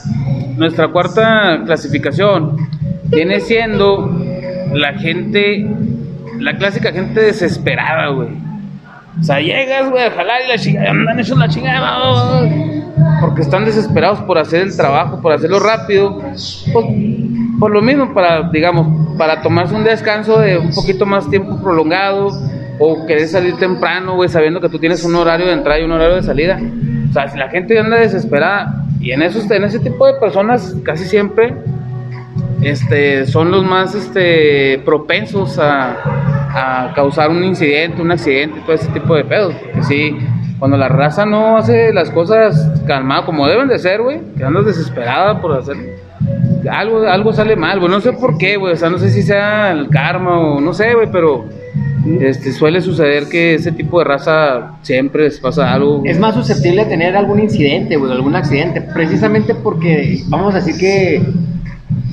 nuestra 0.56 0.88
cuarta 0.88 1.62
clasificación 1.66 2.56
viene 3.04 3.40
siendo 3.40 4.10
la 4.72 4.94
gente, 4.94 5.66
la 6.40 6.56
clásica 6.56 6.92
gente 6.92 7.20
desesperada, 7.20 8.08
güey. 8.08 8.28
O 9.20 9.24
sea, 9.24 9.40
llegas, 9.40 9.90
güey, 9.90 10.04
a 10.04 10.10
jalar 10.10 10.40
y 10.44 10.48
la 10.48 10.58
chingada, 10.58 10.90
andan 10.90 11.20
hechos 11.20 11.38
la 11.38 11.48
chingada, 11.48 12.48
porque 13.20 13.42
están 13.42 13.64
desesperados 13.64 14.20
por 14.20 14.38
hacer 14.38 14.62
el 14.62 14.76
trabajo, 14.76 15.20
por 15.20 15.32
hacerlo 15.32 15.58
rápido, 15.58 16.18
pues, 16.20 16.66
por 17.58 17.70
lo 17.70 17.82
mismo, 17.82 18.14
para, 18.14 18.48
digamos, 18.50 19.16
para 19.18 19.42
tomarse 19.42 19.74
un 19.74 19.84
descanso 19.84 20.38
de 20.38 20.58
un 20.58 20.70
poquito 20.72 21.04
más 21.04 21.28
tiempo 21.28 21.60
prolongado, 21.60 22.30
o 22.78 23.06
querer 23.06 23.26
salir 23.26 23.56
temprano, 23.56 24.14
güey, 24.14 24.28
sabiendo 24.28 24.60
que 24.60 24.68
tú 24.68 24.78
tienes 24.78 25.04
un 25.04 25.14
horario 25.16 25.46
de 25.46 25.52
entrada 25.52 25.80
y 25.80 25.84
un 25.84 25.92
horario 25.92 26.16
de 26.16 26.22
salida. 26.22 26.60
O 27.10 27.12
sea, 27.12 27.28
si 27.28 27.36
la 27.36 27.48
gente 27.48 27.78
anda 27.78 27.96
desesperada, 27.96 28.84
y 29.00 29.12
en, 29.12 29.22
esos, 29.22 29.50
en 29.50 29.64
ese 29.64 29.78
tipo 29.80 30.06
de 30.06 30.14
personas 30.14 30.76
casi 30.84 31.04
siempre 31.04 31.54
este, 32.62 33.26
son 33.26 33.50
los 33.50 33.64
más 33.64 33.94
este, 33.94 34.80
propensos 34.84 35.58
a, 35.58 36.37
a 36.58 36.92
causar 36.94 37.30
un 37.30 37.44
incidente, 37.44 38.02
un 38.02 38.10
accidente, 38.10 38.60
todo 38.60 38.74
ese 38.74 38.88
tipo 38.88 39.14
de 39.14 39.24
pedos. 39.24 39.54
Porque 39.54 39.82
sí, 39.82 40.16
cuando 40.58 40.76
la 40.76 40.88
raza 40.88 41.24
no 41.24 41.56
hace 41.56 41.92
las 41.92 42.10
cosas 42.10 42.70
calmado 42.86 43.26
como 43.26 43.46
deben 43.46 43.68
de 43.68 43.78
ser, 43.78 44.02
güey, 44.02 44.20
que 44.36 44.44
desesperada 44.64 45.40
por 45.40 45.52
hacer 45.52 45.76
algo, 46.70 47.06
algo 47.06 47.32
sale 47.32 47.56
mal, 47.56 47.78
güey. 47.78 47.90
No 47.90 48.00
sé 48.00 48.12
por 48.12 48.38
qué, 48.38 48.56
güey. 48.56 48.72
O 48.72 48.76
sea, 48.76 48.90
no 48.90 48.98
sé 48.98 49.10
si 49.10 49.22
sea 49.22 49.70
el 49.72 49.88
karma 49.88 50.38
o 50.38 50.60
no 50.60 50.72
sé, 50.72 50.94
güey, 50.94 51.08
pero 51.10 51.44
este, 52.20 52.52
suele 52.52 52.80
suceder 52.80 53.28
que 53.28 53.54
ese 53.54 53.72
tipo 53.72 53.98
de 53.98 54.04
raza 54.04 54.78
siempre 54.82 55.24
les 55.24 55.38
pasa 55.38 55.72
algo. 55.72 56.02
Es 56.04 56.18
más 56.18 56.34
susceptible 56.34 56.84
de 56.84 56.90
tener 56.90 57.16
algún 57.16 57.40
incidente, 57.40 57.96
güey, 57.96 58.12
algún 58.12 58.34
accidente, 58.34 58.80
precisamente 58.80 59.54
porque 59.54 60.22
vamos 60.26 60.54
a 60.54 60.60
decir 60.60 60.78
que 60.78 61.22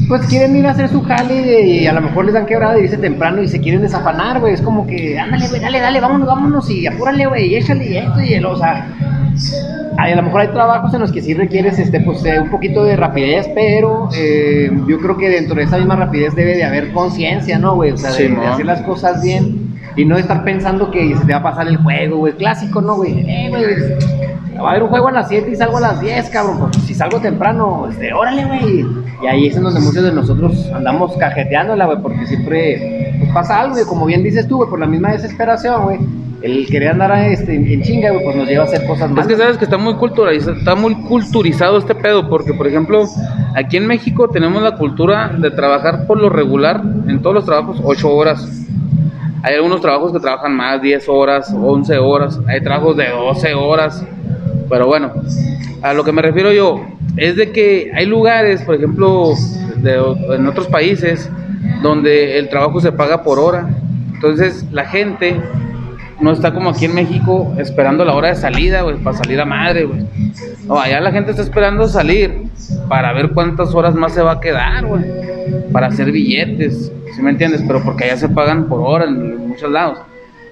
pues 0.08 0.26
quieren 0.28 0.56
ir 0.56 0.68
a 0.68 0.72
hacer 0.72 0.90
su 0.90 1.02
jale 1.04 1.62
y 1.68 1.88
a 1.88 1.94
lo 1.94 2.02
mejor 2.02 2.26
les 2.26 2.34
dan 2.34 2.46
quebrada 2.46 2.78
y 2.78 2.84
dice 2.84 2.98
temprano 2.98 3.42
y 3.42 3.48
se 3.48 3.60
quieren 3.60 3.82
desafanar, 3.82 4.40
güey, 4.40 4.54
es 4.54 4.62
como 4.62 4.86
que 4.86 5.18
ándale, 5.20 5.48
güey, 5.48 5.60
dale, 5.62 5.80
dale, 5.80 6.00
vámonos, 6.00 6.28
vámonos 6.28 6.70
y 6.70 6.86
apúrale, 6.88 7.26
güey, 7.26 7.48
y 7.48 7.56
échale 7.56 7.86
y 7.90 7.98
esto 7.98 8.22
y 8.22 8.34
el, 8.34 8.46
o 8.46 8.56
sea, 8.56 8.88
a 9.98 10.10
lo 10.16 10.24
mejor 10.24 10.42
hay 10.42 10.48
trabajos 10.50 10.94
en 10.94 11.02
los 11.02 11.12
que 11.12 11.22
sí 11.22 11.34
requieres 11.34 11.80
este 11.80 12.02
pues 12.02 12.24
eh, 12.26 12.40
un 12.40 12.50
poquito 12.50 12.84
de 12.84 12.96
rapidez, 12.96 13.48
pero 13.56 14.10
eh, 14.16 14.70
yo 14.88 15.00
creo 15.00 15.18
que 15.18 15.30
dentro 15.30 15.56
de 15.56 15.64
esa 15.64 15.78
misma 15.78 15.96
rapidez 15.96 16.36
debe 16.36 16.56
de 16.56 16.64
haber 16.64 16.92
conciencia, 16.92 17.58
¿no, 17.58 17.76
güey? 17.76 17.92
O 17.92 17.98
sea, 17.98 18.12
de, 18.12 18.18
Sí, 18.18 18.24
de 18.24 18.30
mo. 18.30 18.48
hacer 18.48 18.66
las 18.66 18.82
cosas 18.82 19.24
bien 19.24 19.74
y 19.96 20.06
no 20.06 20.18
estar 20.18 20.44
pensando 20.44 20.92
que 20.92 21.16
se 21.16 21.26
te 21.26 21.32
va 21.32 21.40
a 21.40 21.44
pasar 21.44 21.68
el 21.68 21.78
juego, 21.78 22.18
güey. 22.18 22.34
Clásico, 22.34 22.82
¿no, 22.82 22.96
güey? 22.98 23.20
Eh, 23.28 23.48
güey, 23.50 23.64
va 24.62 24.68
a 24.68 24.72
haber 24.72 24.84
un 24.84 24.90
juego 24.90 25.08
a 25.08 25.12
las 25.12 25.30
7 25.30 25.50
y 25.52 25.56
salgo 25.56 25.78
a 25.78 25.82
las 25.82 26.02
10, 26.02 26.30
cabrón. 26.30 26.60
Pues 26.60 26.85
si 26.96 27.00
salgo 27.00 27.20
temprano, 27.20 27.88
este, 27.92 28.14
órale, 28.14 28.46
güey. 28.46 28.86
Y 29.22 29.28
ahí 29.28 29.48
es 29.48 29.58
en 29.58 29.64
donde 29.64 29.82
muchos 29.82 30.02
de 30.02 30.14
nosotros 30.14 30.72
andamos 30.74 31.16
cajeteándola, 31.18 31.88
güey, 31.88 31.98
porque 32.02 32.26
siempre 32.26 33.14
pues, 33.20 33.32
pasa 33.34 33.60
algo, 33.60 33.74
güey. 33.74 33.86
Como 33.86 34.06
bien 34.06 34.24
dices 34.24 34.48
tú, 34.48 34.58
güey, 34.58 34.70
por 34.70 34.80
la 34.80 34.86
misma 34.86 35.12
desesperación, 35.12 35.84
güey. 35.84 36.00
El 36.42 36.68
querer 36.68 36.92
andar 36.92 37.12
este, 37.26 37.56
en 37.56 37.82
chinga, 37.82 38.12
güey, 38.12 38.24
pues 38.24 38.36
nos 38.38 38.48
lleva 38.48 38.64
a 38.64 38.68
hacer 38.68 38.86
cosas 38.88 39.10
Es 39.10 39.12
malas. 39.12 39.28
que 39.28 39.36
sabes 39.36 39.58
que 39.58 39.66
está 39.66 39.78
muy 39.78 39.96
culturalizado, 39.96 40.56
está 40.58 40.76
muy 40.76 40.96
culturizado 41.02 41.78
este 41.78 41.96
pedo, 41.96 42.30
porque 42.30 42.54
por 42.54 42.68
ejemplo, 42.68 43.04
aquí 43.56 43.76
en 43.76 43.88
México 43.88 44.30
tenemos 44.30 44.64
la 44.64 44.76
cultura 44.78 45.34
de 45.38 45.52
trabajar 45.52 46.08
por 46.08 46.18
lo 46.18 46.30
regular, 46.30 46.82
en 47.08 47.22
todos 47.22 47.36
los 47.36 47.46
trabajos, 47.46 47.82
8 47.84 48.10
horas. 48.10 48.48
Hay 49.44 49.56
algunos 49.56 49.82
trabajos 49.82 50.14
que 50.14 50.20
trabajan 50.20 50.56
más, 50.56 50.82
10 50.82 51.10
horas, 51.10 51.54
11 51.54 51.98
horas, 51.98 52.40
hay 52.48 52.62
trabajos 52.62 52.96
de 52.96 53.10
12 53.10 53.54
horas. 53.54 54.06
Pero 54.70 54.88
bueno, 54.88 55.12
a 55.82 55.94
lo 55.94 56.04
que 56.04 56.12
me 56.12 56.22
refiero 56.22 56.52
yo 56.52 56.82
es 57.18 57.36
de 57.36 57.52
que 57.52 57.92
hay 57.94 58.06
lugares, 58.06 58.62
por 58.64 58.76
ejemplo, 58.76 59.34
de- 59.78 60.36
en 60.36 60.48
otros 60.48 60.68
países, 60.68 61.30
donde 61.82 62.40
el 62.40 62.50
trabajo 62.50 62.80
se 62.82 62.92
paga 62.92 63.24
por 63.24 63.40
hora. 63.40 63.70
Entonces 64.14 64.66
la 64.72 64.86
gente 64.86 65.36
no 66.20 66.32
está 66.32 66.54
como 66.54 66.70
aquí 66.70 66.86
en 66.86 66.96
México 66.96 67.54
esperando 67.58 68.06
la 68.06 68.16
hora 68.16 68.30
de 68.30 68.36
salida, 68.36 68.82
güey, 68.82 68.96
para 68.98 69.18
salir 69.18 69.40
a 69.40 69.46
madre, 69.46 69.86
güey. 69.86 70.06
No, 70.66 70.80
allá 70.80 71.00
la 71.02 71.12
gente 71.12 71.32
está 71.32 71.44
esperando 71.44 71.88
salir 71.88 72.46
para 72.90 73.14
ver 73.14 73.32
cuántas 73.32 73.74
horas 73.76 73.94
más 73.94 74.14
se 74.14 74.22
va 74.22 74.34
a 74.34 74.40
quedar, 74.40 74.86
güey. 74.86 75.04
Para 75.72 75.88
hacer 75.88 76.12
billetes, 76.12 76.92
¿sí 77.16 77.22
me 77.22 77.30
entiendes? 77.32 77.64
Pero 77.68 77.84
porque 77.84 78.06
allá 78.06 78.18
se 78.18 78.30
pagan 78.30 78.68
por 78.68 78.80
hora 78.82 79.06
en 79.06 79.50
muchos 79.50 79.70
lados. 79.70 80.00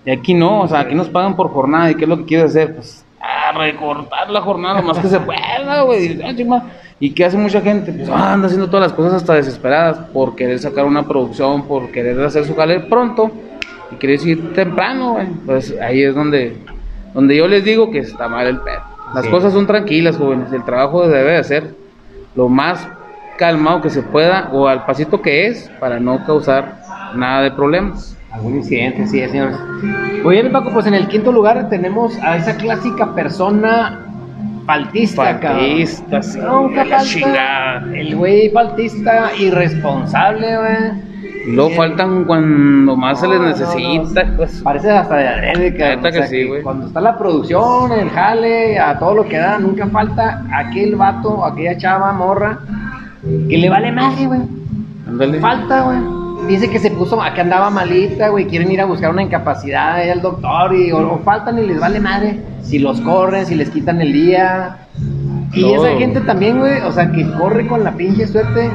Y 0.05 0.11
aquí 0.11 0.33
no, 0.33 0.61
o 0.61 0.67
sea, 0.67 0.81
aquí 0.81 0.93
nos 0.93 1.09
pagan 1.09 1.35
por 1.35 1.49
jornada. 1.49 1.89
¿Y 1.89 1.95
qué 1.95 2.03
es 2.03 2.09
lo 2.09 2.17
que 2.17 2.25
quieres 2.25 2.51
hacer? 2.51 2.75
Pues, 2.75 3.02
ah, 3.23 3.51
recortar 3.57 4.29
la 4.29 4.41
jornada 4.41 4.81
lo 4.81 4.87
más 4.87 4.99
que 4.99 5.07
se 5.07 5.19
pueda, 5.19 5.81
güey. 5.81 6.21
Ah. 6.23 6.63
¿Y 6.99 7.11
qué 7.11 7.25
hace 7.25 7.37
mucha 7.37 7.61
gente? 7.61 7.91
Pues 7.91 8.09
ah, 8.09 8.33
anda 8.33 8.47
haciendo 8.47 8.67
todas 8.69 8.87
las 8.87 8.93
cosas 8.93 9.13
hasta 9.13 9.33
desesperadas 9.33 9.97
por 10.13 10.35
querer 10.35 10.59
sacar 10.59 10.85
una 10.85 11.03
producción, 11.07 11.63
por 11.67 11.91
querer 11.91 12.19
hacer 12.21 12.45
su 12.45 12.55
jale 12.55 12.81
pronto 12.81 13.31
y 13.91 13.95
quieres 13.95 14.25
ir 14.25 14.53
temprano, 14.53 15.13
güey. 15.13 15.27
Pues 15.45 15.73
ahí 15.81 16.03
es 16.03 16.13
donde, 16.15 16.57
donde 17.13 17.35
yo 17.35 17.47
les 17.47 17.63
digo 17.63 17.89
que 17.91 17.99
está 17.99 18.27
mal 18.27 18.47
el 18.47 18.59
pedo. 18.59 18.81
Las 19.13 19.25
Sí. 19.25 19.31
cosas 19.31 19.53
son 19.53 19.67
tranquilas, 19.67 20.17
jóvenes. 20.17 20.51
El 20.51 20.63
trabajo 20.63 21.07
debe 21.07 21.33
de 21.33 21.43
ser 21.43 21.75
lo 22.35 22.49
más 22.49 22.87
calmado 23.37 23.81
que 23.81 23.89
se 23.89 24.01
pueda 24.01 24.49
o 24.53 24.67
al 24.67 24.85
pasito 24.85 25.21
que 25.21 25.47
es 25.47 25.69
para 25.79 25.99
no 25.99 26.23
causar 26.25 26.81
nada 27.15 27.41
de 27.41 27.51
problemas. 27.51 28.17
Algún 28.33 28.55
incidente, 28.55 29.05
sí, 29.07 29.19
señores. 29.27 29.57
Muy 30.23 30.35
bien, 30.35 30.51
Paco, 30.51 30.71
pues 30.73 30.85
en 30.87 30.95
el 30.95 31.07
quinto 31.07 31.31
lugar 31.31 31.69
tenemos 31.69 32.17
a 32.23 32.37
esa 32.37 32.55
clásica 32.57 33.13
persona 33.13 33.99
faltista, 34.65 35.23
Faltista, 35.25 35.39
cabrón. 35.39 36.23
sí, 36.23 36.39
Nunca 36.39 36.85
la 36.85 36.99
falta. 36.99 37.83
El 37.93 38.15
güey 38.15 38.49
faltista, 38.49 39.31
irresponsable, 39.37 40.57
güey. 40.57 41.13
Bien. 41.45 41.75
faltan 41.75 42.23
cuando 42.23 42.95
más 42.95 43.19
se 43.19 43.27
les 43.27 43.37
No, 43.37 43.43
no, 43.43 43.49
necesita. 43.49 44.23
no. 44.23 44.37
pues. 44.37 44.61
Parece 44.63 44.89
hasta 44.91 45.15
de 45.17 45.27
adrede, 45.27 45.97
O 45.97 46.11
sea, 46.11 46.27
sí, 46.27 46.43
güey. 46.47 46.61
Cuando 46.63 46.87
está 46.87 47.01
la 47.01 47.17
producción, 47.17 47.91
el 47.91 48.09
jale, 48.09 48.79
a 48.79 48.97
todo 48.97 49.15
lo 49.15 49.25
que 49.27 49.37
da, 49.37 49.59
nunca 49.59 49.87
falta 49.87 50.43
aquel 50.53 50.95
vato, 50.95 51.43
aquella 51.45 51.77
chava, 51.77 52.13
morra, 52.13 52.59
que 53.49 53.57
le 53.57 53.69
vale 53.69 53.91
madre, 53.91 54.25
güey. 54.25 54.39
Falta, 55.41 55.81
güey. 55.81 56.22
Dice 56.47 56.69
que 56.69 56.79
se 56.79 56.91
puso, 56.91 57.19
que 57.33 57.41
andaba 57.41 57.69
malita, 57.69 58.29
güey. 58.29 58.45
Quieren 58.45 58.71
ir 58.71 58.81
a 58.81 58.85
buscar 58.85 59.11
una 59.11 59.23
incapacidad 59.23 59.95
ahí 59.95 60.09
al 60.09 60.21
doctor 60.21 60.75
y 60.75 60.91
o, 60.91 61.13
o 61.13 61.19
faltan 61.19 61.57
y 61.59 61.65
les 61.67 61.79
vale 61.79 61.99
madre. 61.99 62.39
Si 62.61 62.79
los 62.79 62.99
corren, 63.01 63.45
si 63.45 63.55
les 63.55 63.69
quitan 63.69 64.01
el 64.01 64.13
día. 64.13 64.77
Y 65.53 65.71
esa 65.71 65.95
gente 65.97 66.19
también, 66.21 66.59
güey, 66.59 66.81
o 66.81 66.91
sea, 66.91 67.11
que 67.11 67.29
corre 67.33 67.67
con 67.67 67.83
la 67.83 67.91
pinche 67.93 68.27
suerte, 68.27 68.71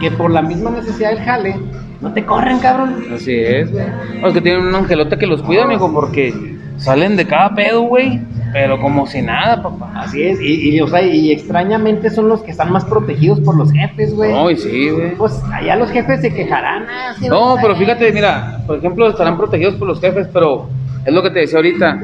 que 0.00 0.10
por 0.10 0.30
la 0.30 0.40
misma 0.40 0.70
necesidad 0.70 1.10
del 1.10 1.20
jale, 1.20 1.56
no 2.00 2.12
te 2.12 2.24
corren, 2.24 2.58
cabrón. 2.58 3.04
Así 3.14 3.34
es, 3.34 3.70
güey. 3.70 3.84
No, 4.20 4.28
es 4.28 4.34
que 4.34 4.40
tienen 4.40 4.66
un 4.66 4.74
angelote 4.74 5.18
que 5.18 5.26
los 5.26 5.42
cuida, 5.42 5.66
mijo, 5.66 5.92
porque 5.92 6.56
salen 6.78 7.16
de 7.16 7.26
cada 7.26 7.54
pedo, 7.54 7.82
güey. 7.82 8.20
Pero 8.52 8.78
como 8.80 9.06
si 9.06 9.22
nada, 9.22 9.62
papá. 9.62 9.90
Así 9.94 10.22
es, 10.22 10.38
y, 10.40 10.76
y, 10.76 10.80
o 10.80 10.86
sea, 10.86 11.02
y 11.02 11.32
extrañamente 11.32 12.10
son 12.10 12.28
los 12.28 12.42
que 12.42 12.50
están 12.50 12.70
más 12.70 12.84
protegidos 12.84 13.40
por 13.40 13.56
los 13.56 13.72
jefes, 13.72 14.14
güey. 14.14 14.32
No, 14.32 14.50
y 14.50 14.56
sí, 14.56 14.90
güey. 14.90 15.14
Pues 15.16 15.42
allá 15.52 15.76
los 15.76 15.90
jefes 15.90 16.20
se 16.20 16.34
quejarán. 16.34 16.84
ah, 16.88 17.14
sí, 17.18 17.28
No, 17.28 17.56
pero 17.62 17.74
fíjate, 17.76 18.12
mira, 18.12 18.60
por 18.66 18.76
ejemplo, 18.76 19.08
estarán 19.08 19.38
protegidos 19.38 19.76
por 19.76 19.88
los 19.88 20.00
jefes, 20.00 20.28
pero 20.32 20.68
es 21.04 21.12
lo 21.12 21.22
que 21.22 21.30
te 21.30 21.40
decía 21.40 21.58
ahorita. 21.58 21.98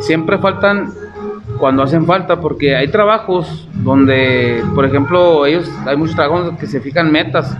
Siempre 0.00 0.38
faltan 0.38 0.92
cuando 1.58 1.84
hacen 1.84 2.04
falta, 2.06 2.40
porque 2.40 2.74
hay 2.74 2.88
trabajos 2.88 3.68
donde, 3.74 4.62
por 4.74 4.84
ejemplo, 4.84 5.46
ellos, 5.46 5.70
hay 5.86 5.96
muchos 5.96 6.16
trabajos 6.16 6.58
que 6.58 6.66
se 6.66 6.80
fijan 6.80 7.12
metas. 7.12 7.56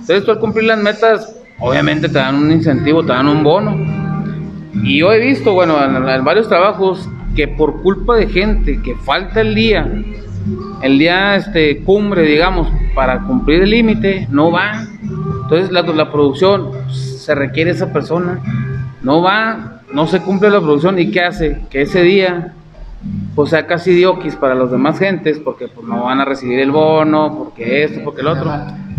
Entonces, 0.00 0.24
tú 0.24 0.32
al 0.32 0.38
cumplir 0.38 0.66
las 0.66 0.78
metas, 0.78 1.34
obviamente 1.58 2.08
te 2.08 2.18
dan 2.18 2.34
un 2.34 2.52
incentivo, 2.52 3.02
te 3.02 3.12
dan 3.12 3.26
un 3.26 3.42
bono. 3.42 3.74
Y 4.82 4.98
yo 4.98 5.12
he 5.12 5.18
visto, 5.18 5.54
bueno, 5.54 5.82
en, 5.82 6.06
en 6.08 6.24
varios 6.24 6.48
trabajos, 6.48 7.08
que 7.34 7.48
por 7.48 7.82
culpa 7.82 8.16
de 8.16 8.28
gente 8.28 8.80
que 8.82 8.94
falta 8.96 9.40
el 9.40 9.54
día, 9.54 9.90
el 10.82 10.98
día 10.98 11.36
este 11.36 11.82
cumbre, 11.82 12.22
digamos, 12.22 12.68
para 12.94 13.20
cumplir 13.22 13.62
el 13.62 13.70
límite, 13.70 14.26
no 14.30 14.50
van. 14.50 14.98
Entonces 15.42 15.70
la, 15.70 15.82
la 15.82 16.10
producción 16.10 16.70
se 16.90 17.34
requiere 17.34 17.70
esa 17.70 17.92
persona, 17.92 18.40
no 19.02 19.22
va, 19.22 19.82
no 19.92 20.06
se 20.06 20.20
cumple 20.20 20.50
la 20.50 20.60
producción 20.60 20.98
y 20.98 21.10
¿qué 21.10 21.20
hace? 21.22 21.60
Que 21.70 21.82
ese 21.82 22.02
día 22.02 22.54
pues 23.34 23.50
sea 23.50 23.66
casi 23.66 23.92
dioquis 23.94 24.36
para 24.36 24.54
los 24.54 24.70
demás 24.70 24.98
gentes 24.98 25.38
porque 25.38 25.68
pues, 25.68 25.86
no 25.86 26.04
van 26.04 26.20
a 26.20 26.24
recibir 26.24 26.60
el 26.60 26.70
bono, 26.70 27.34
porque 27.36 27.84
esto, 27.84 28.00
porque 28.04 28.20
el 28.20 28.28
otro. 28.28 28.52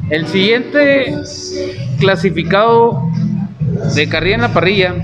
El 0.10 0.28
siguiente 0.28 1.16
clasificado 2.00 3.04
de 3.96 4.10
carrilla 4.10 4.36
en 4.36 4.42
la 4.42 4.54
parrilla 4.54 4.96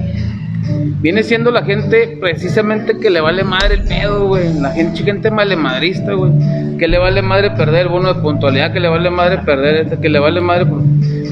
viene 1.01 1.23
siendo 1.23 1.51
la 1.51 1.63
gente 1.63 2.17
precisamente 2.19 2.97
que 2.99 3.09
le 3.09 3.21
vale 3.21 3.43
madre 3.43 3.75
el 3.75 3.83
pedo, 3.83 4.27
güey. 4.27 4.53
La 4.59 4.71
gente, 4.71 5.03
gente 5.03 5.31
malemadrista, 5.31 6.13
güey. 6.13 6.31
Que 6.77 6.87
le 6.87 6.97
vale 6.97 7.21
madre 7.21 7.51
perder 7.51 7.83
el 7.83 7.87
bono 7.89 8.13
de 8.13 8.21
puntualidad, 8.21 8.73
que 8.73 8.79
le 8.79 8.87
vale 8.87 9.09
madre 9.09 9.39
perder 9.39 9.75
este, 9.77 9.99
que 9.99 10.09
le 10.09 10.19
vale 10.19 10.41
madre, 10.41 10.67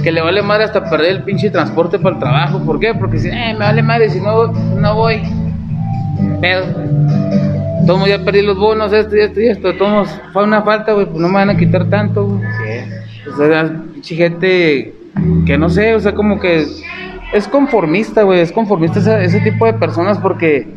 que 0.04 0.12
le 0.12 0.22
vale 0.22 0.42
madre 0.42 0.66
hasta 0.66 0.90
perder 0.90 1.12
el 1.12 1.24
pinche 1.24 1.50
transporte 1.50 2.00
para 2.00 2.16
el 2.16 2.20
trabajo. 2.20 2.60
¿Por 2.66 2.80
qué? 2.80 2.94
Porque 2.94 3.20
si, 3.20 3.30
eh, 3.30 3.54
me 3.54 3.60
vale 3.60 3.84
madre, 3.84 4.10
si 4.10 4.20
no, 4.20 4.48
no 4.48 4.96
voy. 4.96 5.22
Pedo. 6.42 6.66
Tomo 7.86 8.08
ya 8.08 8.18
perdí 8.24 8.42
los 8.42 8.58
bonos, 8.58 8.92
esto 8.92 9.16
y 9.16 9.20
esto 9.20 9.40
y 9.40 9.48
esto. 9.48 9.74
Tomo, 9.76 10.06
fue 10.34 10.44
una 10.44 10.64
falta, 10.64 10.94
güey, 10.94 11.06
pues 11.06 11.20
no 11.20 11.28
me 11.28 11.36
van 11.36 11.52
a 11.52 11.58
quitar 11.58 11.86
tanto, 11.90 12.26
güey. 12.26 12.42
O 13.32 13.38
sea, 13.38 13.72
pinche 13.94 14.16
gente 14.16 14.94
que 15.46 15.58
no 15.58 15.70
sé, 15.70 15.96
o 15.96 16.00
sea, 16.00 16.14
como 16.14 16.40
que 16.40 16.66
es 17.36 17.48
conformista, 17.48 18.24
güey, 18.24 18.40
es 18.40 18.52
conformista 18.52 19.00
ese, 19.00 19.24
ese 19.26 19.40
tipo 19.42 19.66
de 19.66 19.74
personas 19.74 20.18
porque 20.20 20.68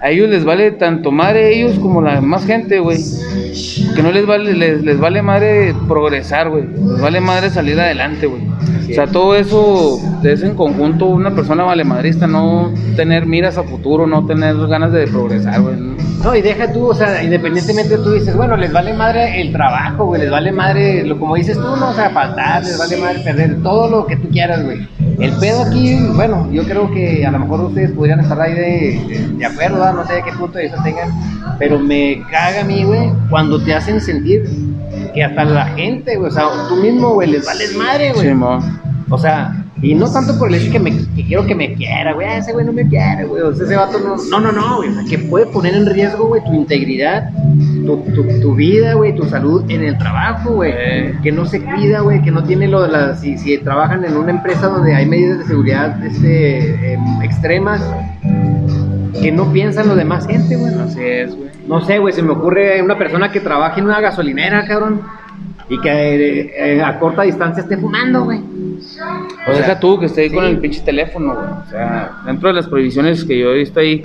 a 0.00 0.10
ellos 0.10 0.28
les 0.28 0.44
vale 0.44 0.72
tanto 0.72 1.12
madre 1.12 1.56
ellos 1.56 1.78
como 1.78 2.02
la 2.02 2.20
más 2.20 2.44
gente, 2.44 2.80
güey. 2.80 2.98
Que 3.94 4.02
no 4.02 4.10
les 4.10 4.26
vale, 4.26 4.52
les, 4.54 4.82
les 4.82 4.98
vale 4.98 5.22
madre 5.22 5.74
progresar, 5.86 6.50
güey. 6.50 6.64
Les 6.64 7.00
vale 7.00 7.20
madre 7.20 7.50
salir 7.50 7.78
adelante, 7.78 8.26
güey. 8.26 8.42
O 8.90 8.94
sea, 8.94 9.06
todo 9.06 9.36
eso 9.36 10.00
es 10.24 10.42
en 10.42 10.56
conjunto 10.56 11.06
una 11.06 11.30
persona 11.30 11.62
valemadrista, 11.62 12.26
no 12.26 12.74
tener 12.96 13.26
miras 13.26 13.56
a 13.58 13.62
futuro, 13.62 14.08
no 14.08 14.26
tener 14.26 14.56
ganas 14.66 14.92
de 14.92 15.06
progresar, 15.06 15.62
güey. 15.62 15.76
¿no? 15.76 15.94
No, 16.24 16.34
y 16.34 16.42
deja 16.42 16.72
tú, 16.72 16.86
o 16.86 16.94
sea, 16.94 17.22
independientemente 17.22 17.96
tú 17.98 18.10
dices, 18.10 18.36
bueno, 18.36 18.56
les 18.56 18.72
vale 18.72 18.92
madre 18.92 19.40
el 19.40 19.52
trabajo, 19.52 20.06
güey, 20.06 20.22
les 20.22 20.30
vale 20.30 20.52
madre, 20.52 21.04
lo 21.04 21.18
como 21.18 21.36
dices 21.36 21.56
tú, 21.56 21.62
no, 21.76 21.90
o 21.90 21.94
sea, 21.94 22.10
faltar, 22.10 22.62
les 22.64 22.76
vale 22.76 22.96
madre 22.96 23.20
perder 23.20 23.62
todo 23.62 23.88
lo 23.88 24.06
que 24.06 24.16
tú 24.16 24.28
quieras, 24.30 24.64
güey. 24.64 24.86
El 25.18 25.32
pedo 25.38 25.62
aquí, 25.62 25.98
bueno, 26.14 26.48
yo 26.52 26.64
creo 26.64 26.90
que 26.92 27.24
a 27.26 27.30
lo 27.30 27.38
mejor 27.40 27.60
ustedes 27.62 27.92
podrían 27.92 28.20
estar 28.20 28.40
ahí 28.40 28.54
de, 28.54 28.60
de, 29.08 29.28
de 29.36 29.46
acuerdo, 29.46 29.76
¿verdad? 29.76 29.94
no 29.94 30.06
sé 30.06 30.14
de 30.14 30.22
qué 30.22 30.32
punto 30.32 30.58
de 30.58 30.64
vista 30.64 30.82
tengan, 30.82 31.10
pero 31.58 31.78
me 31.78 32.22
caga 32.30 32.62
a 32.62 32.64
mí, 32.64 32.84
güey, 32.84 33.10
cuando 33.30 33.62
te 33.62 33.74
hacen 33.74 34.00
sentir 34.00 34.44
que 35.14 35.22
hasta 35.24 35.44
la 35.44 35.66
gente, 35.66 36.16
güey, 36.16 36.30
o 36.30 36.34
sea, 36.34 36.44
tú 36.68 36.76
mismo, 36.76 37.14
güey, 37.14 37.30
les 37.30 37.44
vales 37.44 37.76
madre, 37.76 38.12
güey. 38.12 38.30
Sí. 38.30 38.40
O 39.10 39.18
sea, 39.18 39.61
y 39.82 39.94
no 39.96 40.10
tanto 40.12 40.38
por 40.38 40.48
el 40.48 40.54
hecho 40.54 40.70
que, 40.70 40.78
me, 40.78 40.92
que 40.96 41.26
quiero 41.26 41.44
que 41.44 41.54
me 41.56 41.74
quiera, 41.74 42.12
güey, 42.14 42.26
ah, 42.28 42.38
ese 42.38 42.52
güey 42.52 42.64
no 42.64 42.72
me 42.72 42.86
quiere, 42.88 43.24
güey, 43.24 43.42
o 43.42 43.52
sea, 43.52 43.66
ese 43.66 43.74
vato 43.76 43.98
no, 43.98 44.16
no, 44.30 44.40
no, 44.40 44.52
no, 44.52 44.76
güey, 44.76 44.90
o 44.90 44.94
sea, 44.94 45.04
que 45.10 45.18
puede 45.18 45.46
poner 45.46 45.74
en 45.74 45.86
riesgo, 45.86 46.26
güey, 46.28 46.42
tu 46.44 46.54
integridad, 46.54 47.30
tu, 47.84 47.96
tu, 48.14 48.40
tu 48.40 48.54
vida, 48.54 48.94
güey, 48.94 49.14
tu 49.16 49.24
salud 49.24 49.64
en 49.68 49.82
el 49.82 49.98
trabajo, 49.98 50.52
güey, 50.54 50.72
Eh. 50.72 51.14
que 51.22 51.32
no 51.32 51.44
se 51.46 51.60
cuida, 51.62 52.00
güey, 52.00 52.22
que 52.22 52.30
no 52.30 52.44
tiene 52.44 52.68
lo 52.68 52.82
de 52.82 52.88
las, 52.92 53.20
si, 53.20 53.36
si 53.38 53.58
trabajan 53.58 54.04
en 54.04 54.16
una 54.16 54.30
empresa 54.30 54.68
donde 54.68 54.94
hay 54.94 55.04
medidas 55.06 55.40
de 55.40 55.44
seguridad, 55.46 56.04
este, 56.06 56.92
em, 56.94 57.22
extremas, 57.22 57.82
que 59.20 59.32
no 59.32 59.52
piensan 59.52 59.88
lo 59.88 59.94
demás 59.96 60.26
gente, 60.26 60.56
güey, 60.56 60.72
Así 60.74 61.00
es, 61.02 61.34
güey. 61.36 61.48
no 61.66 61.80
sé, 61.84 61.98
güey, 61.98 62.14
se 62.14 62.22
me 62.22 62.30
ocurre 62.30 62.80
una 62.82 62.96
persona 62.96 63.30
que 63.32 63.40
trabaja 63.40 63.78
en 63.80 63.86
una 63.86 64.00
gasolinera, 64.00 64.64
cabrón, 64.66 65.00
y 65.68 65.80
que 65.80 65.90
eh, 65.90 66.52
eh, 66.76 66.82
a 66.82 66.98
corta 66.98 67.22
distancia 67.22 67.62
esté 67.62 67.76
fumando, 67.76 68.24
güey. 68.24 68.40
O 69.46 69.52
deja 69.52 69.80
tú 69.80 69.98
que 69.98 70.06
esté 70.06 70.22
ahí 70.22 70.30
con 70.30 70.44
el 70.44 70.58
pinche 70.58 70.80
teléfono, 70.80 71.34
güey. 71.34 71.46
O 71.46 71.70
sea, 71.70 72.22
dentro 72.26 72.48
de 72.48 72.54
las 72.54 72.66
prohibiciones 72.66 73.24
que 73.24 73.38
yo 73.38 73.50
he 73.52 73.58
visto 73.58 73.80
ahí, 73.80 74.02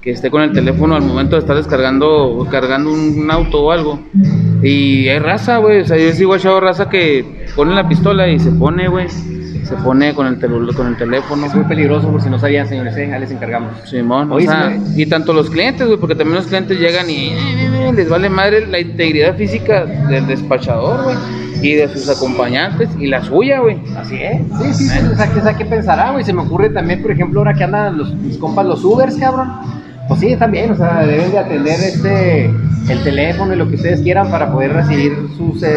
que 0.00 0.12
esté 0.12 0.30
con 0.30 0.42
el 0.42 0.52
teléfono 0.52 0.94
al 0.96 1.02
momento 1.02 1.36
de 1.36 1.40
estar 1.40 1.56
descargando 1.56 2.46
cargando 2.50 2.92
un, 2.92 3.18
un 3.18 3.30
auto 3.30 3.62
o 3.62 3.72
algo. 3.72 4.00
Y 4.62 5.08
hay 5.08 5.18
raza, 5.18 5.58
güey. 5.58 5.80
O 5.80 5.84
sea, 5.84 5.96
yo 5.96 6.12
sigo 6.12 6.34
echado 6.36 6.60
raza 6.60 6.88
que 6.88 7.46
pone 7.54 7.74
la 7.74 7.88
pistola 7.88 8.28
y 8.28 8.38
se 8.38 8.50
pone, 8.52 8.88
güey. 8.88 9.06
Se 9.70 9.76
pone 9.76 10.12
con 10.14 10.26
el, 10.26 10.38
tel- 10.38 10.74
con 10.74 10.88
el 10.88 10.96
teléfono. 10.96 11.46
Es 11.46 11.54
muy 11.54 11.64
peligroso, 11.64 12.08
por 12.10 12.20
si 12.20 12.28
no 12.28 12.38
sabían, 12.38 12.68
señores, 12.68 12.96
eh, 12.96 13.12
ahí 13.14 13.20
les 13.20 13.30
encargamos. 13.30 13.70
Simón, 13.88 14.30
o 14.32 14.40
sea, 14.40 14.76
sí, 14.84 15.02
y 15.02 15.06
tanto 15.06 15.32
los 15.32 15.48
clientes, 15.48 15.86
güey, 15.86 15.98
porque 15.98 16.16
también 16.16 16.36
los 16.36 16.46
clientes 16.48 16.78
llegan 16.78 17.08
y 17.08 17.28
eh, 17.28 17.38
eh, 17.38 17.88
eh, 17.88 17.92
les 17.94 18.08
vale 18.08 18.28
madre 18.28 18.66
la 18.66 18.80
integridad 18.80 19.36
física 19.36 19.84
del 19.86 20.26
despachador, 20.26 21.04
güey, 21.04 21.16
y 21.62 21.74
de 21.74 21.88
sus 21.88 22.08
acompañantes, 22.08 22.88
y 22.98 23.06
la 23.06 23.22
suya, 23.22 23.60
güey. 23.60 23.78
Así 23.96 24.16
es. 24.20 24.40
Sí, 24.60 24.74
sí, 24.74 24.88
sí. 24.88 24.98
O 25.12 25.16
sea, 25.16 25.32
¿qué, 25.32 25.38
o 25.38 25.42
sea, 25.42 25.56
¿qué 25.56 25.64
pensará, 25.64 26.10
güey? 26.10 26.24
Se 26.24 26.32
me 26.32 26.42
ocurre 26.42 26.70
también, 26.70 27.00
por 27.00 27.12
ejemplo, 27.12 27.40
ahora 27.40 27.54
que 27.54 27.62
andan 27.64 27.96
los, 27.96 28.12
mis 28.14 28.36
compas, 28.38 28.66
los 28.66 28.84
Ubers, 28.84 29.16
cabrón. 29.16 29.52
Pues 30.08 30.18
sí, 30.18 30.34
también, 30.36 30.72
o 30.72 30.76
sea, 30.76 31.06
deben 31.06 31.30
de 31.30 31.38
atender 31.38 31.78
este 31.78 32.50
el 32.88 33.04
teléfono 33.04 33.54
y 33.54 33.56
lo 33.56 33.68
que 33.68 33.76
ustedes 33.76 34.00
quieran 34.00 34.28
para 34.32 34.50
poder 34.50 34.72
recibir 34.72 35.12
sus, 35.36 35.62
eh, 35.62 35.68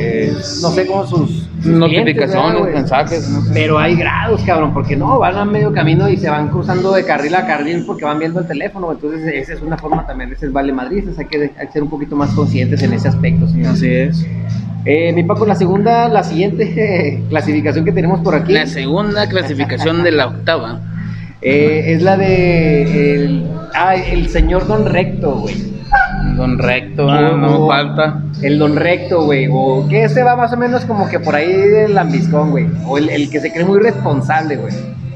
eh, 0.00 0.32
no 0.60 0.70
sé 0.70 0.86
cómo 0.88 1.06
sus, 1.06 1.30
sus 1.30 1.47
Notificaciones, 1.64 2.74
mensajes, 2.74 3.28
no 3.30 3.40
sé. 3.42 3.50
Pero 3.52 3.78
hay 3.78 3.96
grados, 3.96 4.42
cabrón, 4.42 4.72
porque 4.72 4.96
no, 4.96 5.18
van 5.18 5.36
a 5.36 5.44
medio 5.44 5.72
camino 5.72 6.08
y 6.08 6.16
se 6.16 6.30
van 6.30 6.48
cruzando 6.48 6.92
de 6.92 7.04
carril 7.04 7.34
a 7.34 7.46
carril 7.46 7.84
porque 7.86 8.04
van 8.04 8.18
viendo 8.18 8.40
el 8.40 8.46
teléfono. 8.46 8.92
Entonces, 8.92 9.26
esa 9.34 9.54
es 9.54 9.62
una 9.62 9.76
forma 9.76 10.06
también, 10.06 10.32
ese 10.32 10.46
es 10.46 10.52
vale 10.52 10.72
Madrid. 10.72 11.04
Hay 11.16 11.26
que, 11.26 11.52
hay 11.58 11.66
que 11.66 11.72
ser 11.72 11.82
un 11.82 11.90
poquito 11.90 12.16
más 12.16 12.30
conscientes 12.30 12.82
en 12.82 12.92
ese 12.92 13.08
aspecto, 13.08 13.48
señor. 13.48 13.72
Así 13.72 13.92
es. 13.92 14.26
Eh, 14.84 15.12
mi 15.12 15.22
Paco, 15.24 15.44
la 15.44 15.54
segunda, 15.54 16.08
la 16.08 16.22
siguiente 16.22 17.22
clasificación 17.28 17.84
que 17.84 17.92
tenemos 17.92 18.20
por 18.20 18.34
aquí 18.34 18.52
La 18.52 18.66
segunda 18.66 19.28
clasificación 19.28 20.02
de 20.02 20.12
la 20.12 20.28
octava. 20.28 20.80
eh, 21.42 21.92
es 21.92 22.02
la 22.02 22.16
de 22.16 23.14
el, 23.14 23.46
ah, 23.74 23.96
el 23.96 24.28
señor 24.28 24.66
Don 24.66 24.86
Recto, 24.86 25.40
güey. 25.40 25.77
Don 26.36 26.58
Recto, 26.58 27.06
no, 27.06 27.36
no 27.36 27.66
falta. 27.66 28.22
El 28.42 28.58
Don 28.58 28.76
Recto, 28.76 29.24
güey. 29.24 29.48
O 29.52 29.86
que 29.88 30.04
ese 30.04 30.22
va 30.22 30.36
más 30.36 30.52
o 30.52 30.56
menos 30.56 30.84
como 30.84 31.08
que 31.08 31.18
por 31.20 31.34
ahí 31.34 31.50
del 31.52 31.94
lambiscón, 31.94 32.50
güey. 32.50 32.66
O 32.86 32.98
el, 32.98 33.08
el 33.08 33.30
que 33.30 33.40
se 33.40 33.52
cree 33.52 33.64
muy 33.64 33.78
responsable, 33.80 34.56
güey. 34.56 34.72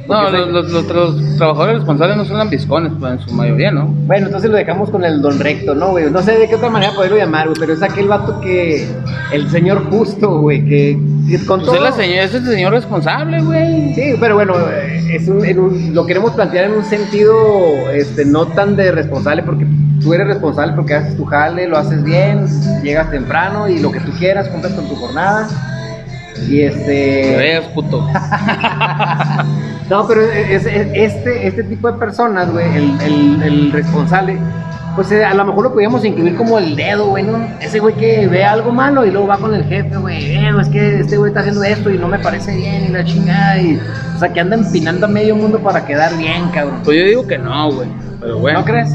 No, 0.08 0.20
los, 0.30 0.32
se- 0.32 0.50
los, 0.52 0.70
los- 0.72 0.86
los 1.14 1.36
trabajadores 1.36 1.76
responsables 1.76 2.16
no 2.16 2.24
son 2.24 2.38
lambiscones, 2.38 2.92
pues 2.98 3.12
en 3.12 3.20
su 3.20 3.32
mayoría, 3.34 3.70
¿no? 3.70 3.86
Bueno, 3.86 4.26
entonces 4.26 4.50
lo 4.50 4.56
dejamos 4.56 4.90
con 4.90 5.04
el 5.04 5.22
don 5.22 5.38
recto, 5.38 5.76
¿no, 5.76 5.90
güey? 5.90 6.10
No 6.10 6.20
sé 6.22 6.36
de 6.38 6.48
qué 6.48 6.56
otra 6.56 6.70
manera 6.70 6.92
poderlo 6.92 7.16
llamar, 7.18 7.46
güey, 7.46 7.56
pero 7.60 7.72
es 7.72 7.82
aquel 7.82 8.08
vato 8.08 8.40
que... 8.40 8.84
El 9.32 9.48
señor 9.50 9.88
justo, 9.90 10.40
güey, 10.40 10.64
que, 10.66 10.98
con 11.46 11.60
Pues 11.60 11.66
todo... 11.66 11.76
es, 11.76 11.82
la 11.82 11.92
señora, 11.92 12.22
es 12.24 12.34
el 12.34 12.44
señor 12.44 12.72
responsable, 12.72 13.40
güey. 13.42 13.94
Sí, 13.94 14.14
pero 14.18 14.34
bueno, 14.34 14.54
eh, 14.72 15.14
es 15.14 15.28
un- 15.28 15.94
lo 15.94 16.04
queremos 16.04 16.32
plantear 16.32 16.64
en 16.64 16.72
un 16.72 16.84
sentido 16.84 17.34
este, 17.92 18.24
no 18.24 18.46
tan 18.46 18.74
de 18.74 18.90
responsable, 18.90 19.44
porque 19.44 19.66
tú 20.02 20.12
eres 20.14 20.26
responsable 20.26 20.72
porque 20.74 20.94
haces 20.94 21.16
tu 21.16 21.24
jale, 21.24 21.66
lo 21.68 21.78
haces 21.78 22.02
bien, 22.02 22.46
llegas 22.82 23.10
temprano 23.10 23.68
y 23.68 23.78
lo 23.80 23.90
que 23.92 24.00
tú 24.00 24.12
quieras, 24.18 24.48
cumples 24.48 24.72
con 24.74 24.88
tu 24.88 24.96
jornada. 24.96 25.48
Y 26.48 26.56
Te 26.58 26.66
este... 26.66 27.36
veas, 27.36 27.64
puto. 27.68 28.06
No, 29.90 30.06
pero 30.08 30.22
es, 30.22 30.64
es- 30.64 30.88
este, 30.94 31.46
este 31.46 31.64
tipo 31.64 31.90
de 31.90 31.98
personas, 31.98 32.50
güey, 32.50 32.66
el, 32.76 33.00
el- 33.02 33.42
el 33.42 33.72
responsable, 33.72 34.38
pues 34.96 35.10
eh, 35.12 35.22
a 35.24 35.34
lo 35.34 35.44
mejor 35.44 35.64
lo 35.64 35.70
podríamos 35.72 36.02
incluir 36.04 36.34
como 36.36 36.58
el 36.58 36.74
dedo, 36.76 37.08
güey, 37.08 37.24
¿no? 37.24 37.46
Ese 37.60 37.78
güey 37.78 37.94
que 37.96 38.26
ve 38.26 38.42
algo 38.44 38.72
malo 38.72 39.04
y 39.04 39.10
luego 39.10 39.26
va 39.26 39.36
con 39.36 39.54
el 39.54 39.64
jefe, 39.64 39.96
güey, 39.96 40.34
eh, 40.36 40.50
es 40.60 40.68
que 40.68 41.00
este 41.00 41.18
güey 41.18 41.30
está 41.30 41.40
haciendo 41.40 41.62
esto 41.64 41.90
y 41.90 41.98
no 41.98 42.08
me 42.08 42.18
parece 42.20 42.56
bien 42.56 42.86
y 42.86 42.88
la 42.88 43.04
chingada 43.04 43.58
y... 43.60 43.78
O 44.16 44.18
sea, 44.18 44.32
que 44.32 44.40
anda 44.40 44.56
empinando 44.56 45.04
a 45.06 45.08
medio 45.10 45.36
mundo 45.36 45.58
para 45.58 45.84
quedar 45.84 46.16
bien, 46.16 46.48
cabrón. 46.54 46.80
Pues 46.84 46.96
yo 46.98 47.04
digo 47.04 47.26
que 47.26 47.36
no, 47.38 47.72
güey. 47.72 47.88
Pero 48.20 48.38
bueno. 48.38 48.60
¿No 48.60 48.64
crees? 48.64 48.88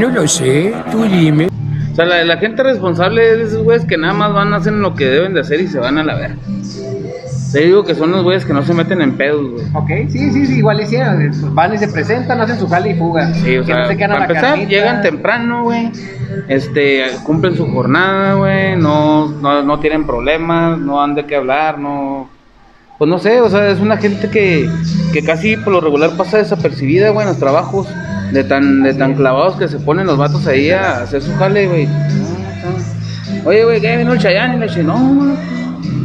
No 0.00 0.08
lo 0.08 0.26
sé, 0.26 0.72
tú 0.90 1.02
dime. 1.04 1.48
O 1.92 1.94
sea, 1.94 2.04
la, 2.06 2.24
la 2.24 2.36
gente 2.38 2.62
responsable 2.62 3.32
es 3.32 3.38
de 3.38 3.44
esos 3.44 3.62
güeyes 3.64 3.84
que 3.84 3.96
nada 3.98 4.14
más 4.14 4.32
van 4.32 4.52
a 4.54 4.56
hacer 4.56 4.72
lo 4.72 4.94
que 4.94 5.04
deben 5.06 5.34
de 5.34 5.40
hacer 5.40 5.60
y 5.60 5.66
se 5.68 5.78
van 5.78 5.98
a 5.98 6.04
la 6.04 6.14
verga. 6.14 6.36
Te 7.52 7.60
digo 7.62 7.84
que 7.84 7.96
son 7.96 8.12
los 8.12 8.22
güeyes 8.22 8.44
que 8.44 8.52
no 8.52 8.62
se 8.62 8.72
meten 8.72 9.02
en 9.02 9.16
pedos, 9.16 9.50
güey. 9.50 9.64
Ok, 9.74 10.08
sí, 10.10 10.30
sí, 10.30 10.46
sí, 10.46 10.58
igual 10.58 10.80
hicieron. 10.80 11.20
eh, 11.20 11.30
Van 11.52 11.74
y 11.74 11.78
se 11.78 11.88
presentan, 11.88 12.40
hacen 12.40 12.58
su 12.60 12.68
jale 12.68 12.90
y 12.90 12.94
fugan. 12.94 13.34
Sí, 13.34 13.56
o 13.58 13.60
que 13.62 13.66
sea, 13.66 13.76
no 13.82 13.88
se 13.88 13.96
quedan 13.96 14.12
a 14.12 14.18
la 14.18 14.24
empezar, 14.26 14.44
carnita. 14.50 14.70
llegan 14.70 15.02
temprano, 15.02 15.64
güey. 15.64 15.90
Este, 16.46 17.06
cumplen 17.24 17.56
su 17.56 17.66
jornada, 17.66 18.34
güey. 18.34 18.76
No, 18.76 19.28
no, 19.28 19.62
no 19.64 19.80
tienen 19.80 20.06
problemas, 20.06 20.78
no 20.78 21.02
han 21.02 21.16
de 21.16 21.26
qué 21.26 21.34
hablar, 21.36 21.78
no. 21.78 22.30
Pues 22.98 23.10
no 23.10 23.18
sé, 23.18 23.40
o 23.40 23.48
sea, 23.50 23.68
es 23.68 23.80
una 23.80 23.96
gente 23.96 24.30
que, 24.30 24.70
que 25.12 25.24
casi 25.24 25.56
por 25.56 25.72
lo 25.72 25.80
regular 25.80 26.10
pasa 26.16 26.38
desapercibida, 26.38 27.10
güey, 27.10 27.24
en 27.26 27.30
los 27.32 27.40
trabajos. 27.40 27.88
De 28.32 28.44
tan, 28.44 28.82
de 28.82 28.94
tan 28.94 29.14
clavados 29.14 29.56
que 29.56 29.68
se 29.68 29.78
ponen 29.78 30.06
los 30.06 30.16
vatos 30.16 30.46
ahí 30.46 30.70
a 30.70 31.02
hacer 31.02 31.20
su 31.22 31.34
jale, 31.34 31.66
güey. 31.66 31.88
Oye, 33.44 33.64
güey, 33.64 33.80
¿qué 33.80 33.96
vino 33.96 34.12
el 34.12 34.18
Chayanne? 34.18 34.56
Y 34.56 34.60
le 34.60 34.66
dije, 34.66 34.82
no. 34.82 35.36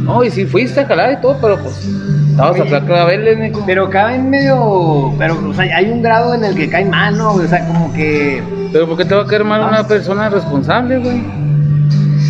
No, 0.02 0.24
y 0.24 0.30
si 0.30 0.46
fuiste 0.46 0.80
a 0.80 0.86
jalar 0.86 1.12
y 1.12 1.20
todo, 1.20 1.36
pero 1.40 1.58
pues. 1.58 1.86
Estabas 2.30 2.60
acá 2.60 2.84
claveles, 2.84 3.38
Nico. 3.38 3.62
Pero 3.66 3.88
caen 3.88 4.28
medio. 4.28 5.14
Pero, 5.18 5.48
o 5.48 5.54
sea, 5.54 5.64
hay 5.76 5.90
un 5.90 6.02
grado 6.02 6.34
en 6.34 6.44
el 6.44 6.54
que 6.54 6.68
caen 6.68 6.90
mal, 6.90 7.16
¿no? 7.16 7.32
güey? 7.32 7.46
O 7.46 7.48
sea, 7.48 7.66
como 7.66 7.92
que. 7.92 8.42
Pero 8.72 8.86
¿por 8.86 8.96
qué 8.98 9.04
te 9.04 9.14
va 9.14 9.22
a 9.22 9.26
caer 9.26 9.44
mal 9.44 9.62
una 9.62 9.86
persona 9.86 10.28
responsable, 10.28 10.98
güey? 10.98 11.22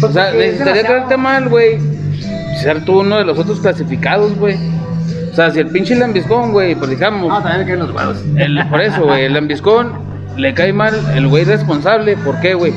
O 0.03 0.13
sea, 0.13 0.31
necesitaría 0.33 0.85
caerte 0.85 1.17
mal, 1.17 1.49
güey. 1.49 1.79
ser 2.63 2.85
tú 2.85 3.01
uno 3.01 3.19
de 3.19 3.25
los 3.25 3.39
otros 3.39 3.61
clasificados, 3.61 4.37
güey. 4.39 4.57
O 5.37 5.39
sea, 5.39 5.51
si 5.51 5.59
el 5.61 5.67
pinche 5.67 5.95
lambiscón, 5.95 6.53
güey, 6.53 6.75
pues 6.75 6.89
digamos, 6.89 7.29
No, 7.29 7.43
también 7.43 7.67
caen 7.67 7.79
los 7.81 7.91
huevos. 7.95 8.17
el- 8.37 8.67
por 8.71 8.81
eso, 8.81 9.05
güey, 9.05 9.25
el 9.25 9.35
lambiscón 9.35 9.93
le 10.39 10.55
cae 10.55 10.73
mal 10.73 10.95
el 11.15 11.29
güey 11.29 11.45
responsable. 11.45 12.17
¿Por 12.17 12.41
qué, 12.41 12.55
güey? 12.55 12.73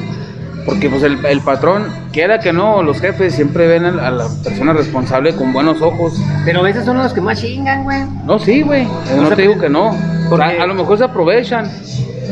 Porque 0.65 0.89
pues 0.89 1.04
el, 1.04 1.26
el 1.26 1.39
patrón, 1.39 1.86
quiera 2.12 2.41
que 2.41 2.52
no, 2.52 2.84
los 2.84 3.00
jefes 3.00 3.34
siempre 3.34 3.65
ven 3.67 3.86
a, 3.86 4.08
a 4.08 4.12
la 4.12 4.26
persona 4.43 4.74
responsable 4.74 5.34
con 5.36 5.54
buenos 5.54 5.82
ojos. 5.82 6.22
Pero 6.43 6.60
a 6.60 6.63
veces 6.63 6.84
son 6.84 6.98
los 6.98 7.13
que 7.13 7.22
más 7.22 7.39
chingan, 7.39 7.86
güey. 7.86 8.02
No, 8.26 8.38
sí, 8.39 8.62
güey, 8.62 8.86
no 9.15 9.30
te 9.30 9.41
digo 9.43 9.58
que 9.58 9.69
no. 9.69 9.91
O 9.91 9.95
porque- 10.30 10.50
sea, 10.56 10.63
a 10.63 10.67
lo 10.67 10.74
mejor 10.74 10.98
se 10.98 11.06
aprovechan. 11.06 11.65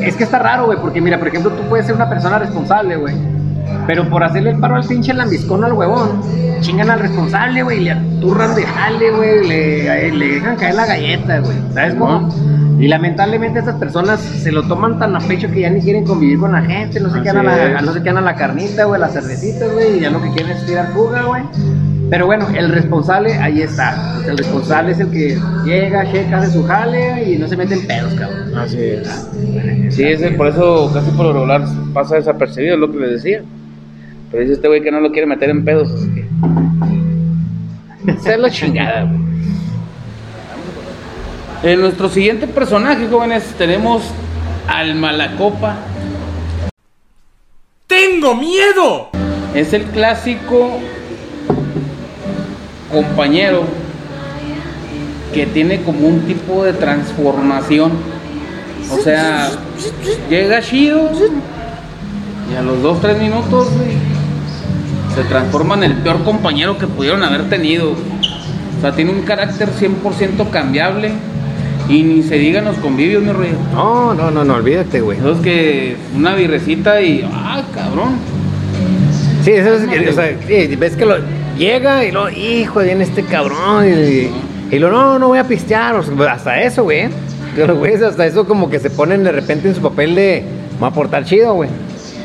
Es 0.03 0.17
que 0.17 0.25
está 0.25 0.39
raro, 0.39 0.65
güey, 0.65 0.77
porque 0.77 0.99
mira, 0.99 1.17
por 1.19 1.29
ejemplo, 1.29 1.51
tú 1.51 1.63
puedes 1.69 1.85
ser 1.85 1.95
una 1.95 2.09
persona 2.09 2.37
responsable, 2.37 2.97
güey. 2.97 3.15
Pero 3.85 4.09
por 4.09 4.23
hacerle 4.23 4.51
el 4.51 4.59
paro 4.59 4.75
al 4.75 4.85
pinche 4.85 5.13
lambiscón 5.13 5.63
al 5.63 5.73
huevón, 5.73 6.21
chingan 6.59 6.89
al 6.89 6.99
responsable, 6.99 7.63
güey, 7.63 7.79
le 7.81 7.91
aturran 7.91 8.53
de 8.55 8.63
jale, 8.63 9.11
güey, 9.11 9.47
le, 9.47 10.11
le 10.11 10.27
dejan 10.35 10.55
caer 10.57 10.75
la 10.75 10.85
galleta, 10.85 11.39
güey. 11.39 11.55
¿Sabes 11.73 11.95
cómo? 11.95 12.29
Y 12.79 12.87
lamentablemente 12.89 13.59
estas 13.59 13.75
personas 13.75 14.19
se 14.19 14.51
lo 14.51 14.67
toman 14.67 14.99
tan 14.99 15.15
a 15.15 15.19
pecho 15.19 15.49
que 15.49 15.61
ya 15.61 15.69
ni 15.69 15.81
quieren 15.81 16.03
convivir 16.05 16.37
con 16.39 16.51
la 16.51 16.61
gente, 16.61 16.99
no 16.99 17.09
se 17.09 17.21
quedan 17.21 17.37
a 17.47 17.55
la, 17.73 17.81
no 17.81 17.93
se 17.93 18.03
quedan 18.03 18.17
a 18.17 18.21
la 18.21 18.35
carnita, 18.35 18.83
güey, 18.85 18.99
las 19.01 19.13
cervecitas, 19.13 19.71
güey, 19.73 19.97
y 19.97 19.99
ya 20.01 20.09
lo 20.11 20.21
que 20.21 20.29
quieren 20.31 20.51
es 20.51 20.65
tirar 20.65 20.87
fuga, 20.93 21.23
güey. 21.23 21.43
Pero 22.09 22.25
bueno, 22.25 22.47
el 22.55 22.69
responsable 22.69 23.33
ahí 23.35 23.61
está. 23.61 24.17
El 24.25 24.37
responsable 24.37 24.91
es 24.93 24.99
el 24.99 25.09
que 25.11 25.37
llega, 25.65 26.09
checa, 26.11 26.37
hace 26.37 26.51
su 26.51 26.63
jale 26.65 27.31
y 27.33 27.37
no 27.37 27.47
se 27.47 27.57
mete 27.57 27.73
en 27.73 27.87
pedos, 27.87 28.13
cabrón. 28.13 28.57
Así 28.57 28.77
es. 28.79 29.29
Sí, 29.89 30.03
es 30.03 30.21
el- 30.21 30.35
por 30.35 30.47
eso 30.47 30.89
casi 30.93 31.09
por 31.11 31.25
lo 31.27 31.33
regular 31.33 31.63
pasa 31.93 32.15
desapercibido, 32.15 32.75
es 32.75 32.79
lo 32.79 32.91
que 32.91 32.97
les 32.99 33.11
decía. 33.23 33.41
Pero 34.29 34.41
dice 34.41 34.53
este 34.53 34.67
güey 34.67 34.81
que 34.81 34.91
no 34.91 34.99
lo 34.99 35.11
quiere 35.11 35.25
meter 35.25 35.49
en 35.49 35.63
pedos, 35.63 35.89
así 35.91 36.09
que. 36.13 36.27
Esa 38.11 38.33
es 38.33 38.39
la 38.39 38.49
chingada, 38.49 39.03
güey. 39.03 39.27
En 41.63 41.81
nuestro 41.81 42.09
siguiente 42.09 42.47
personaje, 42.47 43.07
jóvenes, 43.09 43.43
tenemos 43.57 44.03
al 44.67 44.95
Malacopa. 44.95 45.77
¡Tengo 47.87 48.35
miedo! 48.35 49.09
Es 49.55 49.73
el 49.73 49.83
clásico 49.85 50.79
compañero 52.91 53.63
que 55.33 55.45
tiene 55.45 55.81
como 55.81 56.07
un 56.07 56.21
tipo 56.21 56.63
de 56.63 56.73
transformación. 56.73 57.91
O 58.91 58.97
sea, 58.97 59.49
llega 60.29 60.61
chido 60.61 61.11
y 62.51 62.55
a 62.55 62.61
los 62.61 62.77
2-3 62.79 63.19
minutos 63.19 63.67
güey, 63.75 64.06
se 65.17 65.23
transforma 65.23 65.73
en 65.73 65.83
el 65.83 65.93
peor 65.95 66.23
compañero 66.23 66.77
que 66.77 66.85
pudieron 66.85 67.23
haber 67.23 67.49
tenido. 67.49 67.93
O 67.93 68.81
sea, 68.81 68.91
tiene 68.91 69.09
un 69.09 69.23
carácter 69.23 69.69
100% 69.69 70.51
cambiable 70.51 71.11
y 71.89 72.03
ni 72.03 72.21
se 72.21 72.35
digan 72.35 72.65
los 72.65 72.75
convivios, 72.77 73.23
mi 73.23 73.31
rollo. 73.31 73.55
No, 73.73 74.13
no, 74.13 74.29
no, 74.29 74.43
no, 74.43 74.53
olvídate, 74.53 75.01
güey. 75.01 75.17
Esos 75.17 75.39
que 75.39 75.95
una 76.15 76.35
birrecita 76.35 77.01
y, 77.01 77.27
ah, 77.33 77.63
cabrón. 77.73 78.19
Sí, 79.43 79.53
eso 79.53 79.73
es, 79.73 80.09
o 80.09 80.13
sea, 80.13 80.37
sí, 80.45 80.75
ves 80.75 80.95
que 80.95 81.05
lo 81.07 81.15
llega 81.57 82.05
y 82.05 82.11
lo, 82.11 82.29
hijo, 82.29 82.81
viene 82.81 83.03
este 83.03 83.23
cabrón 83.23 83.87
y, 83.87 84.75
y 84.75 84.79
lo, 84.79 84.91
no, 84.91 85.17
no 85.17 85.29
voy 85.29 85.39
a 85.39 85.45
pistear, 85.45 85.95
o 85.95 86.03
sea, 86.03 86.31
hasta 86.31 86.61
eso, 86.61 86.83
güey. 86.83 87.09
Los 87.55 87.75
güeyes 87.75 88.03
hasta 88.03 88.27
eso 88.27 88.45
como 88.45 88.69
que 88.69 88.77
se 88.77 88.91
ponen 88.91 89.23
de 89.23 89.31
repente 89.31 89.67
en 89.67 89.73
su 89.73 89.81
papel 89.81 90.13
de, 90.13 90.43
va 90.81 90.87
a 90.87 90.93
portar 90.93 91.25
chido, 91.25 91.55
güey. 91.55 91.69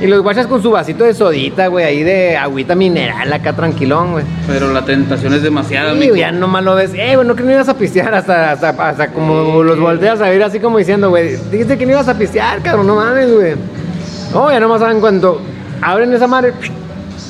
Y 0.02 0.08
los 0.08 0.20
guachas 0.20 0.48
con 0.48 0.60
su 0.60 0.70
vasito 0.72 1.04
de 1.04 1.14
sodita, 1.14 1.68
güey, 1.68 1.84
ahí 1.84 2.02
de 2.02 2.36
agüita 2.36 2.74
mineral 2.74 3.32
acá 3.32 3.52
tranquilón, 3.52 4.12
güey. 4.12 4.24
Pero 4.48 4.72
la 4.72 4.84
tentación 4.84 5.32
es 5.32 5.42
demasiada, 5.42 5.92
Sí, 5.92 5.98
mijo. 6.00 6.16
ya 6.16 6.32
nomás 6.32 6.64
lo 6.64 6.74
ves, 6.74 6.90
eh, 6.94 7.12
bueno, 7.14 7.36
que 7.36 7.44
no 7.44 7.52
ibas 7.52 7.68
a 7.68 7.74
pistear 7.78 8.12
hasta, 8.12 8.50
hasta, 8.50 8.70
hasta 8.70 9.08
como 9.12 9.62
los 9.62 9.78
volteas 9.78 10.20
a 10.20 10.28
ver 10.28 10.42
así 10.42 10.58
como 10.58 10.78
diciendo, 10.78 11.08
güey, 11.10 11.36
dijiste 11.52 11.78
que 11.78 11.86
no 11.86 11.92
ibas 11.92 12.08
a 12.08 12.18
pistear, 12.18 12.60
cabrón, 12.62 12.88
no 12.88 12.96
mames, 12.96 13.32
güey. 13.32 13.54
No, 14.32 14.50
ya 14.50 14.58
nomás 14.58 14.80
saben 14.80 14.98
cuando 15.00 15.40
abren 15.80 16.12
esa 16.12 16.26
madre, 16.26 16.52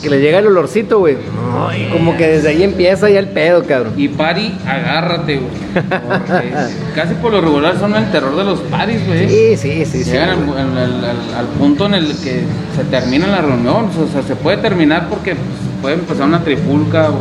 que 0.03 0.11
le 0.11 0.21
llega 0.21 0.41
el 0.41 0.47
olorcito, 0.49 0.99
güey. 0.99 1.15
No, 1.15 1.69
como 1.93 2.17
que 2.17 2.27
desde 2.27 2.49
ahí 2.49 2.62
empieza 2.62 3.09
ya 3.09 3.21
el 3.21 3.29
pedo, 3.29 3.65
cabrón. 3.65 3.93
Y 3.97 4.09
pari, 4.09 4.53
agárrate, 4.67 5.37
güey. 5.38 5.53
Porque 5.85 6.51
Casi 6.95 7.15
por 7.15 7.33
lo 7.33 7.41
regular 7.41 7.79
son 7.79 7.95
el 7.95 8.11
terror 8.11 8.37
de 8.37 8.45
los 8.45 8.61
paris, 8.62 9.01
güey. 9.07 9.29
Sí, 9.29 9.57
sí, 9.57 9.85
sí, 9.85 10.05
sí. 10.05 10.11
Llegan 10.11 10.31
al, 10.31 10.45
güey. 10.45 10.61
al- 10.61 10.77
al- 10.79 11.05
al- 11.05 11.35
al 11.38 11.47
punto 11.59 11.87
en 11.87 11.95
el 11.95 12.07
que 12.09 12.43
se 12.77 12.85
termina 12.91 13.27
la 13.29 13.41
reunión. 13.43 13.87
O 13.99 14.12
sea, 14.12 14.23
se 14.23 14.35
puede 14.37 14.57
terminar 14.59 15.09
porque 15.09 15.35
pues, 15.37 15.47
puede 15.81 15.95
empezar 15.95 16.27
una 16.27 16.41
trifulca. 16.43 17.11
O, 17.11 17.21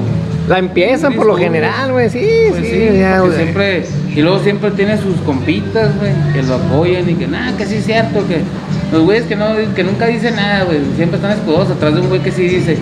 La 0.50 0.58
empiezan 0.58 1.14
por 1.14 1.28
lo 1.28 1.38
general, 1.38 1.92
güey, 1.92 2.10
sí, 2.10 2.28
pues 2.50 2.66
sí, 2.66 2.72
sí, 2.72 2.98
ya, 2.98 3.20
güey. 3.20 3.34
siempre. 3.34 3.86
Y 4.14 4.22
luego 4.22 4.40
siempre 4.40 4.72
tiene 4.72 4.98
sus 4.98 5.16
compitas, 5.26 5.96
güey, 5.98 6.12
que 6.34 6.42
lo 6.44 6.56
apoyan 6.56 7.08
y 7.10 7.14
que 7.14 7.28
nada, 7.28 7.56
que 7.56 7.66
sí 7.66 7.76
es 7.76 7.86
cierto. 7.86 8.28
Que 8.28 8.42
los 8.92 9.04
güeyes 9.04 9.26
que, 9.26 9.36
no, 9.36 9.48
que 9.76 9.84
nunca 9.84 10.08
dicen 10.08 10.36
nada, 10.36 10.64
güey, 10.66 10.80
siempre 10.96 11.18
están 11.18 11.32
escudosos 11.32 11.72
atrás 11.78 11.94
de 11.96 12.02
un 12.02 12.10
güey 12.10 12.22
que 12.22 12.32
sí 12.32 12.44
dice. 12.48 12.78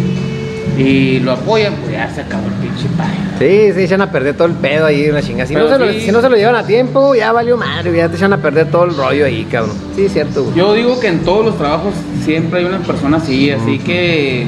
Y 0.78 1.20
lo 1.20 1.34
apoyan, 1.34 1.74
pues 1.76 1.92
ya 1.92 2.10
se 2.10 2.22
acabó 2.22 2.48
el 2.48 2.54
pinche 2.54 2.88
pari. 2.98 3.18
Sí, 3.38 3.74
se 3.74 3.84
echan 3.84 4.02
a 4.02 4.12
perder 4.12 4.36
todo 4.36 4.48
el 4.48 4.54
pedo 4.54 4.86
ahí, 4.86 5.10
una 5.10 5.22
chinga. 5.22 5.46
Si, 5.46 5.54
no 5.54 5.66
Pero 5.66 5.74
se, 5.78 5.86
lo, 5.86 5.92
sí. 5.92 6.02
si 6.06 6.12
no 6.12 6.22
se 6.22 6.30
lo 6.30 6.38
llevan 6.38 6.56
a 6.56 6.66
tiempo, 6.66 7.16
ya 7.16 7.34
valió 7.34 7.58
madre, 7.58 7.96
ya 7.98 8.08
te 8.08 8.16
echan 8.16 8.32
a 8.32 8.38
perder 8.38 8.68
todo 8.72 8.86
el 8.86 8.96
rollo 8.96 9.26
ahí, 9.26 9.46
cabrón. 9.52 9.76
Sí, 9.96 10.06
es 10.06 10.14
cierto, 10.14 10.44
güey. 10.46 10.56
Yo 10.56 10.74
digo 10.74 10.98
que 11.00 11.08
en 11.08 11.20
todos 11.26 11.44
los 11.46 11.58
trabajos 11.58 11.94
siempre 12.24 12.60
hay 12.60 12.66
una 12.66 12.80
persona 12.80 13.18
así, 13.18 13.52
así 13.52 13.78
que 13.80 14.46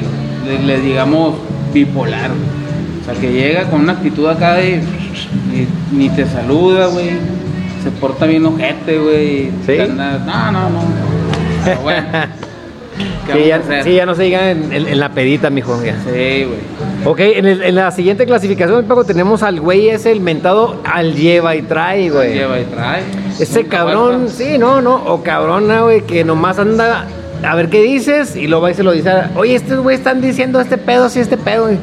le, 0.48 0.60
le 0.66 0.80
digamos 0.80 1.36
bipolar. 1.74 2.30
güey. 2.30 3.02
O 3.02 3.06
sea, 3.06 3.14
que 3.20 3.34
llega 3.34 3.66
con 3.66 3.82
una 3.82 3.94
actitud 3.94 4.28
acá 4.28 4.54
de 4.54 4.82
ni, 5.52 5.98
ni 5.98 6.10
te 6.16 6.26
saluda, 6.28 6.88
güey. 6.88 7.10
Se 7.84 7.90
porta 7.92 8.26
bien 8.26 8.46
ojete, 8.46 9.00
güey. 9.00 9.50
¿Sí? 9.66 9.80
anda- 9.80 10.20
No, 10.20 10.52
no, 10.52 10.70
no. 10.70 11.11
Pero 11.66 11.82
bueno. 11.82 12.08
¿qué 13.28 13.34
Sí 13.34 13.48
ya, 13.48 13.84
sí, 13.84 13.94
ya 13.94 14.06
no 14.06 14.14
se 14.16 14.24
digan 14.24 14.44
en, 14.46 14.74
en- 14.74 14.88
en 14.88 15.00
la 15.00 15.10
pedita, 15.10 15.50
mijo. 15.50 15.82
ya. 15.84 15.96
Sí, 16.04 16.44
güey. 16.46 16.60
Ok, 17.06 17.20
en, 17.20 17.46
el- 17.48 17.64
en 17.64 17.76
la 17.76 17.90
siguiente 17.92 18.26
clasificación, 18.26 18.86
Paco, 18.86 19.04
tenemos 19.06 19.42
al 19.44 19.60
güey 19.60 19.90
ese, 19.90 20.12
el 20.12 20.22
mentado 20.22 20.82
al 20.84 21.16
lleva 21.16 21.56
y 21.56 21.62
trae, 21.64 22.10
güey. 22.10 22.34
Lleva 22.34 22.60
y 22.60 22.66
trae. 22.66 23.02
Ese 23.40 23.66
cabrón, 23.66 24.28
falta. 24.28 24.34
sí, 24.34 24.58
no, 24.58 24.82
no, 24.82 24.96
o 25.06 25.24
cabrona, 25.24 25.82
güey, 25.82 26.02
que 26.02 26.24
nomás 26.24 26.60
anda 26.60 27.08
a 27.44 27.56
ver 27.56 27.70
qué 27.70 27.82
dices 27.82 28.36
y 28.36 28.46
luego 28.48 28.64
va 28.64 28.72
y 28.72 28.76
se 28.76 28.84
lo 28.84 28.92
dice, 28.92 29.10
oye, 29.36 29.56
estos 29.56 29.80
güey 29.80 29.96
están 29.96 30.22
diciendo 30.22 30.60
este 30.62 30.78
pedo, 30.78 31.10
sí, 31.10 31.20
este 31.20 31.38
pedo, 31.38 31.64
güey. 31.64 31.78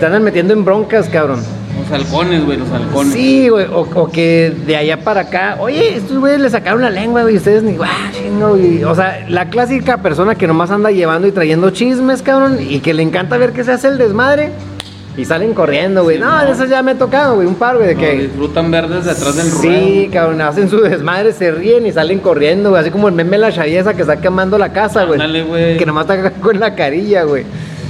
Te 0.00 0.06
andan 0.06 0.22
metiendo 0.22 0.52
en 0.52 0.64
broncas, 0.66 1.08
cabrón. 1.08 1.42
Los 1.90 2.00
halcones, 2.00 2.44
güey, 2.44 2.58
los 2.58 2.70
halcones. 2.70 3.12
Sí, 3.14 3.48
güey, 3.48 3.66
o, 3.66 3.80
o 3.80 4.10
que 4.10 4.52
de 4.66 4.76
allá 4.76 5.00
para 5.00 5.22
acá, 5.22 5.56
oye, 5.60 5.96
estos 5.96 6.18
güeyes 6.18 6.40
le 6.40 6.50
sacaron 6.50 6.82
la 6.82 6.90
lengua, 6.90 7.22
güey, 7.22 7.36
ustedes 7.36 7.62
ni, 7.62 7.76
guau, 7.76 7.88
chingo, 8.12 8.50
güey. 8.50 8.84
O 8.84 8.94
sea, 8.94 9.24
la 9.28 9.46
clásica 9.48 9.98
persona 9.98 10.34
que 10.34 10.46
nomás 10.46 10.70
anda 10.70 10.90
llevando 10.90 11.26
y 11.26 11.32
trayendo 11.32 11.70
chismes, 11.70 12.22
cabrón, 12.22 12.58
y 12.60 12.80
que 12.80 12.92
le 12.94 13.02
encanta 13.02 13.38
ver 13.38 13.52
que 13.52 13.64
se 13.64 13.72
hace 13.72 13.88
el 13.88 13.98
desmadre. 13.98 14.50
Y 15.16 15.24
salen 15.24 15.52
corriendo, 15.52 16.04
güey. 16.04 16.18
Sí, 16.18 16.22
no, 16.22 16.30
no. 16.38 16.44
de 16.46 16.52
eso 16.52 16.64
ya 16.66 16.80
me 16.80 16.92
ha 16.92 16.94
tocado, 16.94 17.34
güey, 17.34 17.48
un 17.48 17.56
par, 17.56 17.76
güey, 17.76 17.88
de 17.88 17.94
No, 17.96 18.00
que... 18.00 18.12
disfrutan 18.18 18.70
verdes 18.70 19.04
detrás 19.04 19.34
del 19.34 19.50
ruedo. 19.50 19.62
Sí, 19.86 20.10
cabrón, 20.12 20.40
hacen 20.40 20.70
su 20.70 20.80
desmadre, 20.80 21.32
se 21.32 21.50
ríen 21.50 21.86
y 21.86 21.92
salen 21.92 22.20
corriendo, 22.20 22.70
güey. 22.70 22.82
Así 22.82 22.92
como 22.92 23.08
el 23.08 23.14
meme 23.14 23.32
de 23.32 23.38
la 23.38 23.50
chaviesa 23.50 23.94
que 23.94 24.02
está 24.02 24.20
quemando 24.20 24.58
la 24.58 24.72
casa, 24.72 25.04
güey. 25.06 25.14
Ándale, 25.20 25.42
güey. 25.42 25.76
Que 25.76 25.84
nomás 25.86 26.08
está 26.08 26.30
con 26.30 26.60
la 26.60 26.76
carilla, 26.76 27.24
güey. 27.24 27.44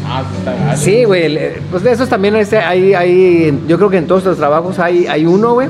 Ah, 0.08 0.22
está. 0.38 0.76
Sí, 0.76 1.04
güey. 1.04 1.24
el- 1.24 1.36
eh, 1.38 1.62
Pues 1.70 1.82
de 1.82 1.92
esos 1.92 2.08
también 2.08 2.34
este, 2.36 2.58
hay, 2.58 2.94
hay, 2.94 3.58
yo 3.68 3.76
creo 3.76 3.90
que 3.90 3.98
en 3.98 4.06
todos 4.06 4.24
los 4.24 4.36
trabajos 4.38 4.78
hay, 4.78 5.06
hay 5.06 5.26
uno, 5.26 5.54
güey. 5.54 5.68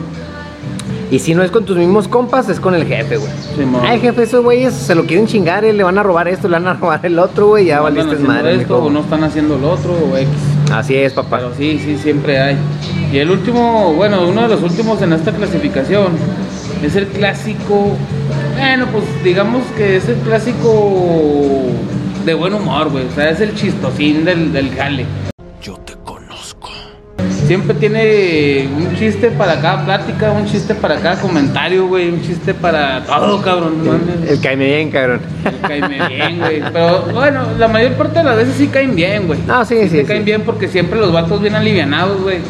Y 1.11 1.21
si 1.21 1.35
no 1.35 1.43
es 1.43 1.51
con 1.51 1.65
tus 1.65 1.77
mismos 1.79 2.07
compas, 2.07 2.51
es 2.51 2.61
con 2.61 2.75
el 2.75 2.85
jefe, 2.85 3.17
güey. 3.17 3.31
Simón. 3.57 3.81
Ay, 3.85 3.99
jefe, 3.99 4.25
esos 4.25 4.45
güeyes 4.45 4.75
se 4.75 4.95
lo 4.95 5.07
quieren 5.07 5.27
chingar, 5.27 5.65
eh, 5.65 5.73
le 5.73 5.83
van 5.83 5.97
a 5.97 6.03
robar 6.03 6.29
esto, 6.29 6.49
le 6.49 6.55
van 6.59 6.67
a 6.69 6.75
robar 6.81 7.01
el 7.05 7.19
otro, 7.19 7.49
güey. 7.49 7.65
Ya 7.67 7.77
No 7.79 7.85
valiste 7.85 8.17
madre, 8.17 8.57
esto, 8.57 8.85
o 8.85 8.91
no 8.91 9.01
están 9.01 9.25
haciendo 9.25 9.57
lo 9.59 9.71
otro, 9.73 9.93
o 9.93 10.17
X. 10.17 10.29
Así 10.73 10.95
es, 10.97 11.15
papá. 11.15 11.39
Pero 11.39 11.55
sí, 11.57 11.81
sí, 11.83 11.97
siempre 11.97 12.39
hay. 12.39 12.57
Y 13.11 13.17
el 13.19 13.31
último, 13.31 13.95
bueno, 13.95 14.29
uno 14.29 14.43
de 14.43 14.49
los 14.49 14.63
últimos 14.63 15.01
en 15.01 15.15
esta 15.15 15.33
clasificación 15.33 16.09
es 16.83 16.95
el 16.95 17.07
clásico. 17.07 17.93
Bueno, 18.59 18.85
pues 18.93 19.05
digamos 19.25 19.63
que 19.79 19.97
es 19.97 20.09
el 20.11 20.17
clásico 20.17 21.63
de 22.29 22.35
buen 22.35 22.53
humor, 22.53 22.91
güey. 22.91 23.07
O 23.07 23.11
sea, 23.11 23.31
es 23.31 23.41
el 23.41 23.55
chistosín 23.55 24.23
del, 24.23 24.53
del 24.53 24.71
jale. 24.75 25.07
Yo 25.63 25.77
te 25.79 25.95
conozco. 26.05 26.69
Siempre 27.47 27.75
tiene 27.75 28.69
un 28.77 28.95
chiste 28.97 29.31
para 29.31 29.59
cada 29.63 29.83
plática, 29.87 30.31
un 30.33 30.45
chiste 30.45 30.75
para 30.75 30.97
cada 30.97 31.19
comentario, 31.23 31.87
güey. 31.87 32.11
Un 32.11 32.23
chiste 32.23 32.53
para 32.53 33.03
todo, 33.07 33.41
cabrón. 33.41 33.83
no. 33.83 34.29
El 34.29 34.41
caime 34.43 34.67
bien, 34.67 34.91
cabrón. 34.91 35.21
Caen 35.67 35.89
bien, 35.89 36.39
güey. 36.39 36.63
Pero 36.71 37.01
bueno, 37.15 37.47
la 37.59 37.67
mayor 37.67 37.93
parte 37.95 38.19
de 38.19 38.25
las 38.25 38.37
veces 38.37 38.57
sí 38.57 38.67
caen 38.67 38.95
bien, 38.95 39.27
güey. 39.27 39.41
Ah, 39.49 39.65
sí, 39.65 39.89
sí, 39.89 40.05
caen 40.05 40.27
bien 40.27 40.43
porque 40.43 40.69
siempre 40.69 41.01
los 41.01 41.11
vatos 41.11 41.41
bien 41.41 41.55
alivianados, 41.55 42.21
güey. 42.21 42.41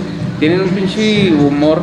Tienen 0.41 0.61
un 0.61 0.71
pinche 0.71 1.33
humor 1.33 1.83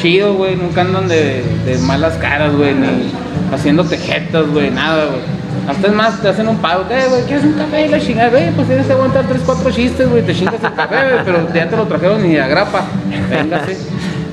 chido, 0.00 0.34
güey. 0.34 0.54
Nunca 0.54 0.82
andan 0.82 1.08
de, 1.08 1.42
de 1.66 1.78
malas 1.78 2.14
caras, 2.18 2.54
güey. 2.54 2.74
Ni 2.74 3.10
haciendo 3.52 3.82
tejetas, 3.82 4.48
güey. 4.50 4.70
Nada, 4.70 5.06
güey. 5.06 5.37
Hasta 5.68 5.86
es 5.86 5.92
más, 5.92 6.22
te 6.22 6.28
hacen 6.28 6.48
un 6.48 6.56
pago, 6.56 6.84
¿qué, 6.88 7.06
güey? 7.10 7.22
¿Quieres 7.24 7.44
un 7.44 7.52
café? 7.52 7.84
Y 7.84 7.88
la 7.88 8.00
chingada, 8.00 8.30
güey, 8.30 8.50
pues 8.52 8.66
tienes 8.66 8.86
que 8.86 8.92
aguantar 8.94 9.26
3, 9.28 9.42
4 9.44 9.70
chistes, 9.70 10.08
güey, 10.08 10.22
te 10.22 10.34
chingas 10.34 10.54
el 10.64 10.72
café, 10.72 10.96
güey, 11.10 11.24
pero 11.26 11.54
ya 11.54 11.68
te 11.68 11.76
lo 11.76 11.84
trajeron 11.86 12.24
y 12.24 12.38
a 12.38 12.48
grapa. 12.48 12.84
Véngase. 13.30 13.76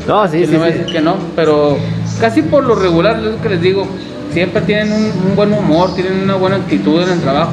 No, 0.08 0.28
sí, 0.28 0.45
sí, 0.45 0.56
no 0.56 0.63
a 0.63 0.67
sí. 0.67 0.74
decir 0.74 0.93
que 0.93 1.02
no, 1.02 1.17
pero 1.36 1.80
casi 2.21 2.43
por 2.43 2.63
lo 2.63 2.76
regular, 2.76 3.15
es 3.15 3.24
lo 3.24 3.41
que 3.41 3.50
les 3.50 3.60
digo, 3.60 3.88
siempre 4.32 4.62
tienen 4.62 4.93
un, 4.93 5.30
un 5.30 5.36
buen 5.36 5.52
humor, 5.52 5.95
tienen 5.95 6.21
una 6.21 6.36
buena 6.36 6.58
actitud 6.58 7.02
en 7.02 7.10
el 7.10 7.21
trabajo. 7.21 7.50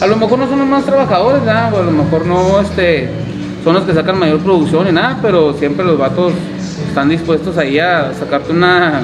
A 0.00 0.06
lo 0.06 0.14
mejor 0.14 0.38
no 0.38 0.48
son 0.48 0.60
los 0.60 0.68
más 0.68 0.84
trabajadores, 0.84 1.42
nada, 1.42 1.74
o 1.74 1.80
a 1.80 1.82
lo 1.82 1.90
mejor 1.90 2.24
no 2.24 2.60
este, 2.60 3.10
son 3.64 3.74
los 3.74 3.82
que 3.82 3.94
sacan 3.94 4.16
mayor 4.16 4.38
producción 4.38 4.86
y 4.86 4.92
nada, 4.92 5.18
pero 5.20 5.54
siempre 5.54 5.84
los 5.84 5.98
vatos 5.98 6.34
están 6.88 7.08
dispuestos 7.08 7.58
ahí 7.58 7.80
a 7.80 8.12
sacarte 8.14 8.52
una, 8.52 9.02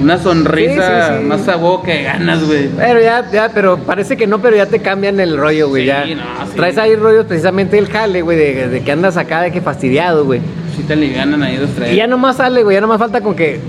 una 0.00 0.18
sonrisa 0.18 1.08
Sí, 1.08 1.12
sí, 1.14 1.18
sí. 1.20 1.24
más 1.26 1.48
a 1.48 1.56
huevo 1.56 1.82
que 1.82 2.02
ganas, 2.02 2.44
güey. 2.44 2.68
Pero 2.76 3.00
ya, 3.00 3.30
ya, 3.32 3.50
pero 3.54 3.78
parece 3.78 4.16
que 4.16 4.26
no, 4.26 4.40
pero 4.40 4.56
ya 4.56 4.66
te 4.66 4.80
cambian 4.80 5.20
el 5.20 5.36
rollo, 5.36 5.68
güey. 5.68 5.82
Sí, 5.82 5.86
ya. 5.88 6.04
no, 6.14 6.22
sí. 6.50 6.56
Traes 6.56 6.78
ahí 6.78 6.96
rollos 6.96 7.26
precisamente 7.26 7.78
el 7.78 7.88
jale, 7.88 8.22
güey, 8.22 8.36
de, 8.36 8.68
de 8.68 8.82
que 8.82 8.92
andas 8.92 9.16
acá, 9.16 9.42
de 9.42 9.52
que 9.52 9.60
fastidiado, 9.60 10.24
güey. 10.24 10.40
Si 10.76 10.82
te 10.82 10.94
alivianan 10.94 11.42
ahí 11.42 11.56
dos, 11.56 11.70
tres. 11.76 11.92
Y 11.92 11.96
ya 11.96 12.06
nomás 12.06 12.36
sale, 12.36 12.62
güey, 12.62 12.74
ya 12.74 12.80
nomás 12.80 12.98
falta 12.98 13.20
con 13.20 13.34
que 13.36 13.60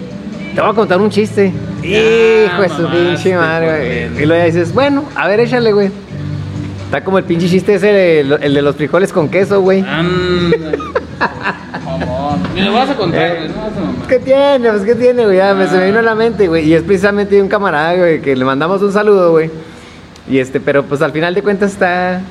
te 0.56 0.62
voy 0.62 0.70
a 0.70 0.74
contar 0.74 1.00
un 1.00 1.10
chiste. 1.10 1.54
Ya, 1.84 2.46
Hijo 2.48 2.62
de 2.64 2.70
su 2.70 2.88
pinche 2.90 3.36
madre, 3.36 3.68
por 3.68 4.12
güey. 4.12 4.24
Y 4.24 4.26
luego 4.26 4.42
ya 4.42 4.46
dices, 4.46 4.74
bueno, 4.74 5.04
a 5.16 5.28
ver, 5.28 5.40
échale, 5.42 5.72
güey. 5.74 5.92
Está 6.86 7.04
como 7.04 7.18
el 7.18 7.24
pinche 7.26 7.48
chiste 7.50 7.76
ese, 7.76 8.22
el, 8.22 8.38
el 8.42 8.54
de 8.54 8.62
los 8.62 8.76
frijoles 8.76 9.12
con 9.14 9.30
queso, 9.30 9.62
güey. 9.62 9.84
Mamón. 11.98 12.40
Ni 12.54 12.62
lo 12.62 12.74
vas 12.74 12.90
a 12.90 12.96
contar, 12.96 13.22
Eh, 13.22 13.36
güey, 13.38 13.50
no 13.50 13.56
a 13.56 13.70
mamar. 13.70 14.08
¿Qué 14.08 14.20
tiene? 14.20 14.70
Pues, 14.72 14.84
¿qué 14.84 14.96
tiene, 14.96 15.26
güey? 15.26 15.38
Ya 15.38 15.54
me, 15.54 15.68
se 15.68 15.78
me 15.78 15.86
vino 15.88 16.00
a 16.00 16.02
la 16.02 16.16
mente, 16.16 16.48
güey. 16.48 16.68
Y 16.68 16.74
es 16.74 16.84
precisamente 16.84 17.42
un 17.42 17.48
camarada, 17.48 17.96
güey, 17.96 18.22
que 18.22 18.36
le 18.36 18.46
mandamos 18.46 18.82
un 18.82 18.92
saludo, 18.92 19.32
güey. 19.32 19.50
Y 20.30 20.40
este, 20.40 20.60
pero 20.60 20.84
pues 20.84 21.02
al 21.02 21.12
final 21.12 21.34
de 21.36 21.44
cuentas 21.44 21.72
está. 21.72 22.22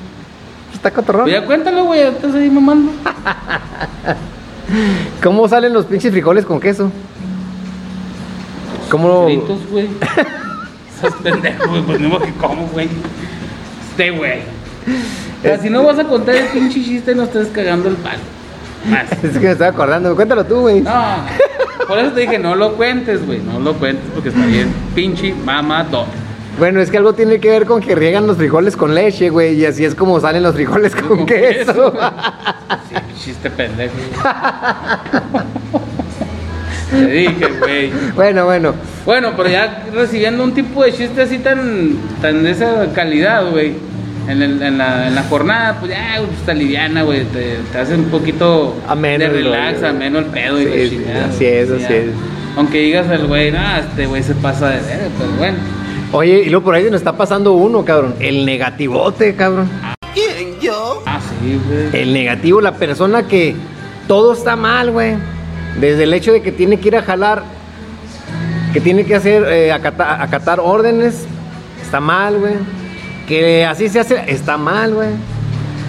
Está 0.72 0.90
cotorrón. 0.90 1.22
Pues 1.24 1.34
ya 1.34 1.46
cuéntalo, 1.46 1.84
güey, 1.84 2.00
estás 2.00 2.34
ahí 2.34 2.50
mamando. 2.50 2.90
¿Cómo 5.22 5.48
salen 5.48 5.72
los 5.72 5.86
pinches 5.86 6.10
frijoles 6.12 6.44
con 6.44 6.60
queso? 6.60 6.90
¿Cómo.? 8.90 9.26
Fritos, 9.26 9.60
güey. 9.70 9.88
Estás 10.94 11.14
pendejo, 11.22 11.68
güey, 11.68 11.82
pues 11.82 12.00
no 12.00 12.18
que 12.18 12.32
como, 12.32 12.66
güey. 12.68 12.88
Este, 13.90 14.10
güey. 14.10 14.40
O 15.40 15.42
sea, 15.42 15.58
si 15.58 15.70
no 15.70 15.84
vas 15.84 15.98
a 15.98 16.04
contar 16.04 16.34
el 16.34 16.46
pinche 16.48 16.82
chiste, 16.82 17.14
no 17.14 17.24
estés 17.24 17.48
cagando 17.48 17.88
el 17.88 17.96
palo. 17.96 18.18
Más. 18.88 19.10
Es 19.24 19.32
que 19.32 19.46
me 19.46 19.50
estaba 19.52 19.70
acordando. 19.70 20.14
Cuéntalo 20.14 20.44
tú, 20.44 20.60
güey. 20.60 20.80
No, 20.80 20.92
por 21.88 21.98
eso 21.98 22.12
te 22.12 22.20
dije, 22.22 22.38
no 22.38 22.54
lo 22.54 22.74
cuentes, 22.74 23.24
güey. 23.26 23.40
No 23.40 23.58
lo 23.60 23.74
cuentes 23.74 24.04
porque 24.14 24.28
está 24.30 24.44
bien 24.46 24.72
pinche 24.94 25.34
mamador. 25.44 26.06
Bueno, 26.58 26.80
es 26.80 26.88
que 26.90 26.98
algo 26.98 27.14
tiene 27.14 27.40
que 27.40 27.50
ver 27.50 27.66
con 27.66 27.80
que 27.80 27.94
riegan 27.96 28.26
los 28.28 28.36
frijoles 28.36 28.76
con 28.76 28.94
leche, 28.94 29.28
güey. 29.30 29.54
Y 29.54 29.66
así 29.66 29.84
es 29.84 29.94
como 29.94 30.20
salen 30.20 30.42
los 30.42 30.54
frijoles 30.54 30.94
con, 30.94 31.08
Con 31.18 31.26
queso. 31.26 31.92
queso. 31.92 31.94
Sí, 32.88 32.96
chiste 33.30 33.50
pendejo. 33.50 33.94
Te 36.90 37.06
dije, 37.06 37.46
güey. 37.58 37.92
bueno, 38.14 38.44
bueno. 38.44 38.74
Bueno, 39.04 39.32
pero 39.36 39.48
ya 39.48 39.84
recibiendo 39.92 40.44
un 40.44 40.52
tipo 40.54 40.84
de 40.84 40.92
chiste 40.92 41.22
así 41.22 41.38
tan, 41.38 41.96
tan 42.22 42.42
de 42.44 42.50
esa 42.52 42.92
calidad, 42.94 43.50
güey, 43.50 43.74
en, 44.28 44.42
el- 44.42 44.62
en 44.62 44.78
la, 44.78 45.08
en 45.08 45.14
la 45.14 45.22
jornada, 45.24 45.76
pues 45.80 45.90
ya, 45.92 46.14
güey, 46.18 46.26
pues 46.28 46.40
está 46.40 46.54
liviana, 46.54 47.02
güey, 47.02 47.24
te, 47.24 47.56
te 47.72 47.78
hace 47.78 47.94
un 47.94 48.04
poquito 48.06 48.74
Ameno 48.88 49.18
de 49.18 49.24
el 49.26 49.32
relax, 49.44 49.76
rollo, 49.80 49.88
ameno 49.88 50.18
el 50.20 50.24
pedo 50.26 50.60
y 50.60 50.64
Sí, 50.64 50.70
la 50.70 50.76
sí, 50.76 50.90
chingada. 50.90 51.24
así 51.26 51.44
es, 51.46 51.68
güey, 51.70 51.84
así 51.84 51.92
ya. 51.92 51.98
es. 52.00 52.10
Aunque 52.56 52.78
digas 52.78 53.08
al 53.08 53.26
güey, 53.26 53.50
no, 53.50 53.76
este 53.76 54.06
güey 54.06 54.22
se 54.22 54.34
pasa 54.36 54.68
de 54.70 54.76
ver, 54.80 55.08
pero 55.18 55.30
bueno. 55.38 55.56
Oye, 56.12 56.42
y 56.46 56.48
luego 56.50 56.64
por 56.66 56.74
ahí 56.76 56.84
se 56.84 56.90
nos 56.90 57.00
está 57.00 57.16
pasando 57.16 57.52
uno, 57.54 57.84
cabrón. 57.84 58.14
El 58.20 58.46
negativote, 58.46 59.34
cabrón. 59.34 59.68
Ah, 59.82 59.94
sí, 61.20 61.60
güey. 61.68 62.02
El 62.02 62.12
negativo, 62.12 62.60
la 62.60 62.72
persona 62.76 63.24
que 63.26 63.54
todo 64.06 64.32
está 64.32 64.54
mal, 64.56 64.90
güey. 64.92 65.14
Desde 65.80 66.04
el 66.04 66.14
hecho 66.14 66.32
de 66.32 66.40
que 66.40 66.52
tiene 66.52 66.78
que 66.78 66.88
ir 66.88 66.96
a 66.96 67.02
jalar, 67.02 67.42
que 68.72 68.80
tiene 68.80 69.04
que 69.04 69.14
hacer, 69.16 69.44
eh, 69.48 69.72
acata- 69.72 70.22
acatar 70.22 70.60
órdenes, 70.60 71.26
está 71.82 71.98
mal, 72.00 72.38
güey. 72.38 72.54
Que 73.28 73.64
así 73.64 73.88
se 73.88 74.00
hace, 74.00 74.22
está 74.28 74.56
mal, 74.56 74.94
güey. 74.94 75.10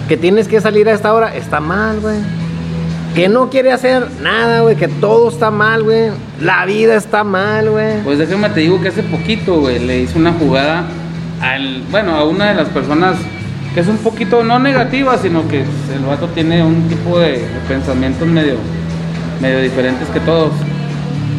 Que 0.08 0.16
tienes 0.16 0.48
que 0.48 0.60
salir 0.60 0.88
a 0.88 0.92
esta 0.92 1.12
hora, 1.12 1.34
está 1.34 1.60
mal, 1.60 2.00
güey. 2.00 2.16
Que 3.14 3.28
no 3.28 3.50
quiere 3.50 3.72
hacer 3.72 4.06
nada, 4.22 4.60
güey. 4.60 4.76
Que 4.76 4.88
todo 4.88 5.28
está 5.28 5.50
mal, 5.50 5.82
güey. 5.82 6.10
La 6.40 6.64
vida 6.66 6.96
está 6.96 7.24
mal, 7.24 7.70
güey. 7.70 8.02
Pues 8.04 8.18
déjame 8.18 8.48
te 8.50 8.60
digo 8.60 8.80
que 8.80 8.88
hace 8.88 9.02
poquito, 9.02 9.60
güey, 9.60 9.78
le 9.78 10.00
hice 10.00 10.18
una 10.18 10.32
jugada 10.32 10.84
al, 11.40 11.82
bueno, 11.90 12.14
a 12.14 12.24
una 12.24 12.50
de 12.50 12.54
las 12.54 12.68
personas 12.68 13.16
que 13.74 13.80
es 13.80 13.88
un 13.88 13.98
poquito 13.98 14.42
no 14.42 14.58
negativa, 14.58 15.18
sino 15.18 15.46
que 15.48 15.60
el 15.60 16.04
vato 16.06 16.28
tiene 16.28 16.64
un 16.64 16.88
tipo 16.88 17.18
de, 17.18 17.32
de 17.32 17.60
pensamientos 17.68 18.26
medio, 18.26 18.56
medio 19.40 19.60
diferentes 19.60 20.08
que 20.08 20.20
todos. 20.20 20.52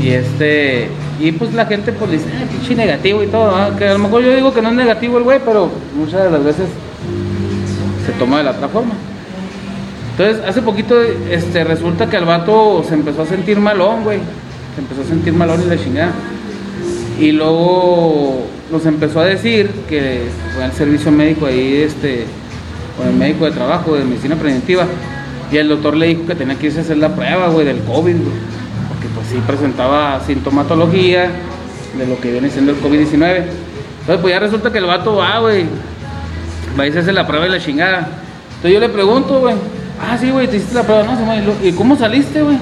Y 0.02 0.10
este, 0.10 0.90
y 1.20 1.32
pues 1.32 1.54
la 1.54 1.66
gente 1.66 1.92
pues 1.92 2.12
dice, 2.12 2.26
ah, 2.36 2.46
pinche 2.50 2.76
negativo 2.76 3.24
y 3.24 3.28
todo, 3.28 3.76
que 3.78 3.88
a 3.88 3.94
lo 3.94 4.00
mejor 4.00 4.24
yo 4.24 4.36
digo 4.36 4.54
que 4.54 4.62
no 4.62 4.70
es 4.70 4.76
negativo 4.76 5.18
el 5.18 5.24
güey, 5.24 5.40
pero 5.44 5.70
muchas 5.96 6.24
de 6.24 6.32
las 6.32 6.44
veces 6.44 6.68
se 8.06 8.12
toma 8.14 8.38
de 8.38 8.44
la 8.44 8.52
otra 8.52 8.68
forma. 8.68 8.94
Entonces, 10.18 10.44
hace 10.48 10.64
poquito, 10.64 11.00
este, 11.00 11.64
resulta 11.64 12.10
que 12.10 12.18
el 12.18 12.26
vato 12.26 12.84
se 12.88 12.96
empezó 12.96 13.22
a 13.22 13.26
sentir 13.28 13.60
malón, 13.60 14.04
güey. 14.04 14.18
Se 14.74 14.82
empezó 14.82 15.02
a 15.02 15.06
sentir 15.06 15.34
malón 15.34 15.62
y 15.64 15.70
la 15.70 15.78
chingada. 15.78 16.12
Y 17.20 17.32
luego 17.34 18.48
nos 18.72 18.86
empezó 18.88 19.20
a 19.20 19.26
decir 19.26 19.70
que 19.88 20.24
fue 20.56 20.64
al 20.64 20.72
servicio 20.72 21.12
médico 21.12 21.46
ahí, 21.46 21.84
este, 21.84 22.26
con 22.98 23.08
el 23.08 23.14
médico 23.14 23.46
de 23.46 23.52
trabajo, 23.52 23.94
de 23.96 24.06
medicina 24.06 24.36
preventiva. 24.36 24.88
Y 25.52 25.58
el 25.58 25.68
doctor 25.68 25.96
le 25.96 26.08
dijo 26.08 26.26
que 26.26 26.34
tenía 26.34 26.56
que 26.56 26.66
irse 26.66 26.80
a 26.80 26.82
hacer 26.82 26.98
la 26.98 27.14
prueba, 27.16 27.50
güey, 27.50 27.68
del 27.68 27.80
COVID, 27.82 28.16
güey. 28.16 28.57
Sí 29.30 29.42
presentaba 29.46 30.22
sintomatología 30.26 31.30
de 31.98 32.08
lo 32.08 32.20
que 32.20 32.32
viene 32.32 32.50
siendo 32.50 32.72
el 32.72 32.82
COVID-19. 32.82 33.14
Entonces, 33.14 34.22
pues 34.22 34.34
ya 34.34 34.40
resulta 34.40 34.72
que 34.72 34.78
el 34.78 34.86
vato 34.86 35.16
va, 35.16 35.40
güey. 35.40 35.66
Va 36.80 36.84
a 36.84 36.88
irse 36.88 37.00
a 37.00 37.02
hacer 37.02 37.14
la 37.14 37.28
prueba 37.28 37.48
y 37.48 37.50
la 37.50 37.60
chingada. 37.60 38.08
Entonces 38.56 38.74
yo 38.74 38.80
le 38.80 38.90
pregunto, 38.90 39.40
güey. 39.40 39.56
Ah, 40.02 40.18
sí, 40.18 40.30
güey, 40.30 40.48
te 40.48 40.58
hiciste 40.58 40.76
la 40.76 40.84
prueba. 40.84 41.04
No, 41.04 41.18
güey. 41.26 41.42
¿Y 41.64 41.72
cómo 41.74 41.98
saliste, 41.98 42.42
güey? 42.42 42.58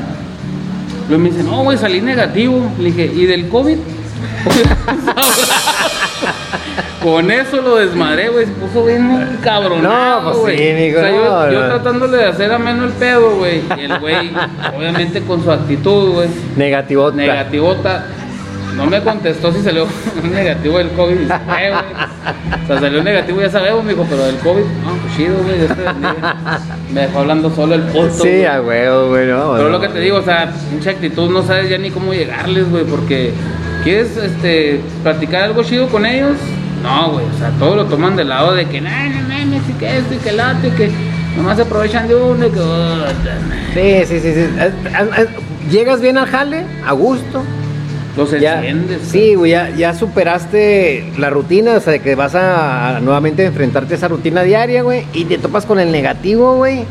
Luego 1.08 1.24
me 1.24 1.30
dice, 1.30 1.44
no, 1.44 1.64
güey, 1.64 1.78
salí 1.78 2.02
negativo. 2.02 2.72
Le 2.80 2.92
dije, 2.92 3.12
¿y 3.14 3.26
del 3.26 3.48
COVID? 3.50 3.78
Con 7.04 7.30
eso 7.32 7.62
lo 7.62 7.76
desmadré, 7.78 8.30
güey. 8.30 8.46
Se 8.46 8.52
puso 8.54 8.86
bien 8.86 9.38
cabrón. 9.44 9.84
No, 9.84 10.34
pues 10.42 10.58
sí, 10.58 10.64
mijo, 10.74 10.98
O 10.98 11.02
sea, 11.02 11.12
yo, 11.12 11.24
no, 11.26 11.52
yo 11.52 11.62
no. 11.62 11.68
tratándole 11.68 12.18
de 12.18 12.26
hacer 12.26 12.52
ameno 12.52 12.86
el 12.86 12.92
pedo, 12.92 13.36
güey. 13.38 13.62
Y 13.78 13.82
el 13.86 14.00
güey, 14.00 14.32
obviamente 14.76 15.22
con 15.22 15.44
su 15.44 15.52
actitud, 15.52 16.14
güey. 16.14 16.30
Negativota. 16.56 17.16
Negativota. 17.16 18.06
No 18.76 18.88
me 18.88 19.02
contestó 19.02 19.54
si 19.54 19.62
salió 19.62 19.88
negativo 20.34 20.80
del 20.80 20.90
COVID. 20.90 21.16
Dice, 21.16 21.34
"Eh, 21.34 21.70
güey". 21.72 22.64
O 22.64 22.68
sea, 22.68 22.80
salió 22.80 23.04
negativo, 23.04 23.40
ya 23.40 23.50
sabemos, 23.50 23.86
mijo, 23.86 24.06
pero 24.10 24.26
del 24.26 24.36
COVID, 24.38 24.64
no, 24.64 24.92
pues 25.02 25.16
chido, 25.16 25.36
güey. 25.44 25.60
Dios 25.60 25.70
te 25.78 25.82
bendiga. 25.84 26.36
Me 26.92 27.02
dejó 27.02 27.20
hablando 27.20 27.50
solo 27.56 27.76
el 27.76 27.82
puto. 27.84 28.10
Sí, 28.10 28.44
a 28.44 28.62
huevo, 28.62 29.10
güey. 29.10 29.28
no, 29.28 29.54
Pero 29.54 29.66
no. 29.66 29.70
lo 29.70 29.80
que 29.80 29.88
te 29.90 30.00
digo, 30.00 30.18
o 30.18 30.24
sea, 30.24 30.52
mucha 30.74 30.90
actitud, 30.90 31.30
no 31.30 31.44
sabes 31.44 31.70
ya 31.70 31.78
ni 31.78 31.90
cómo 31.92 32.14
llegarles, 32.14 32.70
güey, 32.70 32.84
porque 32.84 33.32
quieres 33.84 34.18
este, 34.18 34.82
platicar 35.04 35.44
algo 35.44 35.64
chido 35.64 35.88
con 35.88 36.06
ellos. 36.06 36.36
No, 36.84 37.12
güey, 37.14 37.26
o 37.26 37.38
sea, 37.38 37.50
todo 37.60 37.76
lo 37.76 37.86
toman 37.86 38.16
del 38.16 38.30
lado 38.30 38.54
de 38.54 38.66
que, 38.68 38.80
no, 38.82 38.90
no 38.90 39.28
mames, 39.28 39.62
y 39.70 39.74
que 39.74 39.98
esto 39.98 40.14
y 40.14 40.18
que 40.18 40.30
el 40.30 40.40
otro, 40.40 40.68
y 40.68 40.72
que 40.72 40.92
nomás 41.36 41.58
se 41.58 41.64
aprovechan 41.64 42.08
de 42.08 42.16
uno 42.16 42.46
y 42.46 42.52
que. 42.52 42.60
oh, 42.60 43.06
Sí, 43.74 44.06
sí, 44.08 44.20
sí. 44.20 44.34
sí. 44.34 45.70
Llegas 45.72 46.00
bien 46.02 46.18
al 46.18 46.28
jale, 46.28 46.64
a 46.86 46.92
gusto. 46.94 47.44
Los 48.16 48.32
Ya, 48.40 48.60
enciendes. 48.60 49.02
sí, 49.10 49.36
güey, 49.36 49.52
ya, 49.52 49.72
ya 49.76 49.94
superaste 49.94 51.12
la 51.18 51.30
rutina, 51.30 51.74
o 51.74 51.80
sea, 51.82 51.92
de 51.94 52.00
que 52.00 52.16
vas 52.16 52.34
a, 52.36 52.96
a 52.98 53.00
nuevamente 53.02 53.44
enfrentarte 53.44 53.94
a 53.96 53.98
esa 53.98 54.08
rutina 54.08 54.44
diaria, 54.44 54.84
güey, 54.84 55.06
y 55.14 55.26
te 55.26 55.38
topas 55.38 55.66
con 55.66 55.80
el 55.80 55.92
negativo, 55.92 56.56
güey. 56.56 56.86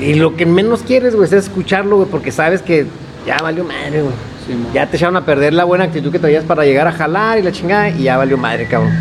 Y 0.00 0.14
lo 0.14 0.36
que 0.36 0.46
menos 0.46 0.82
quieres, 0.86 1.16
güey, 1.16 1.26
es 1.26 1.32
escucharlo, 1.32 1.96
güey, 1.96 2.08
porque 2.08 2.30
sabes 2.30 2.62
que 2.62 2.86
ya 3.26 3.38
valió 3.42 3.64
madre, 3.64 4.02
güey. 4.02 4.14
Sí. 4.52 4.58
Ya 4.74 4.86
te 4.86 4.96
echaron 4.96 5.16
a 5.16 5.24
perder 5.24 5.52
la 5.54 5.64
buena 5.64 5.84
actitud 5.84 6.10
que 6.12 6.18
traías 6.18 6.44
para 6.44 6.64
llegar 6.64 6.86
a 6.86 6.92
jalar 6.92 7.38
y 7.38 7.42
la 7.42 7.52
chingada, 7.52 7.90
y 7.90 8.04
ya 8.04 8.16
valió 8.16 8.36
madre, 8.36 8.66
cabrón. 8.66 8.92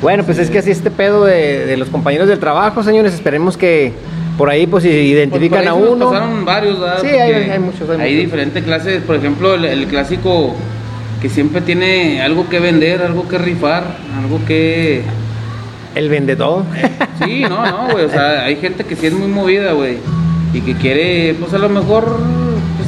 Bueno, 0.00 0.22
pues 0.24 0.38
es 0.38 0.48
que 0.50 0.58
así 0.58 0.70
este 0.70 0.90
pedo 0.90 1.24
de, 1.24 1.66
de 1.66 1.76
los 1.76 1.88
compañeros 1.88 2.28
del 2.28 2.38
trabajo, 2.38 2.82
señores, 2.82 3.12
esperemos 3.14 3.56
que 3.56 3.92
por 4.36 4.48
ahí, 4.48 4.66
pues, 4.68 4.84
identifican 4.84 5.66
a 5.66 5.72
por 5.72 5.78
ahí 5.80 5.84
se 5.84 5.90
nos 5.90 5.96
uno. 5.96 6.10
pasaron 6.12 6.44
varios, 6.44 6.78
¿verdad? 6.80 6.98
Sí, 7.00 7.08
hay- 7.08 7.50
hay 7.50 7.58
muchos, 7.58 7.90
hay 7.90 8.14
diferentes 8.14 8.62
clases, 8.62 9.02
por 9.02 9.16
ejemplo, 9.16 9.54
el, 9.54 9.64
el 9.64 9.86
clásico 9.88 10.54
que 11.20 11.28
siempre 11.28 11.60
tiene 11.60 12.22
algo 12.22 12.48
que 12.48 12.60
vender, 12.60 13.02
algo 13.02 13.26
que 13.26 13.38
rifar, 13.38 13.82
algo 14.22 14.38
que... 14.46 15.02
El 15.96 16.08
vendedor. 16.08 16.62
Sí, 17.24 17.40
no, 17.42 17.66
no, 17.66 17.88
güey, 17.90 18.04
o 18.04 18.08
sea, 18.10 18.44
hay 18.44 18.54
gente 18.54 18.84
que 18.84 18.94
sí 18.94 19.06
es 19.08 19.12
muy 19.12 19.26
movida, 19.26 19.72
güey, 19.72 19.96
y 20.54 20.60
que 20.60 20.74
quiere, 20.74 21.34
pues 21.40 21.52
a 21.54 21.58
lo 21.58 21.68
mejor, 21.68 22.20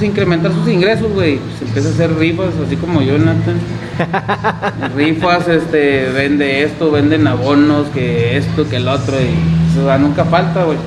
pues, 0.00 0.08
pues 0.08 0.10
incrementar 0.10 0.52
sus 0.52 0.68
ingresos, 0.68 1.12
güey. 1.12 1.38
Pues 1.38 1.62
empieza 1.62 1.88
a 1.88 1.92
hacer 1.92 2.14
rifas, 2.18 2.48
así 2.66 2.76
como 2.76 3.02
yo, 3.02 3.18
Nathan. 3.18 3.58
rifas, 4.96 5.48
este, 5.48 6.08
vende 6.12 6.62
esto, 6.64 6.90
venden 6.90 7.26
abonos, 7.26 7.86
que 7.88 8.36
esto, 8.36 8.68
que 8.68 8.76
el 8.76 8.88
otro, 8.88 9.14
y 9.20 9.78
o 9.80 9.84
sea, 9.84 9.98
nunca 9.98 10.24
falta, 10.24 10.64
güey. 10.64 10.78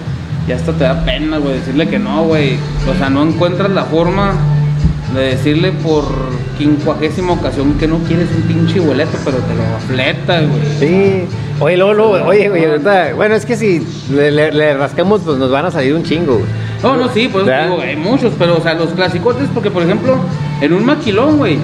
Y 0.48 0.52
hasta 0.52 0.74
te 0.74 0.84
da 0.84 1.06
pena, 1.06 1.38
güey, 1.38 1.56
decirle 1.60 1.88
que 1.88 2.00
no, 2.00 2.24
güey. 2.26 2.58
O 2.92 2.98
sea, 2.98 3.10
no 3.10 3.24
encuentras 3.24 3.72
la 3.72 3.84
forma 3.86 4.34
de 5.16 5.22
decirle 5.22 5.72
por 5.72 6.04
quincuagésima 6.58 7.34
ocasión 7.34 7.74
que 7.76 7.88
no 7.88 8.00
quieres 8.00 8.28
un 8.36 8.42
pinche 8.44 8.80
boleto, 8.80 9.18
pero 9.24 9.38
te 9.38 9.54
lo 9.56 9.64
afleta, 9.78 10.42
güey. 10.42 10.62
Sí. 10.80 11.26
Oye, 11.60 11.78
luego, 11.78 12.10
oye, 12.26 12.50
güey, 12.50 12.66
ahorita, 12.66 13.14
bueno, 13.16 13.36
es 13.36 13.46
que 13.46 13.56
si 13.56 13.86
le, 14.12 14.32
le- 14.32 14.52
le 14.52 14.74
rascamos, 14.76 15.22
pues 15.24 15.38
nos 15.38 15.50
van 15.52 15.66
a 15.68 15.72
salir 15.72 15.94
un 15.94 16.04
chingo, 16.04 16.34
güey. 16.40 16.46
No, 16.84 16.98
no, 16.98 17.10
sí, 17.14 17.30
pues 17.32 17.46
¿Verdad? 17.46 17.70
digo, 17.70 17.82
hay 17.82 17.96
muchos, 17.96 18.34
pero 18.38 18.58
o 18.58 18.62
sea, 18.62 18.74
los 18.74 18.90
clasicotes, 18.90 19.48
porque 19.54 19.72
por 19.72 19.84
ejemplo, 19.84 20.18
en 20.62 20.74
un 20.74 20.86
maquilón, 20.86 21.38
güey, 21.38 21.58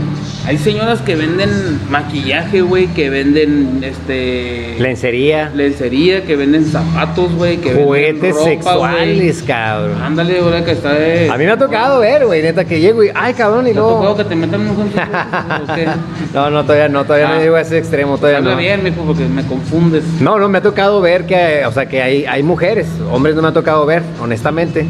hay 0.48 0.58
señoras 0.58 1.02
que 1.02 1.16
venden 1.16 1.50
maquillaje, 1.90 2.62
güey, 2.62 2.88
que 2.88 3.10
venden 3.10 3.82
este 3.84 4.78
Lencería, 4.80 5.52
lencería, 5.54 6.24
que 6.24 6.36
venden 6.38 6.66
zapatos, 6.66 7.36
güey, 7.36 7.58
que 7.58 7.68
venden 7.70 7.86
juguetes 7.86 8.34
ropa, 8.34 8.46
sexuales, 8.50 9.44
cabrón. 9.46 10.02
Ándale, 10.02 10.42
güey, 10.42 10.64
que 10.64 10.72
está 10.72 10.94
de... 10.94 11.30
A 11.30 11.38
mí 11.38 11.44
me 11.46 11.52
ha 11.52 11.58
tocado 11.58 12.00
ver, 12.00 12.26
güey, 12.26 12.42
neta, 12.42 12.64
que 12.64 12.80
llego 12.80 13.04
y, 13.04 13.10
ay, 13.14 13.34
cabrón, 13.34 13.68
y 13.68 13.74
¿Te 13.74 13.80
ha 13.80 13.82
tocado 13.82 14.00
luego... 14.00 14.16
que 14.18 14.24
te 14.24 14.36
metan 14.36 14.62
un? 14.62 14.90
No, 16.34 16.50
no, 16.50 16.64
todavía 16.64 16.88
no, 16.90 17.04
todavía 17.04 17.28
no 17.28 17.34
Ah. 17.36 17.40
llego 17.40 17.56
a 17.58 17.62
ese 17.62 17.78
extremo, 17.78 18.18
todavía 18.18 18.40
no. 18.40 18.56
bien, 18.56 18.84
mijo, 18.84 19.02
porque 19.04 19.26
me 19.26 19.44
confundes. 19.46 20.04
No, 20.22 20.40
no, 20.40 20.48
me 20.48 20.60
ha 20.60 20.62
tocado 20.62 21.02
ver 21.02 21.26
que, 21.26 21.64
o 21.66 21.72
sea, 21.72 21.88
que 21.88 22.02
hay, 22.02 22.26
hay 22.26 22.44
mujeres, 22.44 22.88
hombres 23.12 23.36
no 23.36 23.42
me 23.42 23.50
ha 23.50 23.54
tocado 23.54 23.86
ver, 23.86 24.04
honestamente, 24.22 24.86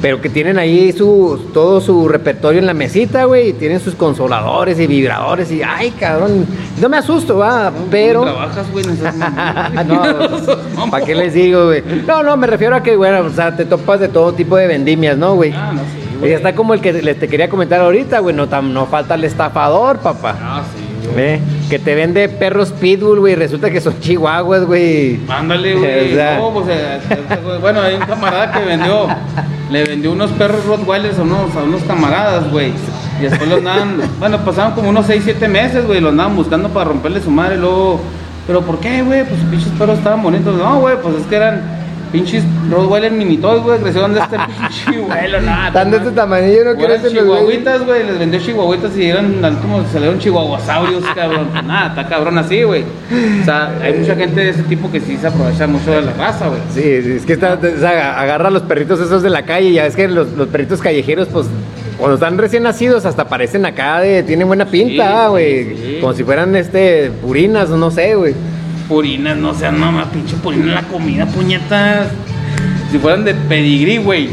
pero 0.00 0.20
que 0.20 0.28
tienen 0.28 0.58
ahí 0.58 0.92
su, 0.92 1.48
todo 1.52 1.80
su 1.80 2.08
repertorio 2.08 2.58
en 2.60 2.66
la 2.66 2.74
mesita, 2.74 3.24
güey, 3.24 3.50
y 3.50 3.52
tienen 3.52 3.80
sus 3.80 3.94
consoladores 3.94 4.78
y 4.80 4.86
vibradores 4.86 5.50
y, 5.52 5.62
ay, 5.62 5.90
cabrón, 5.92 6.46
no 6.80 6.88
me 6.88 6.96
asusto, 6.96 7.36
va, 7.38 7.70
pero... 7.90 8.22
trabajas, 8.22 8.70
güey, 8.72 8.84
no, 8.86 8.94
¿para 10.90 11.04
qué 11.04 11.14
les 11.14 11.34
digo, 11.34 11.66
güey? 11.66 11.82
No, 12.06 12.22
no, 12.22 12.36
me 12.36 12.46
refiero 12.46 12.74
a 12.76 12.82
que, 12.82 12.96
bueno, 12.96 13.20
o 13.26 13.30
sea, 13.30 13.56
te 13.56 13.64
topas 13.64 14.00
de 14.00 14.08
todo 14.08 14.32
tipo 14.32 14.56
de 14.56 14.66
vendimias, 14.66 15.16
¿no, 15.16 15.34
güey? 15.34 15.52
Ah, 15.54 15.72
no, 15.74 15.80
sí, 15.80 15.86
Y 16.14 16.18
güey. 16.18 16.32
está 16.32 16.54
como 16.54 16.74
el 16.74 16.80
que 16.80 16.92
les 16.92 17.18
te 17.18 17.28
quería 17.28 17.48
comentar 17.48 17.80
ahorita, 17.80 18.20
güey, 18.20 18.34
no, 18.34 18.48
tam- 18.48 18.70
no 18.72 18.86
falta 18.86 19.14
el 19.14 19.24
estafador, 19.24 19.98
papá. 19.98 20.36
Ah, 20.40 20.62
sí. 20.76 20.79
Ve, 21.14 21.40
Que 21.68 21.78
te 21.78 21.94
vende 21.94 22.28
perros 22.28 22.72
pitbull, 22.72 23.20
güey, 23.20 23.34
resulta 23.34 23.70
que 23.70 23.80
son 23.80 23.98
chihuahuas, 24.00 24.64
güey. 24.64 25.20
Ándale, 25.28 25.74
güey. 25.78 26.12
O 26.12 26.14
sea. 26.14 26.38
No, 26.38 26.52
pues, 26.52 26.66
eh, 26.68 27.00
eh, 27.10 27.58
bueno, 27.60 27.80
hay 27.80 27.94
un 27.94 28.02
camarada 28.02 28.52
que 28.52 28.64
vendió, 28.64 29.06
le 29.70 29.84
vendió 29.84 30.12
unos 30.12 30.30
perros 30.32 30.64
Rottweilers 30.66 31.18
a 31.18 31.22
unos, 31.22 31.54
a 31.56 31.62
unos 31.62 31.82
camaradas, 31.82 32.50
güey. 32.50 32.72
Y 33.18 33.24
después 33.24 33.48
los 33.48 33.58
andaban, 33.58 34.00
bueno, 34.18 34.38
pasaron 34.44 34.72
como 34.72 34.88
unos 34.88 35.06
6, 35.06 35.22
7 35.24 35.48
meses, 35.48 35.86
güey, 35.86 36.00
los 36.00 36.10
andaban 36.10 36.36
buscando 36.36 36.68
para 36.70 36.86
romperle 36.90 37.20
su 37.20 37.30
madre. 37.30 37.56
Y 37.56 37.58
luego, 37.60 38.00
¿pero 38.46 38.62
por 38.62 38.78
qué, 38.78 39.02
güey? 39.02 39.24
Pues 39.24 39.40
pinches 39.50 39.72
perros 39.78 39.98
estaban 39.98 40.22
bonitos. 40.22 40.56
No, 40.56 40.80
güey, 40.80 40.96
pues 41.02 41.16
es 41.16 41.26
que 41.26 41.36
eran 41.36 41.79
pinches 42.12 42.42
Rottweiler 42.70 43.12
mini 43.12 43.36
toys, 43.36 43.62
güey, 43.62 43.78
crecieron 43.80 44.14
de 44.14 44.20
este 44.20 44.36
pinche 44.58 45.00
vuelo, 45.00 45.40
nada. 45.40 45.72
Tan 45.72 45.90
de 45.90 45.96
este 45.98 46.10
tamaño, 46.10 46.46
yo 46.48 46.64
no 46.64 46.74
quiero 46.76 46.94
Eran 46.94 47.02
ser 47.02 47.10
chihuahuitas, 47.12 47.84
güey, 47.86 48.04
les 48.06 48.18
vendió 48.18 48.40
chihuahuitas 48.40 48.96
y 48.96 49.04
eran 49.06 49.44
al- 49.44 49.58
como 49.58 49.84
salieron 49.92 50.18
chihuahuasaurios, 50.18 51.04
cabrón. 51.14 51.48
Pues 51.52 51.64
Nada, 51.64 51.88
está 51.88 52.08
cabrón 52.08 52.38
así, 52.38 52.62
güey. 52.62 52.82
O 53.40 53.44
sea, 53.44 53.72
hay 53.82 53.94
mucha 53.98 54.14
gente 54.16 54.40
de 54.40 54.50
ese 54.50 54.62
tipo 54.64 54.90
que 54.90 55.00
sí 55.00 55.16
se 55.16 55.26
aprovecha 55.26 55.66
mucho 55.66 55.90
de 55.90 56.02
la 56.02 56.12
raza, 56.12 56.48
güey. 56.48 56.60
Sí, 56.74 57.02
sí, 57.02 57.12
es 57.16 57.26
que 57.26 57.32
está, 57.34 57.54
o 57.54 57.80
sea, 57.80 58.20
agarra 58.20 58.48
a 58.48 58.50
los 58.50 58.62
perritos 58.62 59.00
esos 59.00 59.22
de 59.22 59.30
la 59.30 59.42
calle, 59.44 59.72
ya 59.72 59.86
es 59.86 59.96
que 59.96 60.08
los, 60.08 60.32
los 60.32 60.48
perritos 60.48 60.80
callejeros, 60.80 61.28
pues, 61.28 61.46
cuando 61.98 62.14
están 62.14 62.38
recién 62.38 62.62
nacidos, 62.62 63.04
hasta 63.04 63.28
parecen 63.28 63.66
acá 63.66 64.00
de, 64.00 64.22
tienen 64.22 64.46
buena 64.46 64.64
pinta, 64.64 65.28
güey. 65.28 65.64
sí, 65.64 65.76
sí. 65.76 65.98
Como 66.00 66.14
si 66.14 66.24
fueran, 66.24 66.56
este, 66.56 67.10
purinas, 67.22 67.68
no 67.70 67.90
sé, 67.90 68.14
güey. 68.14 68.34
Purinas, 68.90 69.36
no 69.36 69.54
sean 69.54 69.78
mamá, 69.78 70.10
pinche 70.10 70.34
purina 70.34 70.64
en 70.64 70.74
la 70.74 70.82
comida, 70.82 71.24
puñetas. 71.24 72.08
Si 72.90 72.98
fueran 72.98 73.24
de 73.24 73.34
pedigrí, 73.34 73.98
güey. 73.98 74.30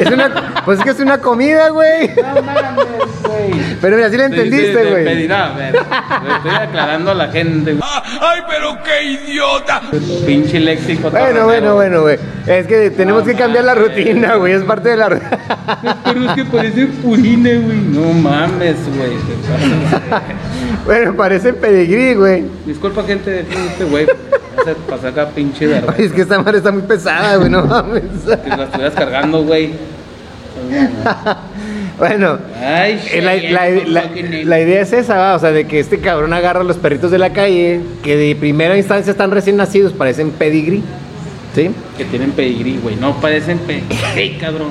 Es 0.00 0.10
una, 0.10 0.62
pues 0.64 0.78
es 0.78 0.84
que 0.84 0.90
es 0.90 1.00
una 1.00 1.18
comida, 1.18 1.68
güey. 1.70 2.10
No 2.16 2.42
mames, 2.42 3.22
güey. 3.22 3.76
Pero 3.80 3.96
mira, 3.96 4.10
sí 4.10 4.16
la 4.16 4.24
entendiste, 4.26 4.72
Sí, 4.72 4.78
sí, 4.84 4.90
güey. 4.90 5.04
pedir- 5.04 5.32
a 5.32 5.52
ver, 5.52 5.72
le 5.74 6.34
estoy 6.36 6.50
aclarando 6.50 7.10
a 7.10 7.14
la 7.14 7.28
gente, 7.28 7.72
güey. 7.74 7.82
¡Ay, 8.20 8.40
pero 8.48 8.76
qué 8.82 9.02
idiota! 9.04 9.82
Pinche 10.26 10.60
léxico. 10.60 11.10
Bueno, 11.10 11.44
bueno, 11.44 11.74
bueno, 11.74 12.02
güey. 12.02 12.18
Es 12.46 12.66
que 12.66 12.90
tenemos 12.90 13.22
No 13.22 13.26
que 13.30 13.34
cambiar 13.36 13.64
la 13.64 13.74
rutina, 13.74 14.34
güey. 14.36 14.52
Es 14.54 14.62
parte 14.64 14.90
de 14.90 14.96
la 14.96 15.08
rutina. 15.08 15.38
Pero 16.04 16.24
es 16.28 16.32
que 16.34 16.44
parece 16.44 16.86
purina, 16.86 17.50
güey. 17.50 17.78
No 17.78 18.12
mames, 18.12 18.76
güey. 18.96 19.12
bueno, 20.86 21.14
parece 21.14 21.52
pedigrí, 21.52 22.14
güey. 22.14 22.44
Disculpa, 22.66 23.02
gente 23.04 23.30
de 23.30 23.40
este 23.40 23.84
güey. 23.84 24.06
Se 24.64 24.74
pasó 24.88 25.08
acá 25.08 25.28
pinche 25.28 25.66
de 25.66 25.76
Ay, 25.76 26.06
es 26.06 26.12
que 26.12 26.22
esta 26.22 26.38
madre 26.38 26.58
está 26.58 26.70
muy 26.70 26.82
pesada, 26.82 27.36
güey. 27.36 27.50
No 27.50 27.64
mames. 27.66 28.02
Que 28.42 28.48
la 28.56 28.64
estuvieras 28.64 28.94
cargando, 28.94 29.42
güey. 29.42 29.72
Bueno. 31.98 32.38
Ay, 32.60 33.00
Eh, 33.12 33.22
La, 33.22 33.36
la- 33.36 33.70
la- 33.86 34.10
la 34.44 34.60
idea 34.60 34.80
es 34.82 34.92
esa, 34.92 35.16
¿va? 35.16 35.34
o 35.36 35.38
sea, 35.38 35.52
de 35.52 35.66
que 35.66 35.78
este 35.78 35.98
cabrón 36.00 36.32
agarra 36.32 36.62
a 36.62 36.64
los 36.64 36.76
perritos 36.76 37.10
de 37.12 37.18
la 37.18 37.32
calle 37.32 37.80
que 38.02 38.16
de 38.16 38.34
primera 38.34 38.76
instancia 38.76 39.12
están 39.12 39.30
recién 39.30 39.56
nacidos, 39.56 39.92
parecen 39.92 40.30
pedigrí, 40.32 40.82
¿sí? 41.54 41.70
Que 41.96 42.04
tienen 42.04 42.32
pedigrí, 42.32 42.78
güey. 42.82 42.96
No 42.96 43.20
parecen 43.20 43.58
pedigrí, 43.58 44.38
cabrón. 44.40 44.70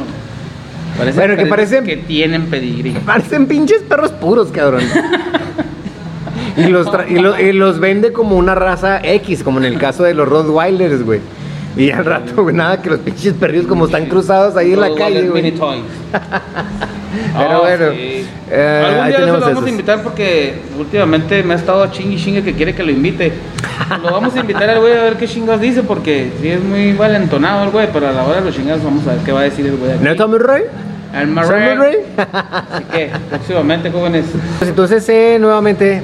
Parecen 0.98 1.16
Bueno, 1.16 1.38
que 1.38 1.46
parecen- 1.50 1.86
Que 1.86 1.96
tienen 1.98 2.48
pedigrí. 2.48 2.91
Parecen 3.06 3.46
pinches 3.48 3.82
perros 3.84 4.12
puros, 4.12 4.50
cabrón. 4.52 4.84
y, 6.58 6.64
los 6.68 6.88
tra- 6.88 7.06
y, 7.10 7.20
lo- 7.20 7.39
y 7.39 7.54
los 7.54 7.80
vende 7.80 8.12
como 8.12 8.36
una 8.36 8.54
raza 8.54 9.00
X, 9.02 9.44
como 9.44 9.60
en 9.60 9.66
el 9.66 9.80
caso 9.80 10.04
de 10.04 10.14
los 10.14 10.28
Rottweilers, 10.28 11.04
güey. 11.04 11.22
Y 11.76 11.89
al 11.91 12.05
rato, 12.05 12.43
güey, 12.43 12.55
nada, 12.55 12.82
que 12.82 12.89
los 12.89 12.99
pinches 12.99 13.34
perrillos 13.34 13.65
como 13.67 13.86
están 13.86 14.05
cruzados 14.05 14.55
ahí 14.55 14.74
en 14.74 14.80
la 14.82 14.93
calle, 14.95 15.28
güey. 15.28 15.51
Pero 17.38 17.49
Ah, 17.51 17.59
bueno, 17.61 17.91
sí. 17.91 18.26
eh, 18.49 18.84
Algún 18.88 19.07
día 19.07 19.19
lo 19.19 19.34
vamos 19.34 19.49
esos. 19.51 19.65
a 19.65 19.69
invitar 19.69 20.01
porque 20.03 20.55
últimamente 20.80 21.43
me 21.43 21.53
ha 21.53 21.57
estado 21.57 21.86
chingue 21.91 22.15
y 22.15 22.17
chingue 22.24 22.43
que 22.43 22.53
quiere 22.53 22.74
que 22.74 22.84
lo 22.84 22.91
invite. 22.91 23.32
Lo 24.01 24.11
vamos 24.11 24.36
a 24.36 24.39
invitar 24.39 24.67
al 24.69 24.80
güey 24.80 24.93
a 24.97 25.03
ver 25.03 25.17
qué 25.17 25.28
chingados 25.28 25.61
dice 25.61 25.84
porque 25.84 26.32
sí 26.41 26.49
es 26.49 26.63
muy 26.63 26.93
valentonado 26.93 27.65
el 27.65 27.69
güey, 27.69 27.88
pero 27.93 28.07
a 28.07 28.11
la 28.11 28.24
hora 28.24 28.39
de 28.39 28.45
los 28.45 28.55
chingados 28.55 28.84
vamos 28.84 29.05
a 29.07 29.11
ver 29.13 29.19
qué 29.24 29.32
va 29.32 29.41
a 29.41 29.43
decir 29.43 29.65
el 29.65 29.78
güey. 29.78 29.91
aquí. 29.91 30.03
¿No 30.03 30.15
Tommy 30.15 30.38
Roy? 30.39 30.61
El 31.13 31.19
¿Tommy 31.21 31.32
Marrey. 31.34 31.76
Roy? 31.76 31.95
Así 32.17 32.84
que 32.91 33.09
próximamente, 33.30 33.91
jóvenes. 33.91 34.26
Pues 34.57 34.69
entonces, 34.69 35.07
eh, 35.09 35.38
nuevamente, 35.39 36.01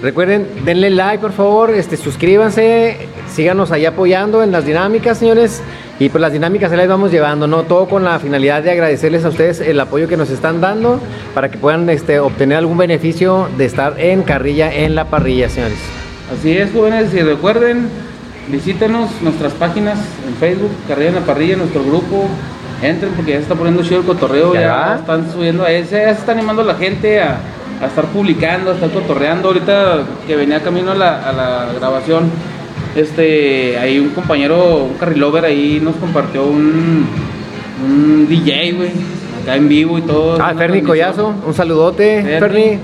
recuerden, 0.00 0.46
denle 0.64 0.90
like, 0.90 1.18
por 1.20 1.32
favor, 1.32 1.70
este, 1.70 1.96
suscríbanse, 1.96 3.08
síganos 3.32 3.72
ahí 3.72 3.86
apoyando 3.86 4.42
en 4.42 4.52
las 4.52 4.64
dinámicas, 4.64 5.18
señores. 5.18 5.62
Y 5.98 6.08
pues 6.08 6.20
las 6.20 6.32
dinámicas 6.32 6.70
ahí 6.72 6.78
las 6.78 6.88
vamos 6.88 7.12
llevando, 7.12 7.46
¿no? 7.46 7.62
Todo 7.62 7.88
con 7.88 8.04
la 8.04 8.18
finalidad 8.18 8.62
de 8.62 8.70
agradecerles 8.72 9.24
a 9.24 9.28
ustedes 9.28 9.60
el 9.60 9.78
apoyo 9.78 10.08
que 10.08 10.16
nos 10.16 10.30
están 10.30 10.60
dando 10.60 11.00
para 11.34 11.50
que 11.50 11.58
puedan 11.58 11.88
este, 11.90 12.18
obtener 12.18 12.58
algún 12.58 12.78
beneficio 12.78 13.48
de 13.56 13.66
estar 13.66 14.00
en 14.00 14.22
carrilla 14.22 14.72
en 14.72 14.94
la 14.94 15.04
parrilla, 15.04 15.48
señores. 15.48 15.78
Así 16.32 16.56
es, 16.56 16.72
jóvenes, 16.72 17.12
y 17.14 17.20
recuerden, 17.20 17.88
visítenos 18.48 19.10
nuestras 19.22 19.52
páginas 19.52 19.98
en 20.26 20.34
Facebook, 20.36 20.70
Carrilla 20.88 21.10
en 21.10 21.14
la 21.16 21.20
Parrilla, 21.20 21.56
nuestro 21.56 21.84
grupo. 21.84 22.26
Entren 22.82 23.12
porque 23.12 23.32
ya 23.32 23.36
se 23.36 23.42
está 23.42 23.54
poniendo 23.54 23.82
chido 23.84 24.00
el 24.00 24.06
cotorreo, 24.06 24.54
Ya 24.54 24.96
están 24.98 25.30
subiendo 25.30 25.64
a 25.64 25.70
ese, 25.70 25.96
ya 25.96 26.14
se 26.14 26.20
está 26.20 26.32
animando 26.32 26.64
la 26.64 26.74
gente 26.74 27.20
a, 27.20 27.38
a 27.80 27.86
estar 27.86 28.06
publicando, 28.06 28.70
a 28.72 28.74
estar 28.74 28.90
cotorreando. 28.90 29.48
Ahorita 29.48 30.02
que 30.26 30.34
venía 30.34 30.60
camino 30.60 30.90
a 30.90 30.94
la, 30.94 31.28
a 31.28 31.32
la 31.32 31.72
grabación, 31.78 32.30
este, 32.94 33.78
hay 33.78 33.98
un 33.98 34.10
compañero, 34.10 34.84
un 34.84 34.94
carrilover 34.94 35.44
ahí 35.44 35.80
nos 35.82 35.96
compartió 35.96 36.44
un, 36.44 37.06
un 37.84 38.28
DJ, 38.28 38.72
güey, 38.72 38.90
acá 39.42 39.56
en 39.56 39.68
vivo 39.68 39.98
y 39.98 40.02
todo. 40.02 40.38
Ah, 40.40 40.54
Ferni. 40.56 40.82
Collazo, 40.82 41.34
un 41.46 41.54
saludote, 41.54 42.22
Ferni. 42.22 42.40
Ferni. 42.40 42.78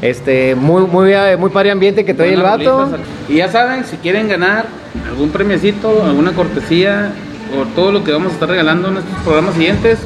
Este, 0.00 0.54
muy, 0.54 0.82
muy, 0.82 1.12
muy 1.38 1.50
padre 1.50 1.72
ambiente 1.72 2.04
que 2.04 2.14
trae 2.14 2.32
el 2.34 2.42
vato. 2.42 2.88
Y 3.28 3.36
ya 3.36 3.48
saben, 3.48 3.84
si 3.84 3.96
quieren 3.96 4.28
ganar 4.28 4.66
algún 5.08 5.30
premiecito, 5.30 6.04
alguna 6.04 6.32
cortesía 6.32 7.10
o 7.58 7.64
todo 7.74 7.90
lo 7.90 8.04
que 8.04 8.12
vamos 8.12 8.30
a 8.30 8.34
estar 8.34 8.48
regalando 8.48 8.88
en 8.88 8.98
estos 8.98 9.18
programas 9.24 9.54
siguientes, 9.54 9.98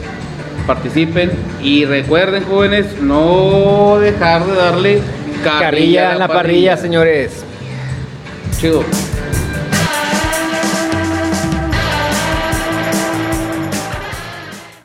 participen 0.67 1.31
y 1.63 1.85
recuerden, 1.85 2.45
jóvenes, 2.45 2.87
no 3.03 3.99
dejar 4.01 4.47
de 4.47 4.55
darle 4.55 5.01
carrilla, 5.45 5.61
Carrilla 5.61 6.13
en 6.13 6.19
la 6.19 6.29
parrilla, 6.29 6.77
señores. 6.77 7.45
Chido. 8.59 8.83